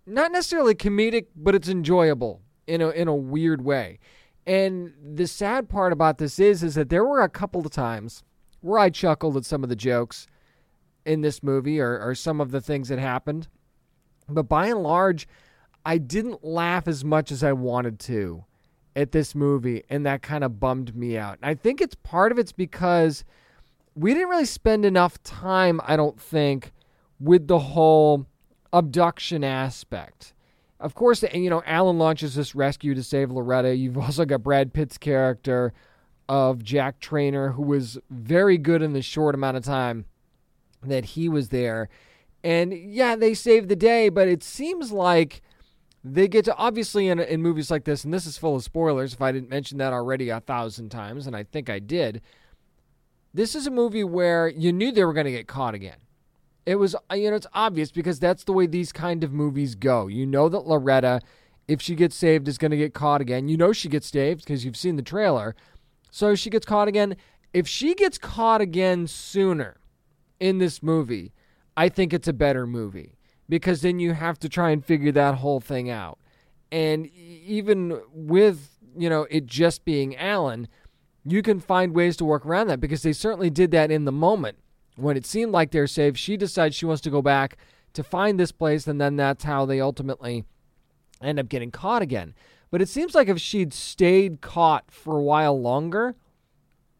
not 0.05 0.31
necessarily 0.31 0.75
comedic, 0.75 1.27
but 1.35 1.55
it's 1.55 1.69
enjoyable 1.69 2.41
in 2.67 2.81
a 2.81 2.89
in 2.89 3.07
a 3.07 3.15
weird 3.15 3.63
way. 3.63 3.99
And 4.45 4.93
the 5.15 5.27
sad 5.27 5.69
part 5.69 5.93
about 5.93 6.17
this 6.17 6.39
is 6.39 6.63
is 6.63 6.75
that 6.75 6.89
there 6.89 7.05
were 7.05 7.21
a 7.21 7.29
couple 7.29 7.61
of 7.61 7.71
times 7.71 8.23
where 8.61 8.79
I 8.79 8.89
chuckled 8.89 9.37
at 9.37 9.45
some 9.45 9.63
of 9.63 9.69
the 9.69 9.75
jokes 9.75 10.27
in 11.05 11.21
this 11.21 11.41
movie 11.41 11.79
or, 11.79 11.99
or 11.99 12.13
some 12.15 12.41
of 12.41 12.51
the 12.51 12.61
things 12.61 12.89
that 12.89 12.99
happened. 12.99 13.47
But 14.27 14.43
by 14.43 14.67
and 14.67 14.83
large, 14.83 15.27
I 15.85 15.97
didn't 15.97 16.43
laugh 16.43 16.87
as 16.87 17.05
much 17.05 17.31
as 17.31 17.43
I 17.43 17.53
wanted 17.53 17.99
to 18.01 18.45
at 18.95 19.11
this 19.11 19.33
movie, 19.33 19.83
and 19.89 20.05
that 20.05 20.21
kind 20.21 20.43
of 20.43 20.59
bummed 20.59 20.95
me 20.95 21.17
out. 21.17 21.37
And 21.41 21.49
I 21.49 21.55
think 21.55 21.79
it's 21.79 21.95
part 21.95 22.31
of 22.31 22.39
it's 22.39 22.51
because 22.51 23.23
we 23.99 24.13
didn't 24.13 24.29
really 24.29 24.45
spend 24.45 24.85
enough 24.85 25.21
time, 25.23 25.81
I 25.83 25.97
don't 25.97 26.19
think, 26.19 26.71
with 27.19 27.47
the 27.47 27.59
whole 27.59 28.25
abduction 28.71 29.43
aspect. 29.43 30.33
Of 30.79 30.95
course, 30.95 31.21
you 31.33 31.49
know, 31.49 31.61
Alan 31.65 31.97
launches 31.97 32.35
this 32.35 32.55
rescue 32.55 32.95
to 32.95 33.03
save 33.03 33.29
Loretta. 33.29 33.75
You've 33.75 33.97
also 34.05 34.23
got 34.23 34.41
Brad 34.41 34.73
Pitt's 34.73 34.97
character 34.97 35.73
of 36.29 36.63
Jack 36.63 37.01
Trainer, 37.01 37.51
who 37.51 37.63
was 37.63 37.97
very 38.09 38.57
good 38.57 38.81
in 38.81 38.93
the 38.93 39.01
short 39.01 39.35
amount 39.35 39.57
of 39.57 39.65
time 39.65 40.05
that 40.81 41.03
he 41.03 41.27
was 41.27 41.49
there. 41.49 41.89
And 42.41 42.71
yeah, 42.71 43.17
they 43.17 43.33
saved 43.33 43.67
the 43.67 43.75
day, 43.75 44.07
but 44.07 44.29
it 44.29 44.43
seems 44.43 44.93
like 44.93 45.41
they 46.05 46.29
get 46.29 46.45
to 46.45 46.55
obviously 46.55 47.09
in, 47.09 47.19
in 47.19 47.41
movies 47.41 47.69
like 47.69 47.83
this, 47.83 48.05
and 48.05 48.13
this 48.13 48.25
is 48.25 48.37
full 48.37 48.55
of 48.55 48.63
spoilers. 48.63 49.13
If 49.13 49.21
I 49.21 49.33
didn't 49.33 49.49
mention 49.49 49.77
that 49.79 49.91
already 49.91 50.29
a 50.29 50.39
thousand 50.39 50.87
times, 50.87 51.27
and 51.27 51.35
I 51.35 51.43
think 51.43 51.69
I 51.69 51.79
did, 51.79 52.21
this 53.33 53.55
is 53.55 53.67
a 53.67 53.71
movie 53.71 54.03
where 54.03 54.47
you 54.47 54.71
knew 54.71 54.91
they 54.91 55.03
were 55.03 55.13
going 55.13 55.25
to 55.25 55.31
get 55.31 55.47
caught 55.47 55.73
again. 55.73 55.97
It 56.65 56.75
was, 56.75 56.95
uh, 56.95 57.15
you 57.15 57.29
know, 57.29 57.35
it's 57.35 57.47
obvious 57.53 57.91
because 57.91 58.19
that's 58.19 58.43
the 58.43 58.53
way 58.53 58.67
these 58.67 58.91
kind 58.91 59.23
of 59.23 59.31
movies 59.31 59.75
go. 59.75 60.07
You 60.07 60.25
know 60.25 60.49
that 60.49 60.67
Loretta, 60.67 61.21
if 61.67 61.81
she 61.81 61.95
gets 61.95 62.15
saved, 62.15 62.47
is 62.47 62.57
going 62.57 62.71
to 62.71 62.77
get 62.77 62.93
caught 62.93 63.21
again. 63.21 63.47
You 63.47 63.57
know 63.57 63.73
she 63.73 63.89
gets 63.89 64.07
saved 64.07 64.41
because 64.41 64.65
you've 64.65 64.77
seen 64.77 64.95
the 64.95 65.01
trailer. 65.01 65.55
So 66.11 66.35
she 66.35 66.49
gets 66.49 66.65
caught 66.65 66.87
again. 66.87 67.15
If 67.53 67.67
she 67.67 67.95
gets 67.95 68.17
caught 68.17 68.61
again 68.61 69.07
sooner 69.07 69.77
in 70.39 70.59
this 70.59 70.83
movie, 70.83 71.33
I 71.75 71.89
think 71.89 72.13
it's 72.13 72.27
a 72.27 72.33
better 72.33 72.67
movie 72.67 73.15
because 73.47 73.81
then 73.81 73.99
you 73.99 74.13
have 74.13 74.37
to 74.39 74.49
try 74.49 74.69
and 74.69 74.85
figure 74.85 75.11
that 75.11 75.35
whole 75.35 75.59
thing 75.59 75.89
out. 75.89 76.19
And 76.71 77.07
even 77.07 77.99
with, 78.13 78.77
you 78.95 79.09
know, 79.09 79.25
it 79.31 79.47
just 79.47 79.85
being 79.85 80.15
Alan, 80.15 80.67
you 81.25 81.41
can 81.41 81.59
find 81.59 81.93
ways 81.93 82.17
to 82.17 82.25
work 82.25 82.45
around 82.45 82.67
that 82.67 82.79
because 82.79 83.03
they 83.03 83.13
certainly 83.13 83.49
did 83.49 83.71
that 83.71 83.91
in 83.91 84.05
the 84.05 84.11
moment. 84.11 84.57
When 84.95 85.17
it 85.17 85.25
seemed 85.25 85.51
like 85.51 85.71
they're 85.71 85.87
safe, 85.87 86.17
she 86.17 86.37
decides 86.37 86.75
she 86.75 86.85
wants 86.85 87.01
to 87.01 87.09
go 87.09 87.21
back 87.21 87.57
to 87.93 88.03
find 88.03 88.39
this 88.39 88.51
place, 88.51 88.87
and 88.87 88.99
then 88.99 89.15
that's 89.15 89.43
how 89.43 89.65
they 89.65 89.79
ultimately 89.79 90.45
end 91.21 91.39
up 91.39 91.49
getting 91.49 91.71
caught 91.71 92.01
again. 92.01 92.33
But 92.71 92.81
it 92.81 92.89
seems 92.89 93.15
like 93.15 93.27
if 93.27 93.39
she'd 93.39 93.73
stayed 93.73 94.41
caught 94.41 94.91
for 94.91 95.17
a 95.17 95.23
while 95.23 95.59
longer 95.59 96.15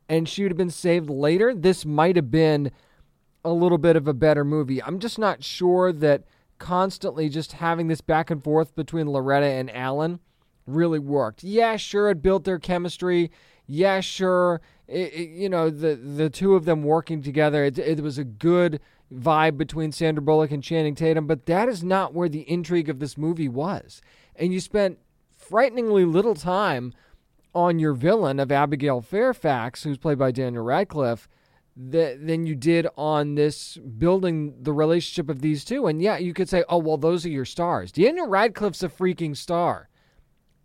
and 0.07 0.28
she 0.28 0.43
would 0.43 0.51
have 0.51 0.57
been 0.57 0.72
saved 0.72 1.09
later, 1.09 1.53
this 1.53 1.86
might 1.86 2.15
have 2.15 2.32
been 2.32 2.72
a 3.45 3.51
little 3.51 3.78
bit 3.78 3.95
of 3.95 4.07
a 4.07 4.13
better 4.13 4.43
movie. 4.43 4.82
I'm 4.82 4.99
just 4.99 5.20
not 5.20 5.43
sure 5.43 5.91
that 5.93 6.24
constantly 6.57 7.30
just 7.30 7.53
having 7.53 7.88
this 7.88 8.01
back 8.01 8.30
and 8.30 8.43
forth 8.43 8.76
between 8.76 9.09
Loretta 9.09 9.45
and 9.45 9.70
Alan 9.72 10.20
really 10.65 10.99
worked. 10.99 11.43
Yeah, 11.43 11.78
sure, 11.78 12.09
it 12.09 12.22
built 12.22 12.43
their 12.43 12.59
chemistry. 12.59 13.32
Yeah, 13.72 13.99
sure, 13.99 14.61
it, 14.88 15.13
it, 15.13 15.30
you 15.30 15.47
know 15.47 15.70
the 15.70 15.95
the 15.95 16.30
two 16.32 16.55
of 16.55 16.65
them 16.65 16.82
working 16.84 17.22
together. 17.22 17.63
It, 17.65 17.78
it 17.78 18.01
was 18.01 18.17
a 18.17 18.24
good 18.24 18.80
vibe 19.13 19.57
between 19.57 19.91
Sandra 19.91 20.24
Bullock 20.24 20.49
and 20.49 20.63
Channing 20.63 20.95
Tatum, 20.95 21.28
but 21.28 21.45
that 21.45 21.70
is 21.70 21.84
not 21.84 22.13
where 22.13 22.30
the 22.30 22.49
intrigue 22.49 22.89
of 22.89 22.99
this 22.99 23.15
movie 23.15 23.47
was. 23.47 24.01
And 24.36 24.51
you 24.51 24.59
spent 24.59 24.97
frighteningly 25.38 26.03
little 26.03 26.34
time 26.34 26.93
on 27.53 27.78
your 27.78 27.93
villain 27.93 28.39
of 28.39 28.51
Abigail 28.51 29.01
Fairfax, 29.01 29.84
who's 29.84 29.99
played 29.99 30.17
by 30.17 30.32
Daniel 30.32 30.63
Radcliffe 30.63 31.30
than 31.76 32.45
you 32.45 32.55
did 32.55 32.88
on 32.97 33.36
this 33.36 33.78
building 33.78 34.55
the 34.61 34.74
relationship 34.74 35.30
of 35.30 35.41
these 35.41 35.63
two. 35.63 35.88
And 35.88 36.01
yeah, 36.01 36.17
you 36.17 36.34
could 36.34 36.49
say, 36.49 36.63
oh, 36.67 36.78
well, 36.80 36.97
those 36.97 37.26
are 37.26 37.30
your 37.30 37.45
stars. 37.45 37.91
Daniel 37.91 38.28
Radcliffe's 38.28 38.84
a 38.84 38.89
freaking 38.89 39.38
star. 39.38 39.89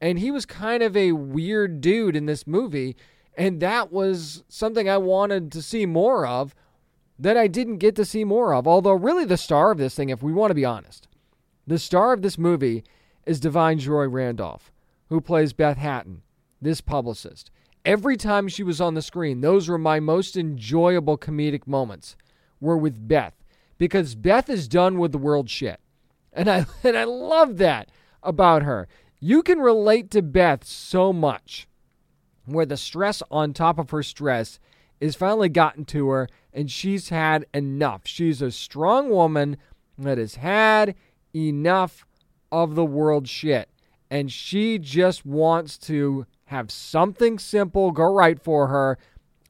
And 0.04 0.18
he 0.18 0.30
was 0.30 0.44
kind 0.44 0.82
of 0.82 0.94
a 0.94 1.12
weird 1.12 1.80
dude 1.80 2.14
in 2.14 2.26
this 2.26 2.46
movie. 2.46 2.94
And 3.38 3.60
that 3.60 3.90
was 3.90 4.44
something 4.50 4.86
I 4.86 4.98
wanted 4.98 5.50
to 5.52 5.62
see 5.62 5.86
more 5.86 6.26
of 6.26 6.54
that 7.18 7.38
I 7.38 7.46
didn't 7.46 7.78
get 7.78 7.96
to 7.96 8.04
see 8.04 8.22
more 8.22 8.54
of. 8.54 8.68
Although, 8.68 8.92
really, 8.92 9.24
the 9.24 9.38
star 9.38 9.70
of 9.70 9.78
this 9.78 9.94
thing, 9.94 10.10
if 10.10 10.22
we 10.22 10.30
want 10.30 10.50
to 10.50 10.54
be 10.54 10.64
honest, 10.66 11.08
the 11.66 11.78
star 11.78 12.12
of 12.12 12.20
this 12.20 12.36
movie 12.36 12.84
is 13.24 13.40
Da'Vine 13.40 13.78
Joy 13.78 14.06
Randolph, 14.06 14.70
who 15.08 15.22
plays 15.22 15.54
Beth 15.54 15.78
Hatten, 15.78 16.20
this 16.60 16.82
publicist. 16.82 17.50
Every 17.82 18.18
time 18.18 18.46
she 18.46 18.62
was 18.62 18.82
on 18.82 18.92
the 18.92 19.00
screen, 19.00 19.40
those 19.40 19.70
were 19.70 19.78
my 19.78 20.00
most 20.00 20.36
enjoyable 20.36 21.16
comedic 21.16 21.66
moments 21.66 22.14
were 22.60 22.76
with 22.76 23.08
Beth 23.08 23.42
because 23.78 24.14
Beth 24.14 24.50
is 24.50 24.68
done 24.68 24.98
with 24.98 25.12
the 25.12 25.18
world 25.18 25.48
shit. 25.48 25.80
And 26.30 26.50
I 26.50 26.66
and 26.84 26.94
I 26.94 27.04
love 27.04 27.56
that 27.56 27.88
about 28.22 28.64
her. 28.64 28.86
You 29.20 29.42
can 29.42 29.58
relate 29.58 30.10
to 30.12 30.22
Beth 30.22 30.64
so 30.64 31.12
much 31.12 31.66
where 32.46 32.66
the 32.66 32.76
stress 32.76 33.22
on 33.30 33.52
top 33.52 33.78
of 33.78 33.90
her 33.90 34.02
stress 34.02 34.58
is 35.00 35.14
finally 35.14 35.48
gotten 35.48 35.84
to 35.86 36.08
her 36.10 36.28
and 36.52 36.70
she's 36.70 37.08
had 37.08 37.46
enough. 37.54 38.02
She's 38.04 38.42
a 38.42 38.50
strong 38.50 39.10
woman 39.10 39.56
that 39.98 40.18
has 40.18 40.36
had 40.36 40.94
enough 41.34 42.06
of 42.52 42.74
the 42.74 42.84
world 42.84 43.28
shit 43.28 43.70
and 44.10 44.30
she 44.30 44.78
just 44.78 45.24
wants 45.24 45.78
to 45.78 46.26
have 46.46 46.70
something 46.70 47.38
simple 47.38 47.90
go 47.90 48.12
right 48.12 48.38
for 48.40 48.68
her, 48.68 48.98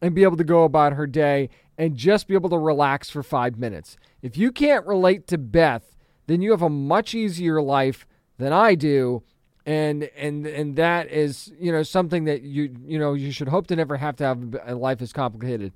and 0.01 0.15
be 0.15 0.23
able 0.23 0.37
to 0.37 0.45
go 0.45 0.65
about 0.65 0.93
her 0.93 1.07
day 1.07 1.49
and 1.79 1.97
just 1.97 2.29
be 2.29 2.35
able 2.35 2.51
to 2.51 2.59
relax 2.59 3.09
for 3.09 3.23
five 3.23 3.59
minutes. 3.59 3.97
If 4.21 4.37
you 4.37 4.53
can't 4.53 4.87
relate 4.87 5.27
to 5.29 5.39
Beth, 5.39 5.97
then 6.27 6.43
you 6.43 6.51
have 6.51 6.63
a 6.63 6.69
much 6.69 7.15
easier 7.15 7.63
life 7.63 8.07
than 8.37 8.53
I 8.53 8.75
do. 8.75 9.23
And 9.67 10.05
and 10.17 10.47
and 10.47 10.77
that 10.77 11.11
is 11.11 11.53
you 11.59 11.73
know 11.73 11.83
something 11.83 12.25
that 12.25 12.43
you 12.43 12.75
you 12.85 12.99
know 12.99 13.15
you 13.15 13.33
should 13.33 13.49
hope 13.49 13.67
to 13.69 13.77
never 13.77 13.97
have 13.97 14.17
to 14.17 14.25
have 14.25 14.57
a 14.65 14.75
life 14.75 15.01
as 15.01 15.13
complicated 15.13 15.73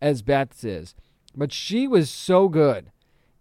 as 0.00 0.22
Beth's 0.22 0.62
is. 0.62 0.94
But 1.34 1.52
she 1.52 1.88
was 1.88 2.08
so 2.08 2.48
good 2.48 2.92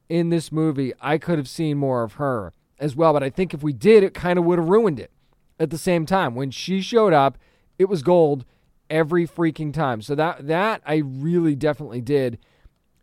in 0.09 0.29
this 0.29 0.51
movie. 0.51 0.93
I 1.01 1.17
could 1.17 1.37
have 1.37 1.49
seen 1.49 1.77
more 1.77 2.03
of 2.03 2.13
her 2.13 2.53
as 2.79 2.95
well. 2.95 3.13
But 3.13 3.23
I 3.23 3.29
think 3.29 3.53
if 3.53 3.61
we 3.61 3.73
did, 3.73 4.03
it 4.03 4.13
kind 4.13 4.39
of 4.39 4.45
would 4.45 4.59
have 4.59 4.69
ruined 4.69 4.99
it 4.99 5.11
at 5.59 5.69
the 5.69 5.77
same 5.77 6.05
time. 6.05 6.33
When 6.33 6.51
she 6.51 6.81
showed 6.81 7.13
up, 7.13 7.37
it 7.77 7.85
was 7.85 8.01
gold 8.01 8.43
every 8.89 9.27
freaking 9.27 9.73
time. 9.73 10.01
So 10.01 10.15
that 10.15 10.47
that 10.47 10.81
I 10.85 10.95
really 10.97 11.55
definitely 11.55 12.01
did 12.01 12.39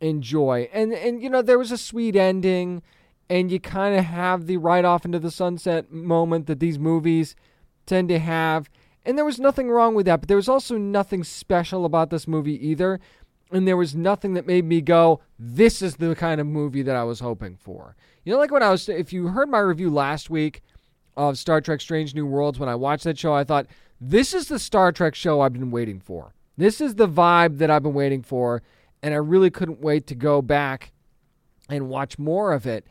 enjoy. 0.01 0.69
And 0.73 0.93
and 0.93 1.23
you 1.23 1.31
know, 1.31 1.43
there 1.43 1.59
was 1.59 1.73
a 1.73 1.79
sweet 1.79 2.17
ending 2.17 2.83
and 3.31 3.51
you 3.51 3.61
kind 3.61 3.99
of 3.99 4.05
have 4.05 4.47
the 4.47 4.57
right 4.57 4.85
off 4.85 5.05
into 5.05 5.19
the 5.19 5.31
sunset 5.31 5.93
moment 5.93 6.47
that 6.47 6.61
these 6.61 6.79
movies 6.79 7.37
tend 7.87 8.09
to 8.09 8.19
have. 8.19 8.71
And 9.05 9.17
there 9.17 9.25
was 9.25 9.41
nothing 9.41 9.71
wrong 9.71 9.95
with 9.95 10.07
that, 10.07 10.21
but 10.21 10.29
there 10.29 10.37
was 10.37 10.49
also 10.49 10.77
nothing 10.77 11.25
special 11.25 11.85
about 11.85 12.11
this 12.11 12.27
movie 12.29 12.67
either. 12.67 13.01
And 13.51 13.67
there 13.67 13.77
was 13.77 13.95
nothing 13.95 14.35
that 14.35 14.47
made 14.47 14.65
me 14.65 14.81
go, 14.81 15.21
this 15.39 15.81
is 15.81 15.97
the 15.97 16.15
kind 16.15 16.41
of 16.41 16.47
movie 16.47 16.83
that 16.83 16.97
I 16.97 17.05
was 17.05 17.21
hoping 17.21 17.57
for. 17.57 17.97
You 18.25 18.33
know, 18.33 18.39
like 18.39 18.51
when 18.51 18.63
I 18.63 18.71
was, 18.71 18.89
if 18.89 19.13
you 19.13 19.29
heard 19.29 19.49
my 19.49 19.61
review 19.61 19.91
last 19.91 20.29
week 20.29 20.61
of 21.17 21.39
Star 21.39 21.61
Trek 21.61 21.81
Strange 21.81 22.15
New 22.15 22.27
Worlds, 22.27 22.59
when 22.59 22.69
I 22.69 22.75
watched 22.75 23.05
that 23.05 23.19
show, 23.19 23.33
I 23.33 23.45
thought, 23.45 23.67
this 24.01 24.35
is 24.35 24.49
the 24.49 24.59
Star 24.59 24.93
Trek 24.93 25.15
show 25.15 25.41
I've 25.41 25.55
been 25.55 25.71
waiting 25.71 25.99
for. 25.99 26.35
This 26.57 26.81
is 26.81 26.97
the 26.97 27.09
vibe 27.09 27.59
that 27.59 27.71
I've 27.71 27.83
been 27.83 27.95
waiting 27.95 28.23
for. 28.23 28.63
And 29.03 29.15
I 29.15 29.19
really 29.19 29.51
couldn't 29.51 29.81
wait 29.81 30.07
to 30.09 30.15
go 30.15 30.43
back 30.43 30.93
and 31.71 31.89
watch 31.89 32.19
more 32.19 32.53
of 32.53 32.67
it. 32.67 32.87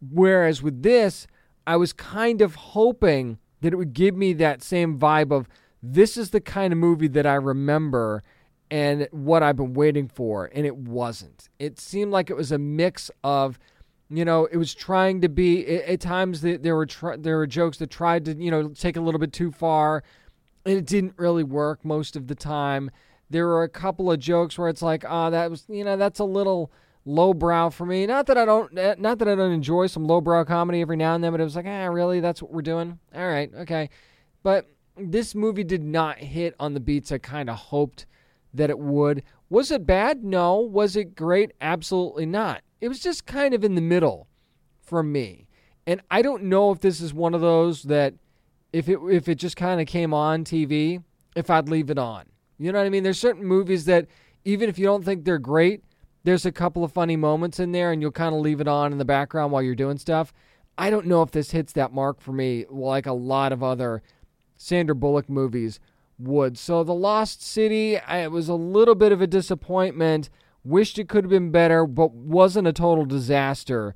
Whereas 0.00 0.62
with 0.62 0.82
this, 0.82 1.26
I 1.66 1.76
was 1.76 1.92
kind 1.92 2.40
of 2.40 2.54
hoping 2.54 3.38
that 3.60 3.72
it 3.72 3.76
would 3.76 3.92
give 3.92 4.16
me 4.16 4.32
that 4.34 4.62
same 4.62 4.98
vibe 4.98 5.32
of 5.32 5.48
this 5.82 6.16
is 6.16 6.30
the 6.30 6.40
kind 6.40 6.72
of 6.72 6.78
movie 6.78 7.08
that 7.08 7.26
I 7.26 7.34
remember 7.34 8.22
and 8.70 9.08
what 9.10 9.42
I've 9.42 9.56
been 9.56 9.74
waiting 9.74 10.08
for. 10.08 10.50
And 10.54 10.66
it 10.66 10.76
wasn't. 10.76 11.48
It 11.58 11.78
seemed 11.80 12.12
like 12.12 12.30
it 12.30 12.36
was 12.36 12.52
a 12.52 12.58
mix 12.58 13.10
of 13.24 13.58
you 14.10 14.24
know, 14.24 14.46
it 14.46 14.56
was 14.56 14.74
trying 14.74 15.20
to 15.20 15.28
be. 15.28 15.66
At 15.66 16.00
times, 16.00 16.40
there 16.40 16.76
were 16.76 16.86
there 17.18 17.36
were 17.36 17.46
jokes 17.46 17.78
that 17.78 17.90
tried 17.90 18.24
to, 18.24 18.34
you 18.34 18.50
know, 18.50 18.68
take 18.68 18.96
a 18.96 19.00
little 19.00 19.20
bit 19.20 19.32
too 19.32 19.52
far, 19.52 20.02
and 20.64 20.78
it 20.78 20.86
didn't 20.86 21.14
really 21.18 21.44
work 21.44 21.84
most 21.84 22.16
of 22.16 22.26
the 22.26 22.34
time. 22.34 22.90
There 23.30 23.46
were 23.46 23.62
a 23.62 23.68
couple 23.68 24.10
of 24.10 24.18
jokes 24.18 24.56
where 24.56 24.70
it's 24.70 24.80
like, 24.80 25.04
ah, 25.06 25.26
oh, 25.26 25.30
that 25.30 25.50
was, 25.50 25.66
you 25.68 25.84
know, 25.84 25.98
that's 25.98 26.18
a 26.20 26.24
little 26.24 26.72
lowbrow 27.08 27.70
for 27.70 27.86
me. 27.86 28.06
Not 28.06 28.26
that 28.26 28.38
I 28.38 28.44
don't, 28.44 28.72
not 28.72 29.18
that 29.18 29.28
I 29.28 29.34
don't 29.34 29.52
enjoy 29.52 29.86
some 29.86 30.04
lowbrow 30.04 30.44
comedy 30.44 30.80
every 30.80 30.96
now 30.96 31.14
and 31.14 31.24
then, 31.24 31.32
but 31.32 31.40
it 31.40 31.44
was 31.44 31.56
like, 31.56 31.66
ah, 31.66 31.86
really, 31.86 32.20
that's 32.20 32.42
what 32.42 32.52
we're 32.52 32.62
doing. 32.62 32.98
All 33.14 33.28
right, 33.28 33.50
okay, 33.54 33.90
but 34.42 34.66
this 34.96 35.34
movie 35.34 35.64
did 35.64 35.82
not 35.82 36.18
hit 36.18 36.54
on 36.58 36.74
the 36.74 36.80
beats 36.80 37.12
I 37.12 37.18
kind 37.18 37.48
of 37.48 37.56
hoped 37.56 38.06
that 38.54 38.70
it 38.70 38.78
would. 38.78 39.22
Was 39.48 39.70
it 39.70 39.86
bad? 39.86 40.24
No. 40.24 40.56
Was 40.58 40.96
it 40.96 41.14
great? 41.14 41.52
Absolutely 41.60 42.26
not 42.26 42.62
it 42.80 42.88
was 42.88 43.00
just 43.00 43.26
kind 43.26 43.54
of 43.54 43.64
in 43.64 43.74
the 43.74 43.80
middle 43.80 44.28
for 44.80 45.02
me. 45.02 45.48
And 45.86 46.00
I 46.10 46.22
don't 46.22 46.44
know 46.44 46.70
if 46.70 46.80
this 46.80 47.00
is 47.00 47.14
one 47.14 47.34
of 47.34 47.40
those 47.40 47.84
that 47.84 48.14
if 48.72 48.88
it 48.88 48.98
if 49.10 49.28
it 49.28 49.36
just 49.36 49.56
kind 49.56 49.80
of 49.80 49.86
came 49.86 50.12
on 50.12 50.44
TV, 50.44 51.02
if 51.34 51.50
I'd 51.50 51.68
leave 51.68 51.90
it 51.90 51.98
on. 51.98 52.26
You 52.58 52.72
know 52.72 52.78
what 52.78 52.86
I 52.86 52.90
mean? 52.90 53.02
There's 53.02 53.18
certain 53.18 53.44
movies 53.44 53.84
that 53.86 54.06
even 54.44 54.68
if 54.68 54.78
you 54.78 54.84
don't 54.84 55.04
think 55.04 55.24
they're 55.24 55.38
great, 55.38 55.82
there's 56.24 56.46
a 56.46 56.52
couple 56.52 56.84
of 56.84 56.92
funny 56.92 57.16
moments 57.16 57.60
in 57.60 57.72
there 57.72 57.92
and 57.92 58.02
you'll 58.02 58.10
kind 58.12 58.34
of 58.34 58.40
leave 58.40 58.60
it 58.60 58.68
on 58.68 58.92
in 58.92 58.98
the 58.98 59.04
background 59.04 59.52
while 59.52 59.62
you're 59.62 59.74
doing 59.74 59.98
stuff. 59.98 60.32
I 60.76 60.90
don't 60.90 61.06
know 61.06 61.22
if 61.22 61.30
this 61.30 61.50
hits 61.50 61.72
that 61.72 61.92
mark 61.92 62.20
for 62.20 62.32
me 62.32 62.64
like 62.70 63.06
a 63.06 63.12
lot 63.12 63.52
of 63.52 63.62
other 63.62 64.02
Sandra 64.56 64.94
Bullock 64.94 65.28
movies 65.28 65.80
would. 66.18 66.58
So 66.58 66.84
The 66.84 66.94
Lost 66.94 67.42
City, 67.42 67.94
it 67.96 68.30
was 68.30 68.48
a 68.48 68.54
little 68.54 68.94
bit 68.94 69.12
of 69.12 69.20
a 69.20 69.26
disappointment. 69.26 70.30
Wished 70.64 70.98
it 70.98 71.08
could 71.08 71.24
have 71.24 71.30
been 71.30 71.50
better, 71.50 71.86
but 71.86 72.12
wasn't 72.12 72.68
a 72.68 72.72
total 72.72 73.04
disaster 73.04 73.94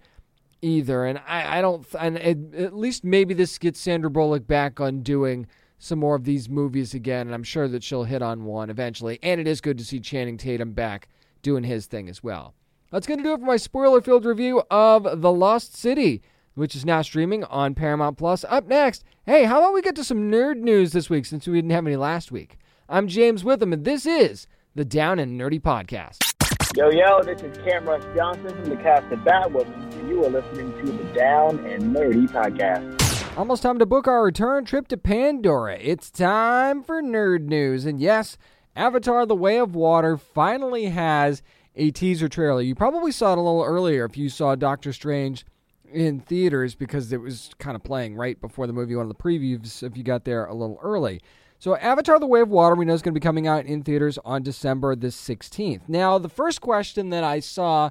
either. 0.60 1.04
And 1.04 1.20
I, 1.26 1.58
I 1.58 1.60
don't, 1.60 1.86
and 1.98 2.16
it, 2.16 2.54
at 2.54 2.76
least 2.76 3.04
maybe 3.04 3.34
this 3.34 3.58
gets 3.58 3.80
Sandra 3.80 4.10
Bullock 4.10 4.46
back 4.46 4.80
on 4.80 5.02
doing 5.02 5.46
some 5.78 5.98
more 5.98 6.14
of 6.14 6.24
these 6.24 6.48
movies 6.48 6.94
again. 6.94 7.26
And 7.26 7.34
I'm 7.34 7.42
sure 7.42 7.68
that 7.68 7.82
she'll 7.82 8.04
hit 8.04 8.22
on 8.22 8.44
one 8.44 8.70
eventually. 8.70 9.18
And 9.22 9.40
it 9.40 9.48
is 9.48 9.60
good 9.60 9.78
to 9.78 9.84
see 9.84 10.00
Channing 10.00 10.38
Tatum 10.38 10.72
back 10.72 11.08
doing 11.42 11.64
his 11.64 11.86
thing 11.86 12.08
as 12.08 12.22
well. 12.22 12.54
That's 12.90 13.06
going 13.06 13.18
to 13.18 13.24
do 13.24 13.34
it 13.34 13.40
for 13.40 13.46
my 13.46 13.56
spoiler 13.56 14.00
filled 14.00 14.24
review 14.24 14.62
of 14.70 15.20
The 15.20 15.32
Lost 15.32 15.76
City, 15.76 16.22
which 16.54 16.74
is 16.76 16.84
now 16.84 17.02
streaming 17.02 17.44
on 17.44 17.74
Paramount 17.74 18.16
Plus. 18.16 18.44
Up 18.48 18.66
next, 18.66 19.04
hey, 19.26 19.44
how 19.44 19.58
about 19.58 19.74
we 19.74 19.82
get 19.82 19.96
to 19.96 20.04
some 20.04 20.30
nerd 20.30 20.58
news 20.58 20.92
this 20.92 21.10
week 21.10 21.26
since 21.26 21.46
we 21.46 21.58
didn't 21.58 21.70
have 21.70 21.86
any 21.86 21.96
last 21.96 22.30
week? 22.30 22.58
I'm 22.88 23.08
James 23.08 23.44
Witham, 23.44 23.72
and 23.72 23.84
this 23.84 24.06
is 24.06 24.46
the 24.74 24.84
Down 24.84 25.18
and 25.18 25.40
Nerdy 25.40 25.60
Podcast. 25.60 26.32
Yo, 26.76 26.90
yo, 26.90 27.22
this 27.22 27.42
is 27.42 27.56
Camrus 27.58 28.16
Johnson 28.16 28.48
from 28.48 28.64
the 28.64 28.76
cast 28.76 29.10
of 29.12 29.18
Batwoman, 29.20 29.92
and 29.94 30.08
you 30.08 30.24
are 30.24 30.30
listening 30.30 30.72
to 30.84 30.92
the 30.92 31.04
Down 31.12 31.58
and 31.66 31.94
Nerdy 31.94 32.28
Podcast. 32.28 33.36
Almost 33.36 33.62
time 33.62 33.78
to 33.78 33.86
book 33.86 34.06
our 34.06 34.22
return 34.22 34.66
trip 34.66 34.88
to 34.88 34.98
Pandora. 34.98 35.78
It's 35.80 36.10
time 36.10 36.82
for 36.82 37.02
nerd 37.02 37.46
news. 37.46 37.86
And 37.86 37.98
yes, 37.98 38.36
Avatar 38.74 39.26
The 39.26 39.34
Way 39.34 39.58
of 39.58 39.74
Water 39.74 40.16
finally 40.16 40.86
has 40.86 41.42
a 41.76 41.90
teaser 41.90 42.28
trailer. 42.28 42.62
You 42.62 42.74
probably 42.74 43.12
saw 43.12 43.32
it 43.32 43.38
a 43.38 43.42
little 43.42 43.62
earlier 43.62 44.06
if 44.06 44.16
you 44.16 44.30
saw 44.30 44.54
Doctor 44.54 44.94
Strange 44.94 45.44
in 45.92 46.20
theaters 46.20 46.74
because 46.74 47.12
it 47.12 47.20
was 47.20 47.50
kind 47.58 47.76
of 47.76 47.84
playing 47.84 48.16
right 48.16 48.40
before 48.40 48.66
the 48.66 48.72
movie, 48.72 48.96
one 48.96 49.04
of 49.04 49.14
the 49.14 49.22
previews, 49.22 49.82
if 49.82 49.94
you 49.96 50.02
got 50.02 50.24
there 50.24 50.46
a 50.46 50.54
little 50.54 50.78
early. 50.82 51.20
So, 51.58 51.76
Avatar 51.76 52.18
The 52.18 52.26
Way 52.26 52.40
of 52.40 52.48
Water, 52.48 52.74
we 52.74 52.86
know 52.86 52.94
is 52.94 53.02
going 53.02 53.14
to 53.14 53.20
be 53.20 53.22
coming 53.22 53.46
out 53.46 53.66
in 53.66 53.82
theaters 53.82 54.18
on 54.24 54.42
December 54.42 54.96
the 54.96 55.08
16th. 55.08 55.82
Now, 55.86 56.18
the 56.18 56.30
first 56.30 56.60
question 56.60 57.10
that 57.10 57.24
I 57.24 57.40
saw 57.40 57.90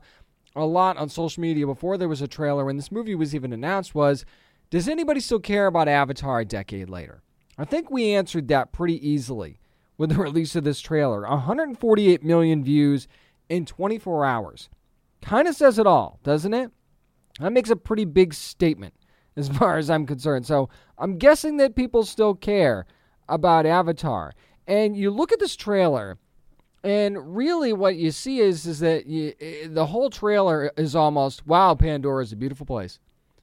a 0.55 0.65
lot 0.65 0.97
on 0.97 1.09
social 1.09 1.41
media 1.41 1.65
before 1.65 1.97
there 1.97 2.09
was 2.09 2.21
a 2.21 2.27
trailer, 2.27 2.65
when 2.65 2.75
this 2.75 2.91
movie 2.91 3.15
was 3.15 3.35
even 3.35 3.53
announced, 3.53 3.93
was 3.93 4.25
Does 4.71 4.89
anybody 4.89 5.19
still 5.19 5.39
care 5.39 5.67
about 5.67 5.87
Avatar 5.87 6.39
a 6.39 6.45
decade 6.45 6.89
later? 6.89 7.21
I 7.57 7.65
think 7.65 7.91
we 7.91 8.13
answered 8.13 8.47
that 8.47 8.73
pretty 8.73 9.07
easily 9.07 9.60
with 10.01 10.09
the 10.09 10.15
release 10.21 10.55
of 10.55 10.63
this 10.63 10.81
trailer 10.81 11.21
148 11.21 12.23
million 12.23 12.63
views 12.63 13.07
in 13.49 13.67
24 13.67 14.25
hours. 14.25 14.67
Kind 15.21 15.47
of 15.47 15.55
says 15.55 15.77
it 15.77 15.85
all, 15.85 16.19
doesn't 16.23 16.55
it? 16.55 16.71
That 17.39 17.53
makes 17.53 17.69
a 17.69 17.75
pretty 17.75 18.05
big 18.05 18.33
statement 18.33 18.95
as 19.37 19.47
far 19.47 19.77
as 19.77 19.91
I'm 19.91 20.07
concerned. 20.07 20.47
So, 20.47 20.69
I'm 20.97 21.17
guessing 21.19 21.57
that 21.57 21.75
people 21.75 22.03
still 22.03 22.33
care 22.33 22.85
about 23.29 23.67
Avatar. 23.67 24.33
And 24.67 24.97
you 24.97 25.11
look 25.11 25.31
at 25.31 25.39
this 25.39 25.55
trailer, 25.55 26.17
and 26.83 27.35
really 27.35 27.71
what 27.71 27.95
you 27.95 28.11
see 28.11 28.39
is 28.39 28.65
is 28.65 28.79
that 28.79 29.05
you, 29.05 29.33
the 29.67 29.85
whole 29.85 30.09
trailer 30.09 30.71
is 30.77 30.95
almost 30.95 31.45
wow, 31.45 31.75
Pandora 31.75 32.23
is 32.23 32.31
a 32.31 32.35
beautiful 32.35 32.65
place. 32.65 32.99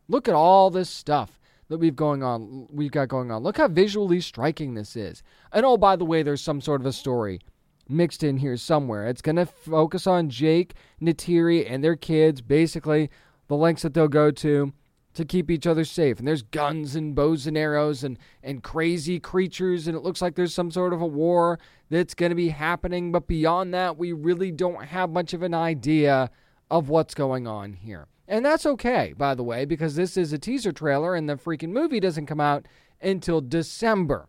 Look 0.09 0.27
at 0.27 0.35
all 0.35 0.71
this 0.71 0.91
stuff 0.91 1.38
that 1.69 1.79
we've 1.79 1.97
going 1.97 2.23
on 2.23 2.67
we've 2.71 2.91
got 2.91 3.09
going 3.09 3.31
on. 3.31 3.43
Look 3.43 3.59
how 3.59 3.69
visually 3.69 4.21
striking 4.21 4.75
this 4.75 4.97
is. 4.97 5.23
And 5.53 5.65
oh 5.65 5.77
by 5.77 5.97
the 5.97 6.05
way, 6.05 6.23
there's 6.23 6.41
some 6.41 6.61
sort 6.61 6.81
of 6.81 6.87
a 6.87 6.93
story 6.93 7.41
mixed 7.89 8.23
in 8.23 8.37
here 8.37 8.57
somewhere. 8.57 9.07
It's 9.07 9.23
going 9.23 9.37
to 9.37 9.47
focus 9.47 10.07
on 10.07 10.29
Jake, 10.29 10.75
Neytiri, 11.01 11.71
and 11.71 11.83
their 11.83 11.97
kids, 11.97 12.41
basically 12.41 13.11
the 13.49 13.57
lengths 13.57 13.83
that 13.83 13.95
they'll 13.95 14.09
go 14.09 14.31
to 14.31 14.73
to 15.15 15.25
keep 15.25 15.51
each 15.51 15.67
other 15.67 15.85
safe. 15.85 16.19
And 16.19 16.29
there's 16.29 16.43
guns 16.43 16.95
and 16.95 17.15
bows 17.15 17.47
and 17.47 17.57
arrows 17.57 18.05
and, 18.05 18.19
and 18.43 18.63
crazy 18.63 19.19
creatures, 19.19 19.89
and 19.89 19.97
it 19.97 20.03
looks 20.03 20.23
like 20.23 20.37
there's 20.37 20.55
some 20.55 20.71
sort 20.71 20.93
of 20.93 21.01
a 21.01 21.07
war 21.07 21.59
that's 21.91 22.15
going 22.15 22.31
to 22.31 22.37
be 22.37 22.51
happening. 22.51 23.11
But 23.11 23.27
beyond 23.27 23.75
that, 23.75 23.97
we 23.97 24.13
really 24.13 24.53
don't 24.53 24.85
have 24.85 25.11
much 25.11 25.33
of 25.35 25.43
an 25.43 25.55
idea 25.55 26.31
of 26.71 26.89
what's 26.89 27.15
going 27.15 27.47
on 27.47 27.73
here. 27.73 28.07
And 28.29 28.45
that's 28.45 28.67
okay, 28.67 29.15
by 29.17 29.35
the 29.35 29.43
way, 29.43 29.65
because 29.65 29.97
this 29.97 30.19
is 30.19 30.35
a 30.35 30.39
teaser 30.39 30.71
trailer 30.71 31.15
and 31.15 31.29
the 31.29 31.37
freaking 31.37 31.71
movie 31.71 31.99
doesn't 31.99 32.27
come 32.27 32.41
out 32.41 32.67
until 33.01 33.41
December. 33.41 34.29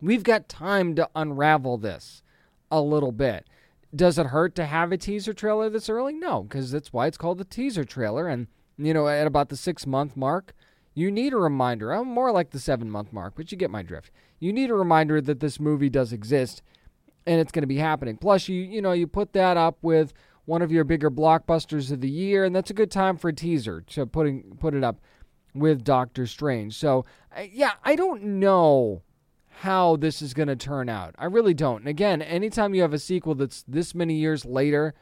We've 0.00 0.22
got 0.22 0.48
time 0.48 0.94
to 0.94 1.08
unravel 1.14 1.76
this 1.76 2.22
a 2.70 2.80
little 2.80 3.12
bit. 3.12 3.46
Does 3.94 4.18
it 4.18 4.26
hurt 4.26 4.54
to 4.54 4.64
have 4.64 4.90
a 4.90 4.96
teaser 4.96 5.34
trailer 5.34 5.68
this 5.68 5.90
early? 5.90 6.14
No, 6.14 6.44
because 6.44 6.70
that's 6.70 6.94
why 6.94 7.06
it's 7.06 7.18
called 7.18 7.36
the 7.36 7.44
teaser 7.44 7.84
trailer. 7.84 8.26
And 8.26 8.46
you 8.78 8.94
know, 8.94 9.06
at 9.06 9.26
about 9.26 9.50
the 9.50 9.56
six 9.56 9.86
month 9.86 10.16
mark, 10.16 10.54
you 10.94 11.10
need 11.10 11.34
a 11.34 11.38
reminder. 11.38 11.92
I'm 11.92 12.08
more 12.08 12.32
like 12.32 12.50
the 12.50 12.58
seven 12.60 12.90
month 12.90 13.12
mark, 13.12 13.34
but 13.36 13.52
you 13.52 13.58
get 13.58 13.70
my 13.70 13.82
drift. 13.82 14.10
You 14.38 14.52
need 14.52 14.70
a 14.70 14.74
reminder 14.74 15.20
that 15.20 15.40
this 15.40 15.60
movie 15.60 15.90
does 15.90 16.12
exist 16.12 16.62
and 17.26 17.38
it's 17.38 17.52
going 17.52 17.62
to 17.62 17.66
be 17.66 17.76
happening. 17.76 18.16
Plus, 18.16 18.48
you 18.48 18.62
you 18.62 18.80
know, 18.80 18.92
you 18.92 19.06
put 19.06 19.34
that 19.34 19.58
up 19.58 19.76
with 19.82 20.14
one 20.44 20.62
of 20.62 20.72
your 20.72 20.84
bigger 20.84 21.10
blockbusters 21.10 21.92
of 21.92 22.00
the 22.00 22.10
year, 22.10 22.44
and 22.44 22.54
that's 22.54 22.70
a 22.70 22.74
good 22.74 22.90
time 22.90 23.16
for 23.16 23.28
a 23.28 23.32
teaser 23.32 23.82
to 23.88 24.06
putting 24.06 24.56
put 24.58 24.74
it 24.74 24.84
up 24.84 25.00
with 25.54 25.84
Doctor 25.84 26.26
Strange. 26.26 26.74
So, 26.74 27.04
yeah, 27.52 27.72
I 27.84 27.96
don't 27.96 28.22
know 28.22 29.02
how 29.60 29.96
this 29.96 30.22
is 30.22 30.32
going 30.32 30.48
to 30.48 30.56
turn 30.56 30.88
out. 30.88 31.14
I 31.18 31.26
really 31.26 31.54
don't. 31.54 31.80
And 31.80 31.88
again, 31.88 32.22
anytime 32.22 32.74
you 32.74 32.82
have 32.82 32.94
a 32.94 32.98
sequel 32.98 33.34
that's 33.34 33.62
this 33.68 33.94
many 33.94 34.14
years 34.14 34.44
later 34.44 34.94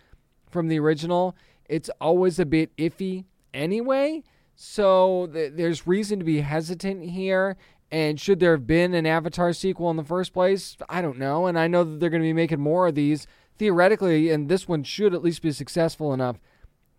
from 0.51 0.68
the 0.68 0.80
original, 0.80 1.36
it's 1.68 1.91
always 2.01 2.39
a 2.39 2.47
bit 2.47 2.74
iffy 2.76 3.24
anyway. 3.55 4.24
So 4.57 5.28
th- 5.32 5.53
there's 5.55 5.86
reason 5.86 6.18
to 6.18 6.24
be 6.24 6.41
hesitant 6.41 7.05
here. 7.05 7.57
And 7.91 8.20
should 8.20 8.41
there 8.41 8.53
have 8.53 8.66
been 8.66 8.95
an 8.95 9.07
Avatar 9.07 9.53
sequel 9.53 9.91
in 9.91 9.97
the 9.97 10.05
first 10.05 10.32
place? 10.32 10.76
I 10.89 11.01
don't 11.01 11.18
know. 11.18 11.47
And 11.47 11.59
I 11.59 11.68
know 11.68 11.84
that 11.84 12.01
they're 12.01 12.11
going 12.11 12.22
to 12.22 12.28
be 12.28 12.32
making 12.32 12.61
more 12.61 12.89
of 12.89 12.95
these 12.95 13.26
theoretically, 13.59 14.31
and 14.31 14.49
this 14.49 14.69
one 14.69 14.83
should 14.83 15.15
at 15.15 15.23
least 15.23 15.43
be 15.43 15.53
successful 15.53 16.15
enough 16.15 16.39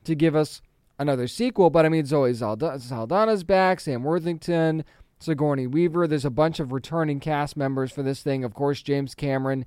to 0.03 0.15
give 0.15 0.35
us 0.35 0.61
another 0.97 1.27
sequel. 1.27 1.69
But 1.69 1.85
I 1.85 1.89
mean, 1.89 2.05
Zoe 2.05 2.31
Saldana's 2.31 3.43
back, 3.43 3.79
Sam 3.79 4.03
Worthington, 4.03 4.83
Sigourney 5.19 5.67
Weaver. 5.67 6.07
There's 6.07 6.25
a 6.25 6.29
bunch 6.29 6.59
of 6.59 6.71
returning 6.71 7.19
cast 7.19 7.57
members 7.57 7.91
for 7.91 8.03
this 8.03 8.21
thing. 8.21 8.43
Of 8.43 8.53
course, 8.53 8.81
James 8.81 9.15
Cameron 9.15 9.65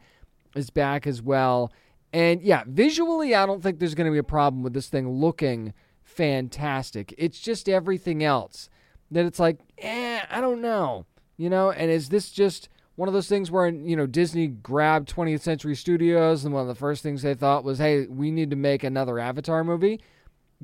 is 0.55 0.71
back 0.71 1.07
as 1.07 1.23
well. 1.23 1.73
And 2.13 2.43
yeah, 2.43 2.65
visually, 2.67 3.35
I 3.35 3.47
don't 3.47 3.63
think 3.63 3.79
there's 3.79 3.95
going 3.95 4.07
to 4.07 4.13
be 4.13 4.19
a 4.19 4.23
problem 4.23 4.63
with 4.63 4.75
this 4.75 4.89
thing 4.89 5.09
looking 5.09 5.73
fantastic. 6.03 7.15
It's 7.17 7.41
just 7.41 7.69
everything 7.69 8.23
else 8.23 8.69
that 9.11 9.25
it's 9.25 9.39
like, 9.39 9.59
eh, 9.79 10.21
I 10.31 10.41
don't 10.41 10.61
know. 10.61 11.07
You 11.39 11.49
know, 11.49 11.71
and 11.71 11.91
is 11.91 12.11
this 12.11 12.31
just 12.31 12.69
one 13.03 13.09
of 13.09 13.15
those 13.15 13.29
things 13.29 13.51
where, 13.51 13.67
you 13.67 13.97
know, 13.97 14.07
Disney 14.07 14.47
grabbed 14.47 15.13
20th 15.13 15.41
Century 15.41 15.75
Studios 15.75 16.45
and 16.45 16.55
one 16.55 16.63
of 16.63 16.69
the 16.69 16.77
first 16.77 17.03
things 17.03 17.23
they 17.23 17.35
thought 17.35 17.65
was, 17.65 17.79
hey, 17.79 18.07
we 18.07 18.31
need 18.31 18.49
to 18.51 18.55
make 18.55 18.85
another 18.85 19.19
Avatar 19.19 19.65
movie? 19.65 20.01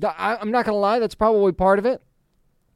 I'm 0.01 0.49
not 0.49 0.63
to 0.63 0.73
lie, 0.73 0.99
that's 0.99 1.15
probably 1.15 1.51
part 1.51 1.79
of 1.79 1.85
it, 1.85 2.01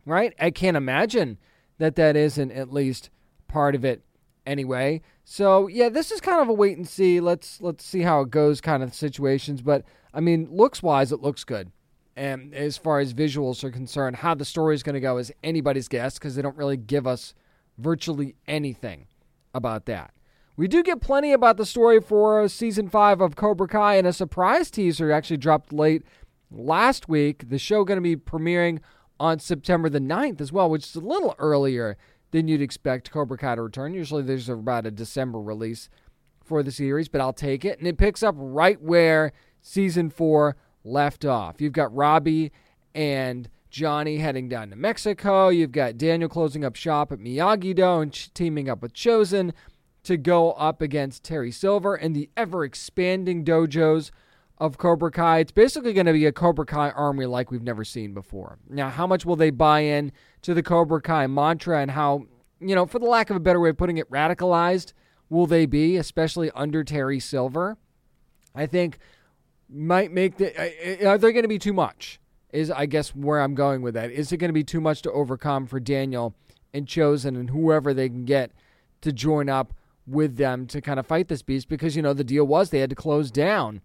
right? 0.05 0.33
I 0.37 0.51
can't 0.51 0.75
imagine 0.75 1.37
that 1.77 1.95
that 1.95 2.17
isn't 2.17 2.51
at 2.51 2.73
least 2.73 3.09
part 3.47 3.73
of 3.73 3.85
it 3.85 4.03
anyway. 4.45 5.01
So 5.23 5.67
yeah, 5.67 5.87
this 5.87 6.11
is 6.11 6.19
kind 6.19 6.41
of 6.41 6.49
a 6.49 6.53
wait 6.53 6.75
and 6.75 6.85
see. 6.85 7.21
Let's 7.21 7.61
let's 7.61 7.85
see 7.85 8.01
how 8.01 8.19
it 8.19 8.31
goes, 8.31 8.59
kind 8.59 8.83
of 8.83 8.93
situations. 8.93 9.61
But 9.61 9.85
I 10.13 10.19
mean, 10.19 10.49
looks 10.51 10.83
wise, 10.83 11.13
it 11.13 11.21
looks 11.21 11.45
good. 11.45 11.71
And 12.17 12.53
as 12.53 12.75
far 12.75 12.99
as 12.99 13.13
visuals 13.13 13.63
are 13.63 13.71
concerned, 13.71 14.17
how 14.17 14.35
the 14.35 14.43
story 14.43 14.75
is 14.75 14.83
going 14.83 14.95
to 14.95 14.99
go 14.99 15.19
is 15.19 15.31
anybody's 15.41 15.87
guess 15.87 16.15
because 16.15 16.35
they 16.35 16.41
don't 16.41 16.57
really 16.57 16.75
give 16.75 17.07
us 17.07 17.33
virtually 17.77 18.35
anything 18.45 19.07
about 19.53 19.85
that. 19.85 20.13
We 20.55 20.67
do 20.67 20.83
get 20.83 21.01
plenty 21.01 21.33
about 21.33 21.57
the 21.57 21.65
story 21.65 21.99
for 21.99 22.47
season 22.47 22.87
five 22.87 23.21
of 23.21 23.35
Cobra 23.35 23.67
Kai, 23.67 23.95
and 23.95 24.05
a 24.05 24.13
surprise 24.13 24.69
teaser 24.69 25.11
actually 25.11 25.37
dropped 25.37 25.73
late 25.73 26.03
last 26.51 27.09
week. 27.09 27.49
The 27.49 27.57
show 27.57 27.83
going 27.83 27.97
to 27.97 28.01
be 28.01 28.15
premiering 28.15 28.79
on 29.19 29.39
September 29.39 29.89
the 29.89 29.99
9th 29.99 30.41
as 30.41 30.51
well, 30.51 30.69
which 30.69 30.85
is 30.85 30.95
a 30.95 30.99
little 30.99 31.35
earlier 31.39 31.97
than 32.31 32.47
you'd 32.47 32.61
expect 32.61 33.11
Cobra 33.11 33.37
Kai 33.37 33.55
to 33.55 33.63
return. 33.63 33.93
Usually 33.93 34.21
there's 34.21 34.49
about 34.49 34.85
a 34.85 34.91
December 34.91 35.39
release 35.39 35.89
for 36.43 36.61
the 36.61 36.71
series, 36.71 37.07
but 37.07 37.21
I'll 37.21 37.33
take 37.33 37.65
it. 37.65 37.79
And 37.79 37.87
it 37.87 37.97
picks 37.97 38.21
up 38.21 38.35
right 38.37 38.79
where 38.81 39.31
season 39.61 40.09
four 40.09 40.55
left 40.83 41.25
off. 41.25 41.61
You've 41.61 41.73
got 41.73 41.95
Robbie 41.95 42.51
and 42.93 43.49
Johnny 43.73 44.17
heading 44.17 44.47
down 44.47 44.69
to 44.69 44.75
Mexico. 44.75 45.49
You've 45.49 45.71
got 45.71 45.97
Daniel 45.97 46.29
closing 46.29 46.63
up 46.63 46.75
shop 46.75 47.11
at 47.11 47.17
Miyagi 47.17 47.73
Do 47.73 48.01
and 48.01 48.35
teaming 48.35 48.69
up 48.69 48.83
with 48.83 48.93
Chozen 48.93 49.51
to 50.03 50.15
go 50.15 50.51
up 50.51 50.79
against 50.79 51.23
Terry 51.23 51.49
Silver 51.49 51.95
and 51.95 52.15
the 52.15 52.29
ever 52.37 52.63
expanding 52.63 53.43
dojos 53.43 54.11
of 54.59 54.77
Cobra 54.77 55.09
Kai. 55.09 55.39
It's 55.39 55.51
basically 55.51 55.91
going 55.91 56.05
to 56.05 56.13
be 56.13 56.27
a 56.27 56.31
Cobra 56.31 56.67
Kai 56.67 56.91
army 56.91 57.25
like 57.25 57.49
we've 57.49 57.63
never 57.63 57.83
seen 57.83 58.13
before. 58.13 58.59
Now, 58.69 58.89
how 58.89 59.07
much 59.07 59.25
will 59.25 59.35
they 59.35 59.49
buy 59.49 59.79
in 59.79 60.11
to 60.43 60.53
the 60.53 60.61
Cobra 60.61 61.01
Kai 61.01 61.25
mantra 61.25 61.81
and 61.81 61.89
how, 61.89 62.27
you 62.59 62.75
know, 62.75 62.85
for 62.85 62.99
the 62.99 63.07
lack 63.07 63.31
of 63.31 63.35
a 63.35 63.39
better 63.39 63.59
way 63.59 63.69
of 63.69 63.77
putting 63.77 63.97
it, 63.97 64.07
radicalized 64.11 64.93
will 65.29 65.47
they 65.47 65.65
be, 65.65 65.97
especially 65.97 66.51
under 66.51 66.83
Terry 66.83 67.19
Silver? 67.19 67.77
I 68.53 68.67
think 68.67 68.99
might 69.67 70.11
make 70.11 70.37
the. 70.37 71.07
Are 71.07 71.17
they 71.17 71.31
going 71.31 71.41
to 71.41 71.47
be 71.47 71.57
too 71.57 71.73
much? 71.73 72.19
Is 72.53 72.71
I 72.71 72.85
guess 72.85 73.15
where 73.15 73.41
I'm 73.41 73.55
going 73.55 73.81
with 73.81 73.95
that. 73.95 74.11
Is 74.11 74.31
it 74.31 74.37
going 74.37 74.49
to 74.49 74.53
be 74.53 74.63
too 74.63 74.79
much 74.79 75.01
to 75.01 75.11
overcome 75.11 75.65
for 75.65 75.79
Daniel 75.79 76.35
and 76.73 76.85
Chozen 76.85 77.37
and 77.37 77.49
whoever 77.49 77.93
they 77.93 78.07
can 78.07 78.25
get 78.25 78.51
to 79.01 79.11
join 79.11 79.49
up 79.49 79.73
with 80.05 80.37
them 80.37 80.67
to 80.67 80.79
kind 80.79 80.99
of 80.99 81.07
fight 81.07 81.27
this 81.27 81.41
beast? 81.41 81.67
Because 81.67 81.95
you 81.95 82.01
know 82.03 82.13
the 82.13 82.23
deal 82.23 82.45
was 82.45 82.69
they 82.69 82.79
had 82.79 82.91
to 82.91 82.95
close 82.95 83.31
down 83.31 83.81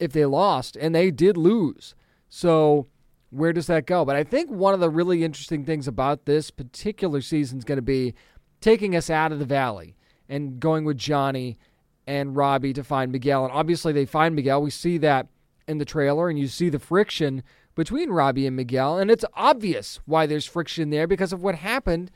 if 0.00 0.12
they 0.12 0.26
lost, 0.26 0.76
and 0.76 0.94
they 0.94 1.10
did 1.10 1.36
lose. 1.36 1.94
So 2.28 2.88
where 3.30 3.52
does 3.52 3.66
that 3.68 3.86
go? 3.86 4.04
But 4.04 4.16
I 4.16 4.24
think 4.24 4.50
one 4.50 4.74
of 4.74 4.80
the 4.80 4.90
really 4.90 5.24
interesting 5.24 5.64
things 5.64 5.86
about 5.86 6.24
this 6.24 6.50
particular 6.50 7.20
season 7.20 7.58
is 7.58 7.64
going 7.64 7.76
to 7.76 7.82
be 7.82 8.14
taking 8.60 8.96
us 8.96 9.10
out 9.10 9.32
of 9.32 9.38
the 9.38 9.44
valley 9.44 9.94
and 10.28 10.58
going 10.58 10.84
with 10.84 10.98
Johnny 10.98 11.58
and 12.06 12.34
Robbie 12.34 12.72
to 12.72 12.82
find 12.82 13.12
Miguel. 13.12 13.44
And 13.44 13.52
obviously, 13.52 13.92
they 13.92 14.06
find 14.06 14.34
Miguel. 14.34 14.62
We 14.62 14.70
see 14.70 14.98
that 14.98 15.28
in 15.66 15.78
the 15.78 15.84
trailer, 15.84 16.28
and 16.28 16.38
you 16.38 16.48
see 16.48 16.68
the 16.68 16.78
friction 16.78 17.42
between 17.78 18.10
Robbie 18.10 18.44
and 18.44 18.56
Miguel. 18.56 18.98
And 18.98 19.08
it's 19.08 19.24
obvious 19.34 20.00
why 20.04 20.26
there's 20.26 20.44
friction 20.44 20.90
there 20.90 21.06
because 21.06 21.32
of 21.32 21.44
what 21.44 21.54
happened 21.54 22.10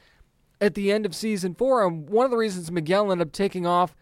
at 0.60 0.74
the 0.74 0.90
end 0.90 1.06
of 1.06 1.14
season 1.14 1.54
four. 1.54 1.86
And 1.86 2.10
one 2.10 2.24
of 2.24 2.32
the 2.32 2.36
reasons 2.36 2.72
Miguel 2.72 3.12
ended 3.12 3.28
up 3.28 3.32
taking 3.32 3.64
off 3.64 3.94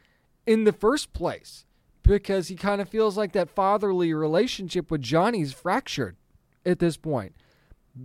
in 0.47 0.65
the 0.65 0.73
first 0.73 1.13
place 1.13 1.67
because 2.03 2.49
he 2.49 2.57
kind 2.57 2.81
of 2.81 2.89
feels 2.89 3.19
like 3.19 3.33
that 3.33 3.51
fatherly 3.51 4.15
relationship 4.15 4.91
with 4.91 5.03
Johnny's 5.03 5.53
fractured 5.53 6.17
at 6.65 6.79
this 6.79 6.97
point, 6.97 7.35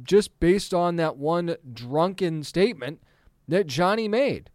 just 0.04 0.38
based 0.42 0.74
on 0.74 0.98
that 0.98 1.16
one 1.16 1.56
drunken 1.74 2.44
statement 2.44 3.02
that 3.48 3.68
Johnny 3.68 4.10
made. 4.10 4.50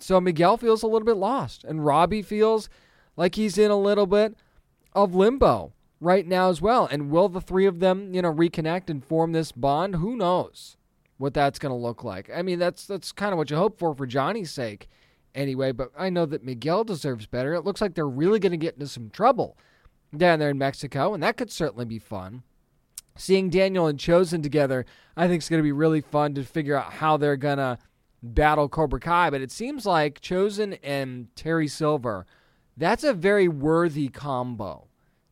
So 0.00 0.20
Miguel 0.20 0.56
feels 0.56 0.82
a 0.82 0.88
little 0.88 1.06
bit 1.06 1.16
lost, 1.16 1.62
and 1.62 1.86
Robbie 1.86 2.22
feels 2.22 2.68
like 3.16 3.36
he's 3.36 3.58
in 3.58 3.70
a 3.70 3.78
little 3.78 4.06
bit 4.06 4.34
of 4.92 5.14
limbo 5.14 5.72
right 6.00 6.26
now 6.26 6.48
as 6.48 6.60
well. 6.60 6.86
And 6.86 7.10
will 7.10 7.28
the 7.28 7.40
three 7.40 7.66
of 7.66 7.80
them, 7.80 8.14
you 8.14 8.22
know, 8.22 8.32
reconnect 8.32 8.88
and 8.90 9.04
form 9.04 9.32
this 9.32 9.52
bond? 9.52 9.96
Who 9.96 10.16
knows 10.16 10.76
what 11.18 11.34
that's 11.34 11.58
going 11.58 11.70
to 11.70 11.76
look 11.76 12.02
like? 12.02 12.30
I 12.34 12.42
mean, 12.42 12.58
that's 12.58 12.86
that's 12.86 13.12
kind 13.12 13.32
of 13.32 13.38
what 13.38 13.50
you 13.50 13.56
hope 13.56 13.78
for 13.78 13.94
for 13.94 14.06
Johnny's 14.06 14.50
sake, 14.50 14.88
anyway. 15.34 15.72
But 15.72 15.90
I 15.96 16.10
know 16.10 16.26
that 16.26 16.44
Miguel 16.44 16.84
deserves 16.84 17.26
better. 17.26 17.54
It 17.54 17.64
looks 17.64 17.80
like 17.80 17.94
they're 17.94 18.08
really 18.08 18.38
going 18.38 18.52
to 18.52 18.58
get 18.58 18.74
into 18.74 18.88
some 18.88 19.10
trouble 19.10 19.56
down 20.16 20.38
there 20.38 20.50
in 20.50 20.58
Mexico, 20.58 21.14
and 21.14 21.22
that 21.22 21.36
could 21.36 21.50
certainly 21.50 21.84
be 21.84 21.98
fun. 21.98 22.42
Seeing 23.16 23.50
Daniel 23.50 23.86
and 23.86 23.98
Chozen 23.98 24.42
together, 24.42 24.86
I 25.16 25.28
think 25.28 25.42
is 25.42 25.48
going 25.48 25.60
to 25.60 25.64
be 25.64 25.72
really 25.72 26.00
fun 26.00 26.34
to 26.34 26.44
figure 26.44 26.76
out 26.76 26.94
how 26.94 27.16
they're 27.16 27.36
going 27.36 27.58
to 27.58 27.78
battle 28.22 28.68
Cobra 28.68 29.00
Kai, 29.00 29.30
but 29.30 29.40
it 29.40 29.50
seems 29.50 29.86
like 29.86 30.20
Chozen 30.20 30.78
and 30.82 31.34
Terry 31.36 31.68
Silver, 31.68 32.26
that's 32.76 33.04
a 33.04 33.12
very 33.12 33.48
worthy 33.48 34.08
combo 34.08 34.89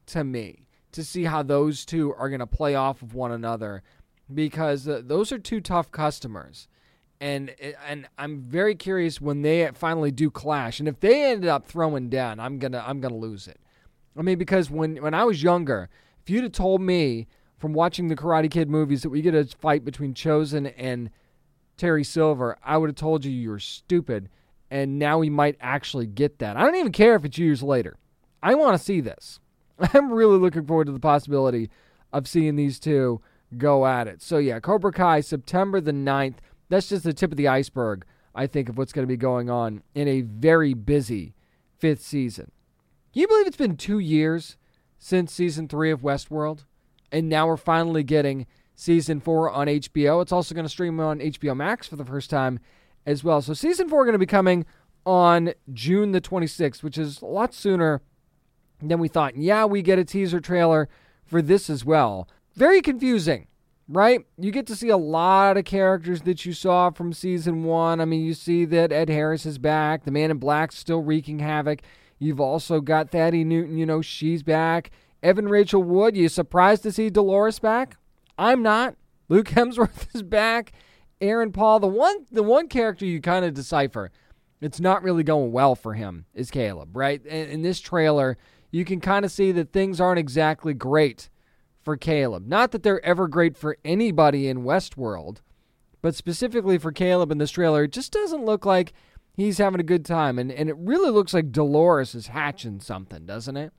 to 0.09 0.25
me 0.25 0.67
to 0.93 1.05
see 1.05 1.25
how 1.25 1.43
those 1.43 1.85
two 1.85 2.15
are 2.15 2.29
going 2.29 2.41
to 2.41 2.47
play 2.47 2.75
off 2.75 3.03
of 3.03 3.15
one 3.15 3.33
another 3.33 3.83
because 4.33 4.89
uh, 4.89 5.03
those 5.05 5.33
are 5.33 5.39
two 5.39 5.61
tough 5.61 5.91
customers. 5.91 6.69
And 7.21 7.55
and 7.85 8.09
I'm 8.17 8.43
very 8.43 8.77
curious 8.77 9.21
when 9.21 9.43
they 9.43 9.69
finally 9.75 10.13
do 10.13 10.31
clash. 10.31 10.79
And 10.79 10.89
if 10.89 11.01
they 11.01 11.33
ended 11.33 11.49
up 11.49 11.67
throwing 11.67 12.09
down, 12.09 12.39
I'm 12.39 12.61
gonna 12.61 12.85
I'm 12.87 13.01
gonna 13.01 13.17
lose 13.17 13.49
it. 13.49 13.59
I 14.17 14.23
mean, 14.23 14.39
because 14.39 14.71
when 14.71 14.97
when 14.97 15.15
I 15.15 15.25
was 15.25 15.43
younger, 15.43 15.89
if 16.23 16.31
you'd 16.31 16.45
have 16.45 16.53
told 16.53 16.81
me 16.81 17.27
from 17.59 17.73
watching 17.73 18.07
the 18.07 18.15
Karate 18.15 18.49
Kid 18.49 18.71
movies 18.71 19.03
that 19.03 19.11
we 19.11 19.21
get 19.21 19.35
a 19.35 19.45
fight 19.45 19.85
between 19.85 20.15
Chozen 20.15 20.73
and 20.77 21.11
Terry 21.77 22.05
Silver, 22.05 22.57
I 22.63 22.77
would 22.77 22.89
have 22.89 22.97
told 22.97 23.25
you 23.25 23.33
you 23.33 23.51
were 23.51 23.59
stupid. 23.59 24.29
And 24.71 24.99
now 24.99 25.19
we 25.19 25.31
might 25.31 25.57
actually 25.61 26.07
get 26.07 26.39
that. 26.39 26.57
I 26.57 26.61
don't 26.61 26.77
even 26.77 26.93
care 26.93 27.17
if 27.17 27.25
it's 27.25 27.39
years 27.39 27.63
later. 27.63 27.97
I 28.43 28.55
want 28.55 28.77
to 28.77 28.85
see 28.85 29.01
this. 29.01 29.41
I'm 29.95 30.13
really 30.13 30.39
looking 30.39 30.67
forward 30.67 30.87
to 30.87 30.93
the 30.93 31.01
possibility 31.01 31.71
of 32.13 32.27
seeing 32.27 32.57
these 32.57 32.79
two 32.79 33.21
go 33.57 33.87
at 33.87 34.09
it. 34.09 34.23
So, 34.23 34.39
yeah, 34.39 34.61
Cobra 34.61 34.93
Kai, 34.93 35.21
September 35.21 35.81
the 35.81 35.93
9th. 35.93 36.37
That's 36.69 36.89
just 36.89 37.05
the 37.05 37.15
tip 37.15 37.31
of 37.31 37.37
the 37.37 37.49
iceberg, 37.49 38.05
I 38.35 38.47
think, 38.47 38.69
of 38.69 38.77
what's 38.77 38.93
going 38.93 39.07
to 39.07 39.13
be 39.13 39.17
going 39.17 39.49
on 39.49 39.83
in 39.95 40.09
a 40.09 40.21
very 40.23 40.75
busy 40.75 41.35
fifth 41.79 42.03
season. 42.03 42.51
Can 43.13 43.23
you 43.23 43.29
believe 43.29 43.47
it's 43.47 43.57
been 43.57 43.77
two 43.77 43.99
years 43.99 44.57
since 44.99 45.33
season 45.33 45.69
three 45.69 45.91
of 45.91 46.03
Westworld? 46.03 46.65
And 47.11 47.29
now 47.29 47.47
we're 47.47 47.57
finally 47.57 48.03
getting 48.03 48.47
season 48.75 49.21
four 49.21 49.51
on 49.51 49.67
HBO. 49.67 50.21
It's 50.21 50.33
also 50.33 50.55
going 50.55 50.67
to 50.67 50.71
stream 50.71 51.01
on 51.01 51.21
HBO 51.21 51.57
Max 51.57 51.89
for 51.89 51.97
the 51.97 52.05
first 52.05 52.29
time 52.29 52.61
as 53.07 53.25
well. 53.25 53.41
So 53.41 53.55
season 53.55 53.89
four 53.89 54.05
going 54.05 54.13
to 54.13 54.19
be 54.19 54.27
coming 54.27 54.67
on 55.07 55.55
June 55.73 56.13
the 56.13 56.21
26th, 56.21 56.83
which 56.83 56.99
is 56.99 57.23
a 57.23 57.27
lot 57.27 57.55
sooner 57.55 58.03
than 58.83 58.99
we 58.99 59.09
thought. 59.09 59.37
Yeah, 59.37 59.65
we 59.65 59.83
get 59.83 59.99
a 59.99 60.05
teaser 60.05 60.41
trailer 60.41 60.89
for 61.25 61.43
this 61.43 61.69
as 61.69 61.85
well. 61.85 62.29
Very 62.55 62.81
confusing, 62.81 63.47
right? 63.89 64.25
You 64.37 64.51
get 64.51 64.67
to 64.69 64.77
see 64.77 64.89
a 64.89 64.97
lot 64.97 65.57
of 65.57 65.65
characters 65.65 66.23
that 66.23 66.45
you 66.45 66.53
saw 66.53 66.91
from 66.91 67.13
season 67.13 67.65
one. 67.65 68.01
I 68.01 68.05
mean, 68.05 68.25
you 68.25 68.35
see 68.35 68.65
that 68.67 68.93
Ed 68.93 69.09
Harris 69.09 69.47
is 69.47 69.59
back, 69.59 70.05
the 70.05 70.11
Man 70.11 70.31
in 70.31 70.39
Black's 70.39 70.79
still 70.79 71.03
wreaking 71.03 71.39
havoc. 71.39 71.81
You've 72.19 72.41
also 72.41 72.81
got 72.81 73.13
Thandie 73.13 73.47
Newton, 73.47 73.79
you 73.79 73.87
know, 73.87 74.03
she's 74.03 74.43
back. 74.43 74.91
Evan 75.23 75.49
Rachel 75.49 75.83
Wood, 75.83 76.17
you 76.17 76.29
surprised 76.29 76.83
to 76.85 76.93
see 76.93 77.11
Dolores 77.11 77.59
back? 77.59 77.97
I'm 78.37 78.63
not. 78.63 78.95
Luke 79.29 79.49
Hemsworth 79.51 80.15
is 80.15 80.23
back. 80.23 80.73
Aaron 81.21 81.53
Paul, 81.53 81.81
the 81.81 81.89
one 81.89 82.27
the 82.31 82.45
one 82.45 82.69
character 82.69 83.05
you 83.05 83.21
kind 83.21 83.45
of 83.45 83.55
decipher, 83.55 84.11
it's 84.61 84.81
not 84.81 85.03
really 85.03 85.25
going 85.25 85.53
well 85.53 85.75
for 85.75 85.95
him 85.95 86.27
is 86.35 86.51
Caleb, 86.51 86.97
right? 86.97 87.25
In, 87.27 87.49
in 87.51 87.63
this 87.63 87.81
trailer, 87.81 88.39
you 88.71 88.85
can 88.85 89.01
kind 89.01 89.25
of 89.25 89.31
see 89.31 89.53
that 89.53 89.73
things 89.73 90.01
aren't 90.01 90.19
exactly 90.19 90.75
great 90.75 91.29
for 91.83 91.97
Caleb. 91.97 92.47
Not 92.47 92.73
that 92.73 92.83
they're 92.83 93.05
ever 93.05 93.29
great 93.29 93.57
for 93.57 93.79
anybody 93.85 94.49
in 94.49 94.65
Westworld, 94.65 95.39
but 96.03 96.15
specifically 96.15 96.79
for 96.79 96.93
Caleb 96.93 97.33
in 97.33 97.39
this 97.39 97.51
trailer, 97.51 97.85
it 97.85 97.93
just 97.93 98.13
doesn't 98.13 98.45
look 98.45 98.67
like 98.67 98.93
he's 99.35 99.59
having 99.59 99.81
a 99.81 99.85
good 99.85 100.05
time. 100.05 100.39
And, 100.39 100.53
and 100.53 100.69
it 100.69 100.77
really 100.79 101.11
looks 101.11 101.33
like 101.33 101.53
Dolores 101.53 102.15
is 102.15 102.29
hatching 102.29 102.81
something, 102.81 103.25
doesn't 103.25 103.57
it? 103.57 103.73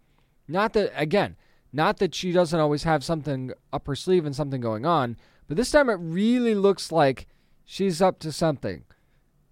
Not 0.48 0.74
that, 0.74 0.92
again, 0.96 1.36
not 1.72 1.98
that 1.98 2.16
she 2.16 2.32
doesn't 2.32 2.60
always 2.60 2.84
have 2.84 3.04
something 3.04 3.52
up 3.72 3.86
her 3.86 3.96
sleeve 3.96 4.26
and 4.26 4.36
something 4.36 4.60
going 4.60 4.86
on, 4.86 5.18
but 5.48 5.58
this 5.58 5.72
time 5.72 5.90
it 5.90 6.00
really 6.02 6.56
looks 6.56 6.92
like 6.92 7.28
she's 7.64 8.02
up 8.02 8.20
to 8.20 8.32
something. 8.32 8.84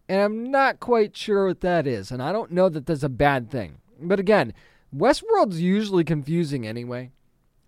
And 0.09 0.21
I'm 0.21 0.51
not 0.51 0.79
quite 0.79 1.15
sure 1.15 1.47
what 1.47 1.61
that 1.61 1.85
is, 1.85 2.11
and 2.11 2.23
I 2.23 2.31
don't 2.31 2.51
know 2.51 2.69
that 2.69 2.85
that's 2.85 3.03
a 3.03 3.09
bad 3.09 3.51
thing. 3.51 3.79
But 3.99 4.19
again, 4.19 4.53
Westworld's 4.95 5.61
usually 5.61 6.03
confusing 6.03 6.65
anyway. 6.65 7.11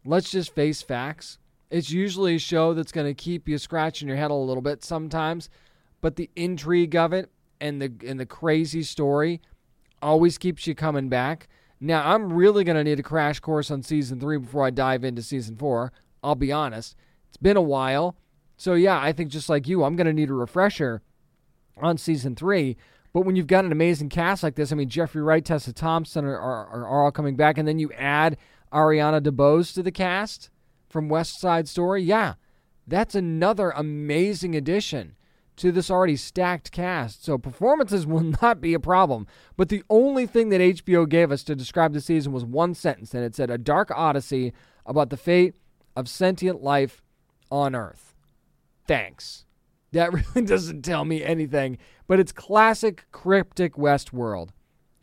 Let's 0.05 0.31
just 0.31 0.55
face 0.55 0.81
facts. 0.81 1.37
It's 1.69 1.91
usually 1.91 2.35
a 2.35 2.39
show 2.39 2.73
that's 2.73 2.91
going 2.91 3.07
to 3.07 3.13
keep 3.13 3.47
you 3.47 3.57
scratching 3.57 4.07
your 4.07 4.17
head 4.17 4.31
a 4.31 4.35
little 4.35 4.63
bit 4.63 4.83
sometimes, 4.83 5.49
but 6.01 6.15
the 6.15 6.29
intrigue 6.35 6.95
of 6.95 7.13
it 7.13 7.29
and 7.61 7.81
the 7.81 7.91
and 8.07 8.19
the 8.19 8.25
crazy 8.25 8.83
story 8.83 9.41
always 10.01 10.37
keeps 10.37 10.65
you 10.65 10.73
coming 10.73 11.09
back. 11.09 11.47
Now, 11.79 12.13
I'm 12.13 12.33
really 12.33 12.63
going 12.63 12.77
to 12.77 12.83
need 12.83 12.99
a 12.99 13.03
crash 13.03 13.39
course 13.39 13.71
on 13.71 13.83
season 13.83 14.19
three 14.19 14.37
before 14.37 14.65
I 14.65 14.69
dive 14.69 15.03
into 15.03 15.21
season 15.21 15.55
four. 15.55 15.93
I'll 16.23 16.35
be 16.35 16.51
honest. 16.51 16.95
It's 17.29 17.37
been 17.37 17.57
a 17.57 17.61
while. 17.61 18.17
So, 18.57 18.73
yeah, 18.73 18.99
I 18.99 19.13
think 19.13 19.29
just 19.29 19.47
like 19.47 19.67
you, 19.67 19.83
I'm 19.83 19.95
going 19.95 20.07
to 20.07 20.13
need 20.13 20.29
a 20.29 20.33
refresher 20.33 21.01
on 21.77 21.97
season 21.97 22.35
three. 22.35 22.75
But 23.13 23.21
when 23.21 23.35
you've 23.35 23.47
got 23.47 23.65
an 23.65 23.71
amazing 23.71 24.09
cast 24.09 24.43
like 24.43 24.55
this, 24.55 24.71
I 24.71 24.75
mean, 24.75 24.89
Jeffrey 24.89 25.21
Wright, 25.21 25.43
Tessa 25.43 25.73
Thompson 25.73 26.25
are, 26.25 26.37
are, 26.37 26.67
are 26.67 27.05
all 27.05 27.11
coming 27.11 27.35
back, 27.35 27.57
and 27.57 27.67
then 27.67 27.79
you 27.79 27.91
add 27.93 28.37
Ariana 28.71 29.21
DeBose 29.21 29.73
to 29.73 29.83
the 29.83 29.91
cast 29.91 30.49
from 30.87 31.09
West 31.09 31.39
Side 31.39 31.67
Story. 31.67 32.03
Yeah, 32.03 32.35
that's 32.87 33.15
another 33.15 33.71
amazing 33.71 34.55
addition 34.55 35.15
to 35.59 35.71
this 35.71 35.91
already 35.91 36.15
stacked 36.15 36.71
cast. 36.71 37.23
So 37.23 37.37
performances 37.37 38.07
will 38.07 38.33
not 38.41 38.61
be 38.61 38.73
a 38.73 38.79
problem. 38.79 39.27
But 39.57 39.69
the 39.69 39.83
only 39.89 40.25
thing 40.25 40.49
that 40.49 40.61
HBO 40.61 41.07
gave 41.07 41.31
us 41.31 41.43
to 41.43 41.55
describe 41.55 41.93
the 41.93 42.01
season 42.01 42.31
was 42.31 42.45
one 42.45 42.73
sentence, 42.73 43.13
and 43.13 43.23
it 43.23 43.35
said, 43.35 43.49
A 43.49 43.57
dark 43.57 43.91
odyssey 43.91 44.53
about 44.85 45.09
the 45.09 45.17
fate 45.17 45.55
of 45.95 46.07
sentient 46.07 46.63
life 46.63 47.03
on 47.51 47.75
Earth. 47.75 48.15
Thanks. 48.87 49.45
That 49.91 50.13
really 50.35 50.47
doesn't 50.47 50.83
tell 50.83 51.05
me 51.05 51.23
anything, 51.23 51.77
but 52.09 52.19
it's 52.19 52.31
classic 52.31 53.05
cryptic 53.11 53.75
Westworld, 53.75 54.49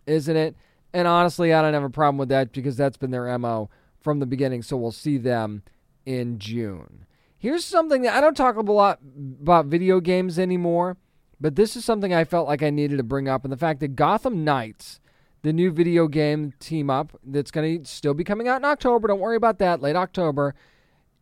isn't 0.07 0.37
it? 0.37 0.57
And 0.93 1.07
honestly, 1.07 1.55
I 1.55 1.63
don't 1.63 1.73
have 1.73 1.85
a 1.85 1.89
problem 1.89 2.19
with 2.19 2.31
that 2.31 2.53
because 2.53 2.77
that's 2.77 2.97
been 2.97 3.13
their 3.13 3.39
MO 3.39 3.71
from 4.01 4.19
the 4.19 4.27
beginning, 4.27 4.63
so 4.63 4.77
we'll 4.77 4.91
see 4.91 5.17
them 5.17 5.63
in 6.05 6.41
June. 6.41 7.07
Here's 7.39 7.65
something 7.65 8.03
that 8.03 8.15
I 8.15 8.21
don't 8.21 8.37
talk 8.37 8.57
a 8.57 8.61
lot 8.61 8.99
about 9.41 9.67
video 9.67 10.01
games 10.01 10.37
anymore, 10.37 10.97
but 11.41 11.55
this 11.55 11.77
is 11.77 11.85
something 11.85 12.13
I 12.13 12.25
felt 12.25 12.49
like 12.49 12.65
I 12.65 12.71
needed 12.71 12.97
to 12.97 13.05
bring 13.05 13.29
up, 13.29 13.45
and 13.45 13.53
the 13.53 13.57
fact 13.57 13.79
that 13.81 13.95
Gotham 13.95 14.43
Knights, 14.43 14.99
the 15.43 15.53
new 15.53 15.71
video 15.71 16.09
game 16.09 16.55
team 16.59 16.91
up 16.91 17.17
that's 17.25 17.53
going 17.53 17.85
to 17.85 17.89
still 17.89 18.15
be 18.15 18.25
coming 18.25 18.49
out 18.49 18.57
in 18.57 18.65
October, 18.65 19.07
don't 19.07 19.21
worry 19.21 19.37
about 19.37 19.61
that, 19.61 19.81
late 19.81 19.95
October, 19.95 20.57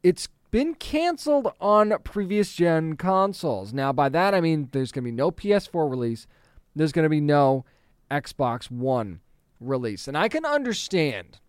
it's 0.03 0.29
been 0.55 0.77
canceled 0.77 1.51
on 1.61 1.93
previous 2.05 2.55
gen 2.55 2.95
consoles. 2.95 3.73
Now, 3.73 3.93
by 3.93 4.09
that 4.11 4.35
I 4.35 4.41
mean 4.41 4.69
there's 4.71 4.93
going 4.93 5.03
to 5.03 5.11
be 5.11 5.17
no 5.17 5.33
PS4 5.33 5.91
release, 5.91 6.29
there's 6.77 6.93
going 6.93 7.03
to 7.03 7.09
be 7.09 7.21
no 7.21 7.65
Xbox 8.09 8.71
One 8.71 9.19
release. 9.59 10.07
And 10.07 10.17
I 10.17 10.29
can 10.29 10.45
understand 10.45 11.41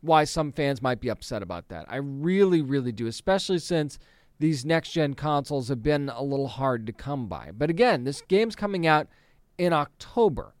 why 0.00 0.24
some 0.24 0.52
fans 0.52 0.80
might 0.80 1.02
be 1.02 1.10
upset 1.10 1.42
about 1.42 1.68
that. 1.68 1.84
I 1.90 1.96
really, 1.96 2.62
really 2.62 2.92
do, 2.92 3.06
especially 3.06 3.58
since 3.58 3.98
these 4.38 4.64
next 4.64 4.92
gen 4.92 5.12
consoles 5.12 5.68
have 5.68 5.82
been 5.82 6.08
a 6.08 6.22
little 6.22 6.48
hard 6.48 6.86
to 6.86 6.94
come 6.94 7.26
by. 7.26 7.50
But 7.52 7.68
again, 7.68 8.04
this 8.04 8.22
game's 8.22 8.56
coming 8.56 8.86
out 8.86 9.06
in 9.58 9.74
October. 9.74 10.54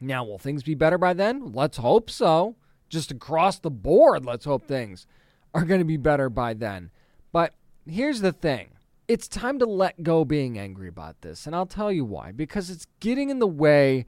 Now, 0.00 0.24
will 0.24 0.38
things 0.38 0.64
be 0.64 0.74
better 0.74 0.98
by 0.98 1.12
then? 1.12 1.52
Let's 1.52 1.76
hope 1.76 2.10
so. 2.10 2.56
Just 2.88 3.12
across 3.12 3.60
the 3.60 3.70
board, 3.70 4.26
let's 4.26 4.44
hope 4.44 4.66
things 4.66 5.06
are 5.54 5.64
going 5.64 5.80
to 5.80 5.84
be 5.84 5.96
better 5.96 6.28
by 6.28 6.54
then. 6.54 6.90
But 7.32 7.54
here's 7.86 8.20
the 8.20 8.32
thing 8.32 8.68
it's 9.08 9.28
time 9.28 9.58
to 9.58 9.66
let 9.66 10.02
go 10.02 10.24
being 10.24 10.58
angry 10.58 10.88
about 10.88 11.20
this. 11.22 11.46
And 11.46 11.56
I'll 11.56 11.66
tell 11.66 11.90
you 11.90 12.04
why. 12.04 12.32
Because 12.32 12.70
it's 12.70 12.86
getting 13.00 13.30
in 13.30 13.40
the 13.40 13.46
way 13.46 14.06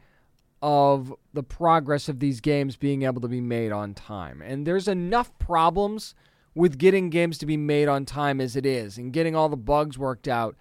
of 0.62 1.12
the 1.34 1.42
progress 1.42 2.08
of 2.08 2.20
these 2.20 2.40
games 2.40 2.76
being 2.76 3.02
able 3.02 3.20
to 3.20 3.28
be 3.28 3.40
made 3.40 3.72
on 3.72 3.92
time. 3.92 4.40
And 4.40 4.66
there's 4.66 4.88
enough 4.88 5.36
problems 5.38 6.14
with 6.54 6.78
getting 6.78 7.10
games 7.10 7.36
to 7.38 7.46
be 7.46 7.56
made 7.56 7.88
on 7.88 8.06
time 8.06 8.40
as 8.40 8.56
it 8.56 8.64
is 8.64 8.96
and 8.96 9.12
getting 9.12 9.34
all 9.34 9.48
the 9.48 9.56
bugs 9.56 9.98
worked 9.98 10.28
out 10.28 10.56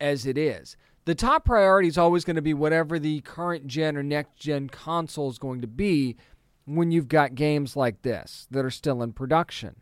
as 0.00 0.26
it 0.26 0.36
is. 0.36 0.76
The 1.04 1.14
top 1.14 1.44
priority 1.44 1.86
is 1.86 1.98
always 1.98 2.24
going 2.24 2.36
to 2.36 2.42
be 2.42 2.54
whatever 2.54 2.98
the 2.98 3.20
current 3.20 3.68
gen 3.68 3.96
or 3.96 4.02
next 4.02 4.36
gen 4.36 4.68
console 4.68 5.30
is 5.30 5.38
going 5.38 5.60
to 5.60 5.68
be 5.68 6.16
when 6.64 6.90
you've 6.90 7.06
got 7.06 7.36
games 7.36 7.76
like 7.76 8.02
this 8.02 8.48
that 8.50 8.64
are 8.64 8.70
still 8.70 9.02
in 9.02 9.12
production. 9.12 9.76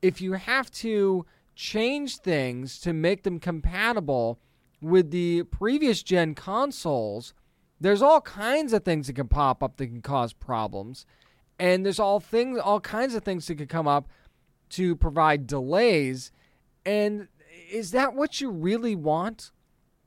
If 0.00 0.20
you 0.20 0.34
have 0.34 0.70
to 0.72 1.26
change 1.58 2.18
things 2.18 2.78
to 2.78 2.92
make 2.92 3.24
them 3.24 3.40
compatible 3.40 4.38
with 4.80 5.10
the 5.10 5.42
previous 5.42 6.04
gen 6.04 6.32
consoles, 6.32 7.34
there's 7.80 8.00
all 8.00 8.20
kinds 8.20 8.72
of 8.72 8.84
things 8.84 9.08
that 9.08 9.14
can 9.14 9.26
pop 9.26 9.60
up 9.60 9.76
that 9.76 9.88
can 9.88 10.00
cause 10.00 10.32
problems. 10.32 11.04
And 11.58 11.84
there's 11.84 11.98
all 11.98 12.20
things 12.20 12.60
all 12.60 12.78
kinds 12.78 13.16
of 13.16 13.24
things 13.24 13.48
that 13.48 13.56
could 13.56 13.68
come 13.68 13.88
up 13.88 14.08
to 14.70 14.94
provide 14.94 15.48
delays. 15.48 16.30
And 16.86 17.26
is 17.72 17.90
that 17.90 18.14
what 18.14 18.40
you 18.40 18.50
really 18.50 18.94
want? 18.94 19.50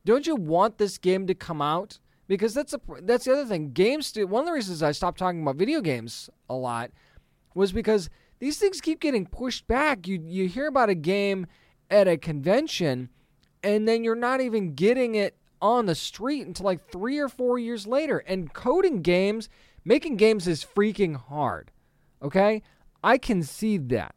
Don't 0.06 0.26
you 0.26 0.38
want 0.38 0.78
this 0.78 0.98
game 0.98 1.28
to 1.28 1.36
come 1.36 1.62
out? 1.62 2.00
Because 2.30 2.54
that's 2.54 2.74
a 2.74 2.80
that's 3.02 3.26
the 3.26 3.34
other 3.34 3.46
thing. 3.46 3.74
Games 3.74 4.14
one 4.16 4.44
of 4.44 4.48
the 4.48 4.54
reasons 4.54 4.82
I 4.82 4.94
stopped 4.94 5.20
talking 5.20 5.42
about 5.42 5.58
video 5.58 5.82
games 5.82 6.30
a 6.50 6.56
lot 6.56 6.92
was 7.54 7.74
because 7.74 8.10
these 8.42 8.58
things 8.58 8.82
keep 8.82 9.00
getting 9.00 9.28
pushed 9.28 9.68
back. 9.68 10.08
You 10.08 10.20
you 10.26 10.48
hear 10.48 10.68
about 10.68 10.90
a 10.90 10.96
game 10.96 11.46
at 11.92 12.08
a 12.08 12.18
convention 12.18 13.10
and 13.64 13.88
then 13.88 14.04
you're 14.04 14.16
not 14.16 14.42
even 14.42 14.74
getting 14.74 15.14
it 15.14 15.38
on 15.62 15.86
the 15.86 15.94
street 15.94 16.48
until 16.48 16.66
like 16.66 16.90
3 16.90 17.20
or 17.20 17.30
4 17.30 17.60
years 17.60 17.86
later. 17.86 18.18
And 18.18 18.52
coding 18.52 19.04
games, 19.04 19.48
making 19.86 20.18
games 20.18 20.48
is 20.48 20.66
freaking 20.66 21.16
hard. 21.16 21.70
Okay? 22.24 22.64
I 23.04 23.20
can 23.20 23.44
see 23.44 23.78
that. 23.78 24.16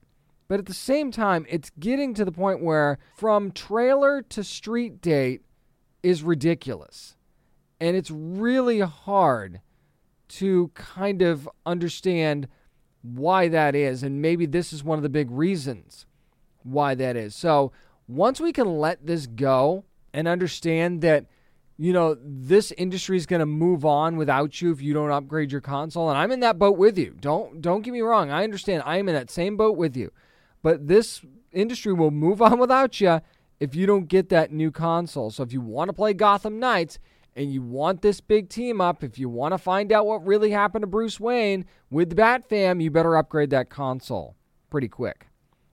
But 0.49 0.59
at 0.59 0.67
the 0.67 0.73
same 0.73 1.11
time, 1.11 1.45
it's 1.47 1.71
getting 1.79 2.15
to 2.15 2.25
the 2.25 2.33
point 2.33 2.63
where 2.63 2.99
from 3.17 3.51
trailer 3.51 4.23
to 4.23 4.43
street 4.43 5.03
date 5.03 5.43
is 6.03 6.23
ridiculous. 6.23 7.17
And 7.79 7.95
it's 7.95 8.11
really 8.11 8.81
hard 8.81 9.61
to 10.29 10.71
kind 10.73 11.21
of 11.21 11.47
understand 11.67 12.49
why 13.05 13.49
that 13.49 13.75
is. 13.75 14.03
And 14.03 14.23
maybe 14.23 14.47
this 14.47 14.73
is 14.73 14.83
one 14.83 14.99
of 14.99 15.03
the 15.03 15.09
big 15.09 15.31
reasons 15.31 16.07
why 16.63 16.95
that 16.95 17.17
is. 17.17 17.35
So 17.35 17.71
once 18.09 18.41
we 18.41 18.53
can 18.53 18.79
let 18.79 19.07
this 19.07 19.27
go 19.27 19.85
and 20.13 20.27
understand 20.27 21.03
that, 21.03 21.27
you 21.77 21.93
know, 21.93 22.17
this 22.25 22.73
industry 22.73 23.17
is 23.17 23.27
going 23.27 23.41
to 23.41 23.47
move 23.47 23.85
on 23.85 24.17
without 24.17 24.63
you 24.63 24.73
if 24.73 24.81
you 24.81 24.95
don't 24.95 25.11
upgrade 25.11 25.53
your 25.53 25.61
console. 25.61 26.09
And 26.09 26.17
I'm 26.17 26.33
in 26.33 26.41
that 26.41 26.59
boat 26.59 26.79
with 26.79 26.97
you. 26.97 27.15
Don't 27.21 27.61
don't 27.61 27.83
get 27.83 27.93
me 27.93 28.01
wrong. 28.01 28.31
I 28.31 28.45
understand. 28.45 28.83
I 28.87 28.97
am 28.97 29.09
in 29.09 29.15
that 29.15 29.31
same 29.31 29.57
boat 29.57 29.77
with 29.77 29.97
you. 29.97 30.11
But 30.63 30.89
this 30.89 31.21
industry 31.53 31.93
will 31.93 32.11
move 32.11 32.41
on 32.41 32.59
without 32.59 33.01
you 33.01 33.21
if 33.61 33.75
you 33.75 33.87
don't 33.87 34.09
get 34.09 34.29
that 34.31 34.51
new 34.53 34.71
console. 34.71 35.31
So 35.31 35.43
if 35.43 35.53
you 35.53 35.61
want 35.61 35.89
to 35.89 35.93
play 35.93 36.15
Gotham 36.15 36.59
Knights 36.59 36.99
and 37.37 37.53
you 37.53 37.63
want 37.63 38.03
this 38.03 38.21
big 38.21 38.49
team 38.49 38.81
up, 38.81 39.03
if 39.03 39.19
you 39.19 39.29
want 39.29 39.53
to 39.53 39.59
find 39.59 39.93
out 39.93 40.07
what 40.07 40.27
really 40.27 40.51
happened 40.51 40.83
to 40.83 40.87
Bruce 40.87 41.19
Wayne 41.19 41.65
with 41.91 42.11
the 42.11 42.15
Bat 42.15 42.49
Fam, 42.49 42.81
you 42.81 42.91
better 42.91 43.17
upgrade 43.17 43.51
that 43.51 43.71
console 43.71 44.37
pretty 44.71 44.89
quick. 44.89 45.27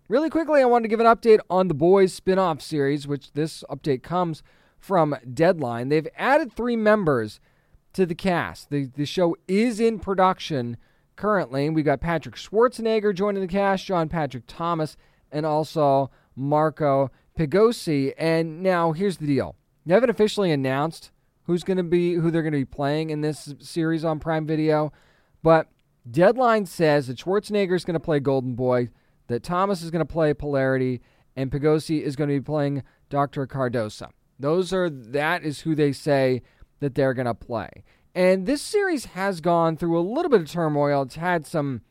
Really 0.09 0.30
quickly, 0.30 0.62
I 0.62 0.66
wanted 0.66 0.84
to 0.84 0.89
give 0.89 0.99
an 0.99 1.05
update 1.05 1.39
on 1.49 1.68
the 1.68 1.74
Boys 1.74 2.14
spin 2.14 2.38
off 2.38 2.62
series, 2.62 3.07
which 3.07 3.32
this 3.34 3.64
update 3.70 4.03
comes 4.03 4.43
from 4.78 5.16
Deadline. 5.34 5.89
They've 5.89 6.07
added 6.18 6.51
three 6.51 6.76
members 6.76 7.39
to 7.93 8.05
the 8.05 8.16
cast. 8.16 8.70
The, 8.72 8.86
the 8.86 9.05
show 9.05 9.38
is 9.47 9.80
in 9.80 9.99
production 9.99 10.78
currently. 11.16 11.70
We've 11.70 11.86
got 11.86 12.01
Patrick 12.01 12.36
Schwarzenegger 12.36 13.14
joining 13.14 13.41
the 13.41 13.47
cast, 13.47 13.86
John 13.86 14.09
Patrick 14.09 14.43
Thomas, 14.47 14.97
and 15.32 15.45
also 15.45 16.09
Marco 16.36 17.12
Pigossi. 17.38 18.14
And 18.18 18.64
now 18.64 18.91
here's 18.91 19.18
the 19.18 19.28
deal: 19.28 19.55
they 19.86 19.93
haven't 19.93 20.09
officially 20.09 20.51
announced 20.51 21.12
who's 21.44 21.64
going 21.64 21.78
to 21.78 21.84
be 21.84 22.14
who 22.16 22.32
they're 22.32 22.44
going 22.44 22.54
to 22.54 22.60
be 22.60 22.66
playing 22.66 23.10
in 23.10 23.22
this 23.22 23.54
series 23.60 24.06
on 24.06 24.20
Prime 24.20 24.46
Video, 24.46 24.92
but 25.44 25.68
Deadline 26.10 26.66
says 26.66 27.08
that 27.08 27.18
Schwarzenegger 27.18 27.76
is 27.76 27.86
going 27.86 27.94
to 27.94 28.00
play 28.00 28.20
Golden 28.20 28.56
Boy, 28.56 28.89
that 29.28 29.44
Thomas 29.44 29.82
is 29.82 29.92
going 29.92 30.06
to 30.06 30.12
play 30.12 30.34
Polarity, 30.34 31.02
and 31.36 31.52
Pigossi 31.52 32.02
is 32.02 32.16
going 32.16 32.30
to 32.30 32.36
be 32.36 32.44
playing 32.44 32.84
Dr. 33.10 33.46
Cardosa. 33.48 34.10
Those 34.39 34.74
are 34.74 34.89
that 34.89 35.44
is 35.44 35.62
who 35.62 35.76
they 35.76 35.92
say 35.92 36.42
that 36.80 36.96
they're 36.96 37.14
going 37.14 37.28
to 37.28 37.34
play. 37.34 37.84
And 38.14 38.46
this 38.46 38.62
series 38.62 39.06
has 39.06 39.39
gone 39.39 39.78
through 39.78 39.98
a 39.98 40.02
little 40.02 40.30
bit 40.30 40.42
of 40.42 40.52
turmoil. 40.52 41.04
It's 41.04 41.16
had 41.16 41.46
some 41.46 41.82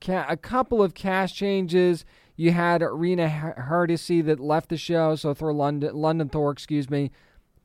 ca- 0.00 0.26
a 0.28 0.36
couple 0.36 0.82
of 0.82 0.94
cast 0.94 1.34
changes. 1.34 2.04
You 2.36 2.52
had 2.52 2.82
Reina 2.82 3.28
Hardesty 3.28 4.20
that 4.22 4.40
left 4.40 4.68
the 4.68 4.76
show, 4.76 5.14
so 5.14 5.32
Thor 5.32 5.52
London, 5.52 5.94
London 5.94 6.28
Thor, 6.28 6.50
excuse 6.50 6.90
me, 6.90 7.10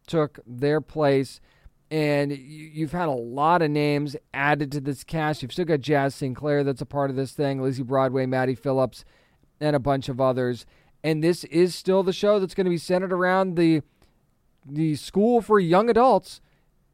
took 0.06 0.40
their 0.46 0.82
place. 0.82 1.40
And 1.92 2.32
you've 2.32 2.92
had 2.92 3.08
a 3.08 3.14
lot 3.14 3.62
of 3.62 3.70
names 3.70 4.16
added 4.34 4.72
to 4.72 4.82
this 4.82 5.04
cast. 5.04 5.42
You've 5.42 5.52
still 5.52 5.66
got 5.66 5.82
Jaz 5.82 6.14
Sinclair 6.14 6.64
that's 6.64 6.82
a 6.82 6.86
part 6.86 7.10
of 7.10 7.16
this 7.16 7.34
thing, 7.34 7.62
Lizzie 7.62 7.84
Broadway, 7.84 8.26
Maddie 8.26 8.56
Phillips, 8.56 9.06
and 9.60 9.76
a 9.76 9.80
bunch 9.80 10.10
of 10.10 10.20
others. 10.20 10.66
And 11.04 11.24
this 11.24 11.44
is 11.46 11.76
still 11.76 12.02
the 12.02 12.12
show 12.12 12.40
that's 12.40 12.56
going 12.56 12.66
to 12.66 12.72
be 12.72 12.78
centered 12.78 13.14
around 13.14 13.56
the 13.56 13.82
the 14.68 14.96
school 14.96 15.42
for 15.42 15.60
young 15.60 15.92
adults 15.92 16.42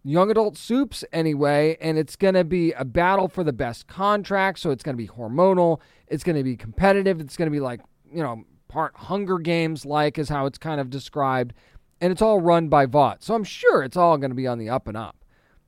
young 0.04 0.32
adult 0.32 0.58
soups 0.58 1.04
anyway, 1.12 1.78
and 1.80 1.98
it's 1.98 2.16
going 2.16 2.34
to 2.34 2.44
be 2.44 2.72
a 2.74 2.86
battle 2.86 3.28
for 3.28 3.44
the 3.44 3.54
best 3.54 3.88
contract. 3.88 4.60
So 4.60 4.72
it's 4.72 4.84
going 4.84 4.96
to 4.96 5.02
be 5.02 5.08
hormonal. 5.08 5.80
It's 6.08 6.24
going 6.24 6.38
to 6.38 6.44
be 6.44 6.56
competitive. 6.56 7.20
It's 7.20 7.38
going 7.38 7.48
to 7.48 7.52
be 7.52 7.60
like, 7.60 7.82
you 8.12 8.24
know, 8.24 8.44
part 8.68 8.96
Hunger 8.96 9.38
Games 9.38 9.86
like, 9.86 10.18
is 10.18 10.30
how 10.30 10.46
it's 10.46 10.58
kind 10.58 10.82
of 10.82 10.90
described. 10.90 11.54
And 12.02 12.12
it's 12.12 12.22
all 12.22 12.42
run 12.42 12.68
by 12.68 12.88
Vought. 12.88 13.24
So 13.24 13.36
I'm 13.36 13.44
sure 13.44 13.84
it's 13.84 13.96
all 13.96 14.18
going 14.18 14.32
to 14.32 14.36
be 14.36 14.48
on 14.48 14.58
the 14.58 14.70
up 14.70 14.88
and 14.88 14.98
up, 14.98 15.16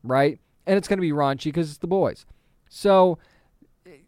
right? 0.03 0.39
And 0.65 0.77
it's 0.77 0.87
going 0.87 0.97
to 0.97 1.01
be 1.01 1.11
raunchy 1.11 1.45
because 1.45 1.69
it's 1.69 1.77
the 1.77 1.87
boys. 1.87 2.25
So, 2.69 3.19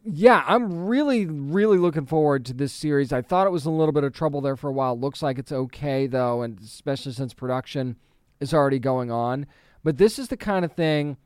yeah, 0.03 0.43
I'm 0.47 0.87
really, 0.87 1.27
really 1.27 1.77
looking 1.77 2.07
forward 2.07 2.45
to 2.45 2.53
this 2.53 2.73
series. 2.73 3.13
I 3.13 3.21
thought 3.21 3.45
it 3.45 3.51
was 3.51 3.65
a 3.65 3.71
little 3.71 3.91
bit 3.91 4.03
of 4.03 4.13
trouble 4.13 4.41
there 4.41 4.55
for 4.55 4.69
a 4.69 4.73
while. 4.73 4.99
Looks 4.99 5.21
like 5.21 5.37
it's 5.37 5.51
okay, 5.51 6.07
though, 6.07 6.41
and 6.41 6.59
especially 6.59 7.11
since 7.11 7.33
production 7.33 7.95
is 8.39 8.53
already 8.53 8.79
going 8.79 9.11
on. 9.11 9.45
But 9.83 9.97
this 9.97 10.17
is 10.17 10.29
the 10.29 10.37
kind 10.37 10.65
of 10.65 10.73
thing 10.73 11.17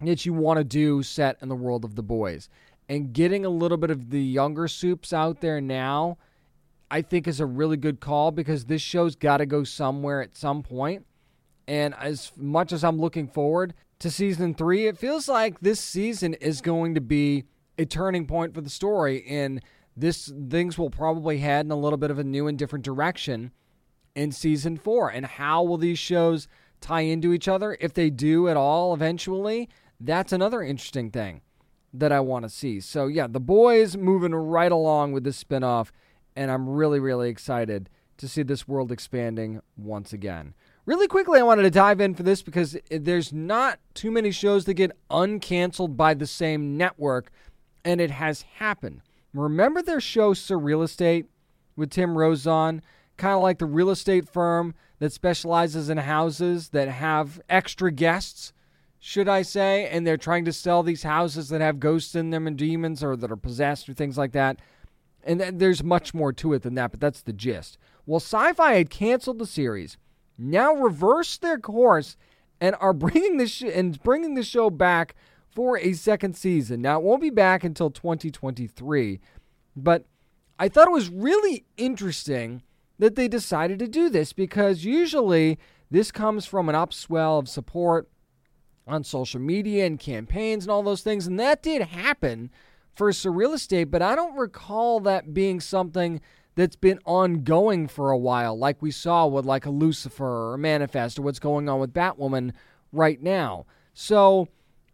that 0.00 0.26
you 0.26 0.32
want 0.32 0.58
to 0.58 0.64
do 0.64 1.02
set 1.02 1.36
in 1.40 1.48
the 1.48 1.54
world 1.54 1.84
of 1.84 1.94
the 1.94 2.02
boys. 2.02 2.48
And 2.88 3.12
getting 3.12 3.46
a 3.46 3.50
little 3.50 3.78
bit 3.78 3.90
of 3.90 4.10
the 4.10 4.20
younger 4.20 4.66
soups 4.66 5.12
out 5.12 5.40
there 5.40 5.60
now, 5.60 6.18
I 6.90 7.02
think 7.02 7.26
is 7.26 7.40
a 7.40 7.46
really 7.46 7.76
good 7.76 8.00
call 8.00 8.30
because 8.30 8.66
this 8.66 8.82
show's 8.82 9.16
got 9.16 9.38
to 9.38 9.46
go 9.46 9.64
somewhere 9.64 10.22
at 10.22 10.36
some 10.36 10.62
point. 10.62 11.06
And 11.66 11.94
as 11.94 12.32
much 12.36 12.72
as 12.72 12.84
I'm 12.84 12.98
looking 12.98 13.26
forward 13.26 13.74
to 14.00 14.10
season 14.10 14.54
three, 14.54 14.86
it 14.86 14.98
feels 14.98 15.28
like 15.28 15.60
this 15.60 15.80
season 15.80 16.34
is 16.34 16.60
going 16.60 16.94
to 16.94 17.00
be 17.00 17.44
a 17.78 17.84
turning 17.84 18.26
point 18.26 18.54
for 18.54 18.60
the 18.60 18.70
story. 18.70 19.24
And 19.26 19.62
this 19.96 20.32
things 20.50 20.76
will 20.76 20.90
probably 20.90 21.38
head 21.38 21.66
in 21.66 21.72
a 21.72 21.76
little 21.76 21.96
bit 21.96 22.10
of 22.10 22.18
a 22.18 22.24
new 22.24 22.46
and 22.46 22.58
different 22.58 22.84
direction 22.84 23.52
in 24.14 24.32
season 24.32 24.76
four. 24.76 25.08
And 25.10 25.24
how 25.24 25.62
will 25.62 25.78
these 25.78 25.98
shows 25.98 26.48
tie 26.80 27.00
into 27.00 27.32
each 27.32 27.48
other? 27.48 27.76
If 27.80 27.94
they 27.94 28.10
do 28.10 28.48
at 28.48 28.56
all 28.56 28.92
eventually, 28.92 29.68
that's 30.00 30.32
another 30.32 30.62
interesting 30.62 31.10
thing 31.10 31.40
that 31.92 32.12
I 32.12 32.20
want 32.20 32.44
to 32.44 32.48
see. 32.48 32.80
So, 32.80 33.06
yeah, 33.06 33.28
the 33.28 33.40
boys 33.40 33.96
moving 33.96 34.34
right 34.34 34.72
along 34.72 35.12
with 35.12 35.24
this 35.24 35.42
spinoff, 35.42 35.90
and 36.36 36.50
I'm 36.50 36.68
really, 36.68 37.00
really 37.00 37.28
excited 37.28 37.88
to 38.18 38.28
see 38.28 38.42
this 38.42 38.68
world 38.68 38.92
expanding 38.92 39.60
once 39.76 40.12
again. 40.12 40.54
Really 40.86 41.08
quickly, 41.08 41.40
I 41.40 41.44
wanted 41.44 41.62
to 41.62 41.70
dive 41.70 42.00
in 42.00 42.14
for 42.14 42.22
this 42.22 42.42
because 42.42 42.76
there's 42.90 43.32
not 43.32 43.78
too 43.94 44.10
many 44.10 44.30
shows 44.30 44.66
that 44.66 44.74
get 44.74 44.96
uncanceled 45.10 45.96
by 45.96 46.14
the 46.14 46.26
same 46.26 46.76
network, 46.76 47.30
and 47.84 48.00
it 48.00 48.10
has 48.10 48.42
happened. 48.42 49.00
Remember 49.32 49.82
their 49.82 50.00
show 50.00 50.34
Surreal 50.34 50.84
Estate 50.84 51.26
with 51.76 51.90
Tim 51.90 52.16
Rozon? 52.16 52.82
Kind 53.16 53.34
of 53.34 53.42
like 53.42 53.58
the 53.58 53.66
real 53.66 53.90
estate 53.90 54.28
firm 54.28 54.74
that 54.98 55.12
specializes 55.12 55.88
in 55.88 55.98
houses 55.98 56.70
that 56.70 56.88
have 56.88 57.40
extra 57.48 57.90
guests 57.90 58.52
should 59.06 59.28
I 59.28 59.42
say, 59.42 59.86
and 59.88 60.06
they're 60.06 60.16
trying 60.16 60.46
to 60.46 60.52
sell 60.52 60.82
these 60.82 61.02
houses 61.02 61.50
that 61.50 61.60
have 61.60 61.78
ghosts 61.78 62.14
in 62.14 62.30
them 62.30 62.46
and 62.46 62.56
demons 62.56 63.04
or 63.04 63.16
that 63.16 63.30
are 63.30 63.36
possessed 63.36 63.86
or 63.86 63.92
things 63.92 64.16
like 64.16 64.32
that. 64.32 64.58
And 65.26 65.40
th- 65.40 65.54
there's 65.56 65.82
much 65.82 66.14
more 66.14 66.32
to 66.34 66.52
it 66.52 66.62
than 66.62 66.74
that, 66.74 66.90
but 66.90 67.00
that's 67.00 67.22
the 67.22 67.32
gist. 67.32 67.78
Well, 68.06 68.20
Syfy 68.20 68.76
had 68.76 68.90
canceled 68.90 69.38
the 69.38 69.46
series, 69.46 69.96
now 70.36 70.74
reversed 70.74 71.40
their 71.42 71.58
course, 71.58 72.16
and 72.60 72.76
are 72.80 72.92
bringing 72.94 73.38
the, 73.38 73.46
sh- 73.46 73.62
and 73.62 74.02
bringing 74.02 74.34
the 74.34 74.42
show 74.42 74.70
back 74.70 75.14
for 75.48 75.78
a 75.78 75.92
second 75.92 76.36
season. 76.36 76.82
Now, 76.82 76.98
it 76.98 77.04
won't 77.04 77.22
be 77.22 77.30
back 77.30 77.64
until 77.64 77.90
2023, 77.90 79.20
but 79.76 80.04
I 80.58 80.68
thought 80.68 80.88
it 80.88 80.92
was 80.92 81.08
really 81.08 81.64
interesting 81.76 82.62
that 82.98 83.16
they 83.16 83.28
decided 83.28 83.78
to 83.80 83.88
do 83.88 84.08
this 84.08 84.32
because 84.32 84.84
usually 84.84 85.58
this 85.90 86.12
comes 86.12 86.46
from 86.46 86.68
an 86.68 86.74
upswell 86.74 87.38
of 87.38 87.48
support 87.48 88.08
on 88.86 89.02
social 89.02 89.40
media 89.40 89.86
and 89.86 89.98
campaigns 89.98 90.64
and 90.64 90.70
all 90.70 90.82
those 90.82 91.02
things. 91.02 91.26
And 91.26 91.38
that 91.40 91.62
did 91.62 91.82
happen 91.82 92.50
for 92.94 93.10
surreal 93.10 93.54
estate, 93.54 93.84
but 93.84 94.02
I 94.02 94.14
don't 94.14 94.36
recall 94.36 95.00
that 95.00 95.34
being 95.34 95.60
something 95.60 96.20
that's 96.54 96.76
been 96.76 97.00
ongoing 97.04 97.88
for 97.88 98.10
a 98.10 98.18
while, 98.18 98.56
like 98.56 98.80
we 98.80 98.90
saw 98.90 99.26
with 99.26 99.44
like 99.44 99.66
a 99.66 99.70
Lucifer 99.70 100.24
or 100.24 100.54
a 100.54 100.58
Manifest 100.58 101.18
or 101.18 101.22
what's 101.22 101.40
going 101.40 101.68
on 101.68 101.80
with 101.80 101.92
Batwoman 101.92 102.52
right 102.92 103.20
now. 103.20 103.66
So 103.92 104.48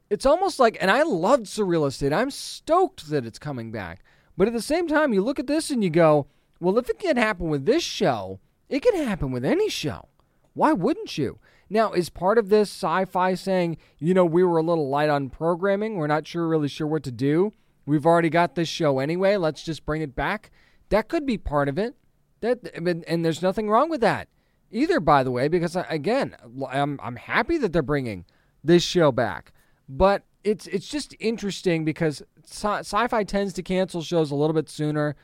it's 0.08 0.26
almost 0.26 0.58
like, 0.58 0.78
and 0.80 0.90
I 0.90 1.02
loved 1.02 1.46
surreal 1.46 1.86
estate. 1.86 2.12
I'm 2.12 2.30
stoked 2.30 3.08
that 3.10 3.26
it's 3.26 3.38
coming 3.38 3.70
back. 3.70 4.02
But 4.36 4.48
at 4.48 4.54
the 4.54 4.62
same 4.62 4.88
time, 4.88 5.12
you 5.12 5.22
look 5.22 5.38
at 5.38 5.46
this 5.46 5.70
and 5.70 5.84
you 5.84 5.90
go, 5.90 6.26
well, 6.60 6.78
if 6.78 6.88
it 6.88 6.98
can 6.98 7.16
happen 7.16 7.48
with 7.48 7.66
this 7.66 7.82
show, 7.82 8.40
it 8.68 8.80
can 8.80 8.94
happen 8.96 9.32
with 9.32 9.44
any 9.44 9.68
show. 9.68 10.08
Why 10.54 10.72
wouldn't 10.72 11.18
you? 11.18 11.38
Now, 11.68 11.92
is 11.92 12.10
part 12.10 12.38
of 12.38 12.48
this 12.48 12.74
Syfy 12.74 13.38
saying, 13.38 13.76
you 13.98 14.14
know, 14.14 14.24
we 14.24 14.42
were 14.42 14.58
a 14.58 14.62
little 14.62 14.88
light 14.88 15.08
on 15.08 15.30
programming, 15.30 15.96
we're 15.96 16.06
not 16.06 16.26
sure 16.26 16.48
really 16.48 16.68
sure 16.68 16.86
what 16.86 17.04
to 17.04 17.12
do. 17.12 17.52
We've 17.90 18.06
already 18.06 18.30
got 18.30 18.54
this 18.54 18.68
show 18.68 19.00
anyway, 19.00 19.36
let's 19.36 19.64
just 19.64 19.84
bring 19.84 20.00
it 20.00 20.14
back. 20.14 20.50
That 20.90 21.08
could 21.08 21.26
be 21.26 21.36
part 21.36 21.68
of 21.68 21.78
it. 21.78 21.96
That 22.40 22.70
and 22.76 23.24
there's 23.24 23.42
nothing 23.42 23.68
wrong 23.68 23.90
with 23.90 24.00
that 24.00 24.28
either, 24.70 25.00
by 25.00 25.22
the 25.22 25.30
way, 25.30 25.48
because 25.48 25.76
uh, 25.76 25.84
again, 25.88 26.36
I'm 26.70 26.98
I'm 27.02 27.16
happy 27.16 27.58
that 27.58 27.72
they're 27.72 27.82
bringing 27.82 28.24
this 28.62 28.82
show 28.82 29.12
back, 29.12 29.52
but 29.88 30.22
it's 30.44 30.66
it's 30.68 30.88
just 30.88 31.14
interesting 31.18 31.84
because 31.84 32.22
sci- 32.44 32.82
Syfy 32.82 33.26
tends 33.26 33.52
to 33.54 33.62
cancel 33.62 34.02
shows 34.02 34.30
a 34.30 34.36
little 34.36 34.54
bit 34.54 34.68
sooner 34.68 35.16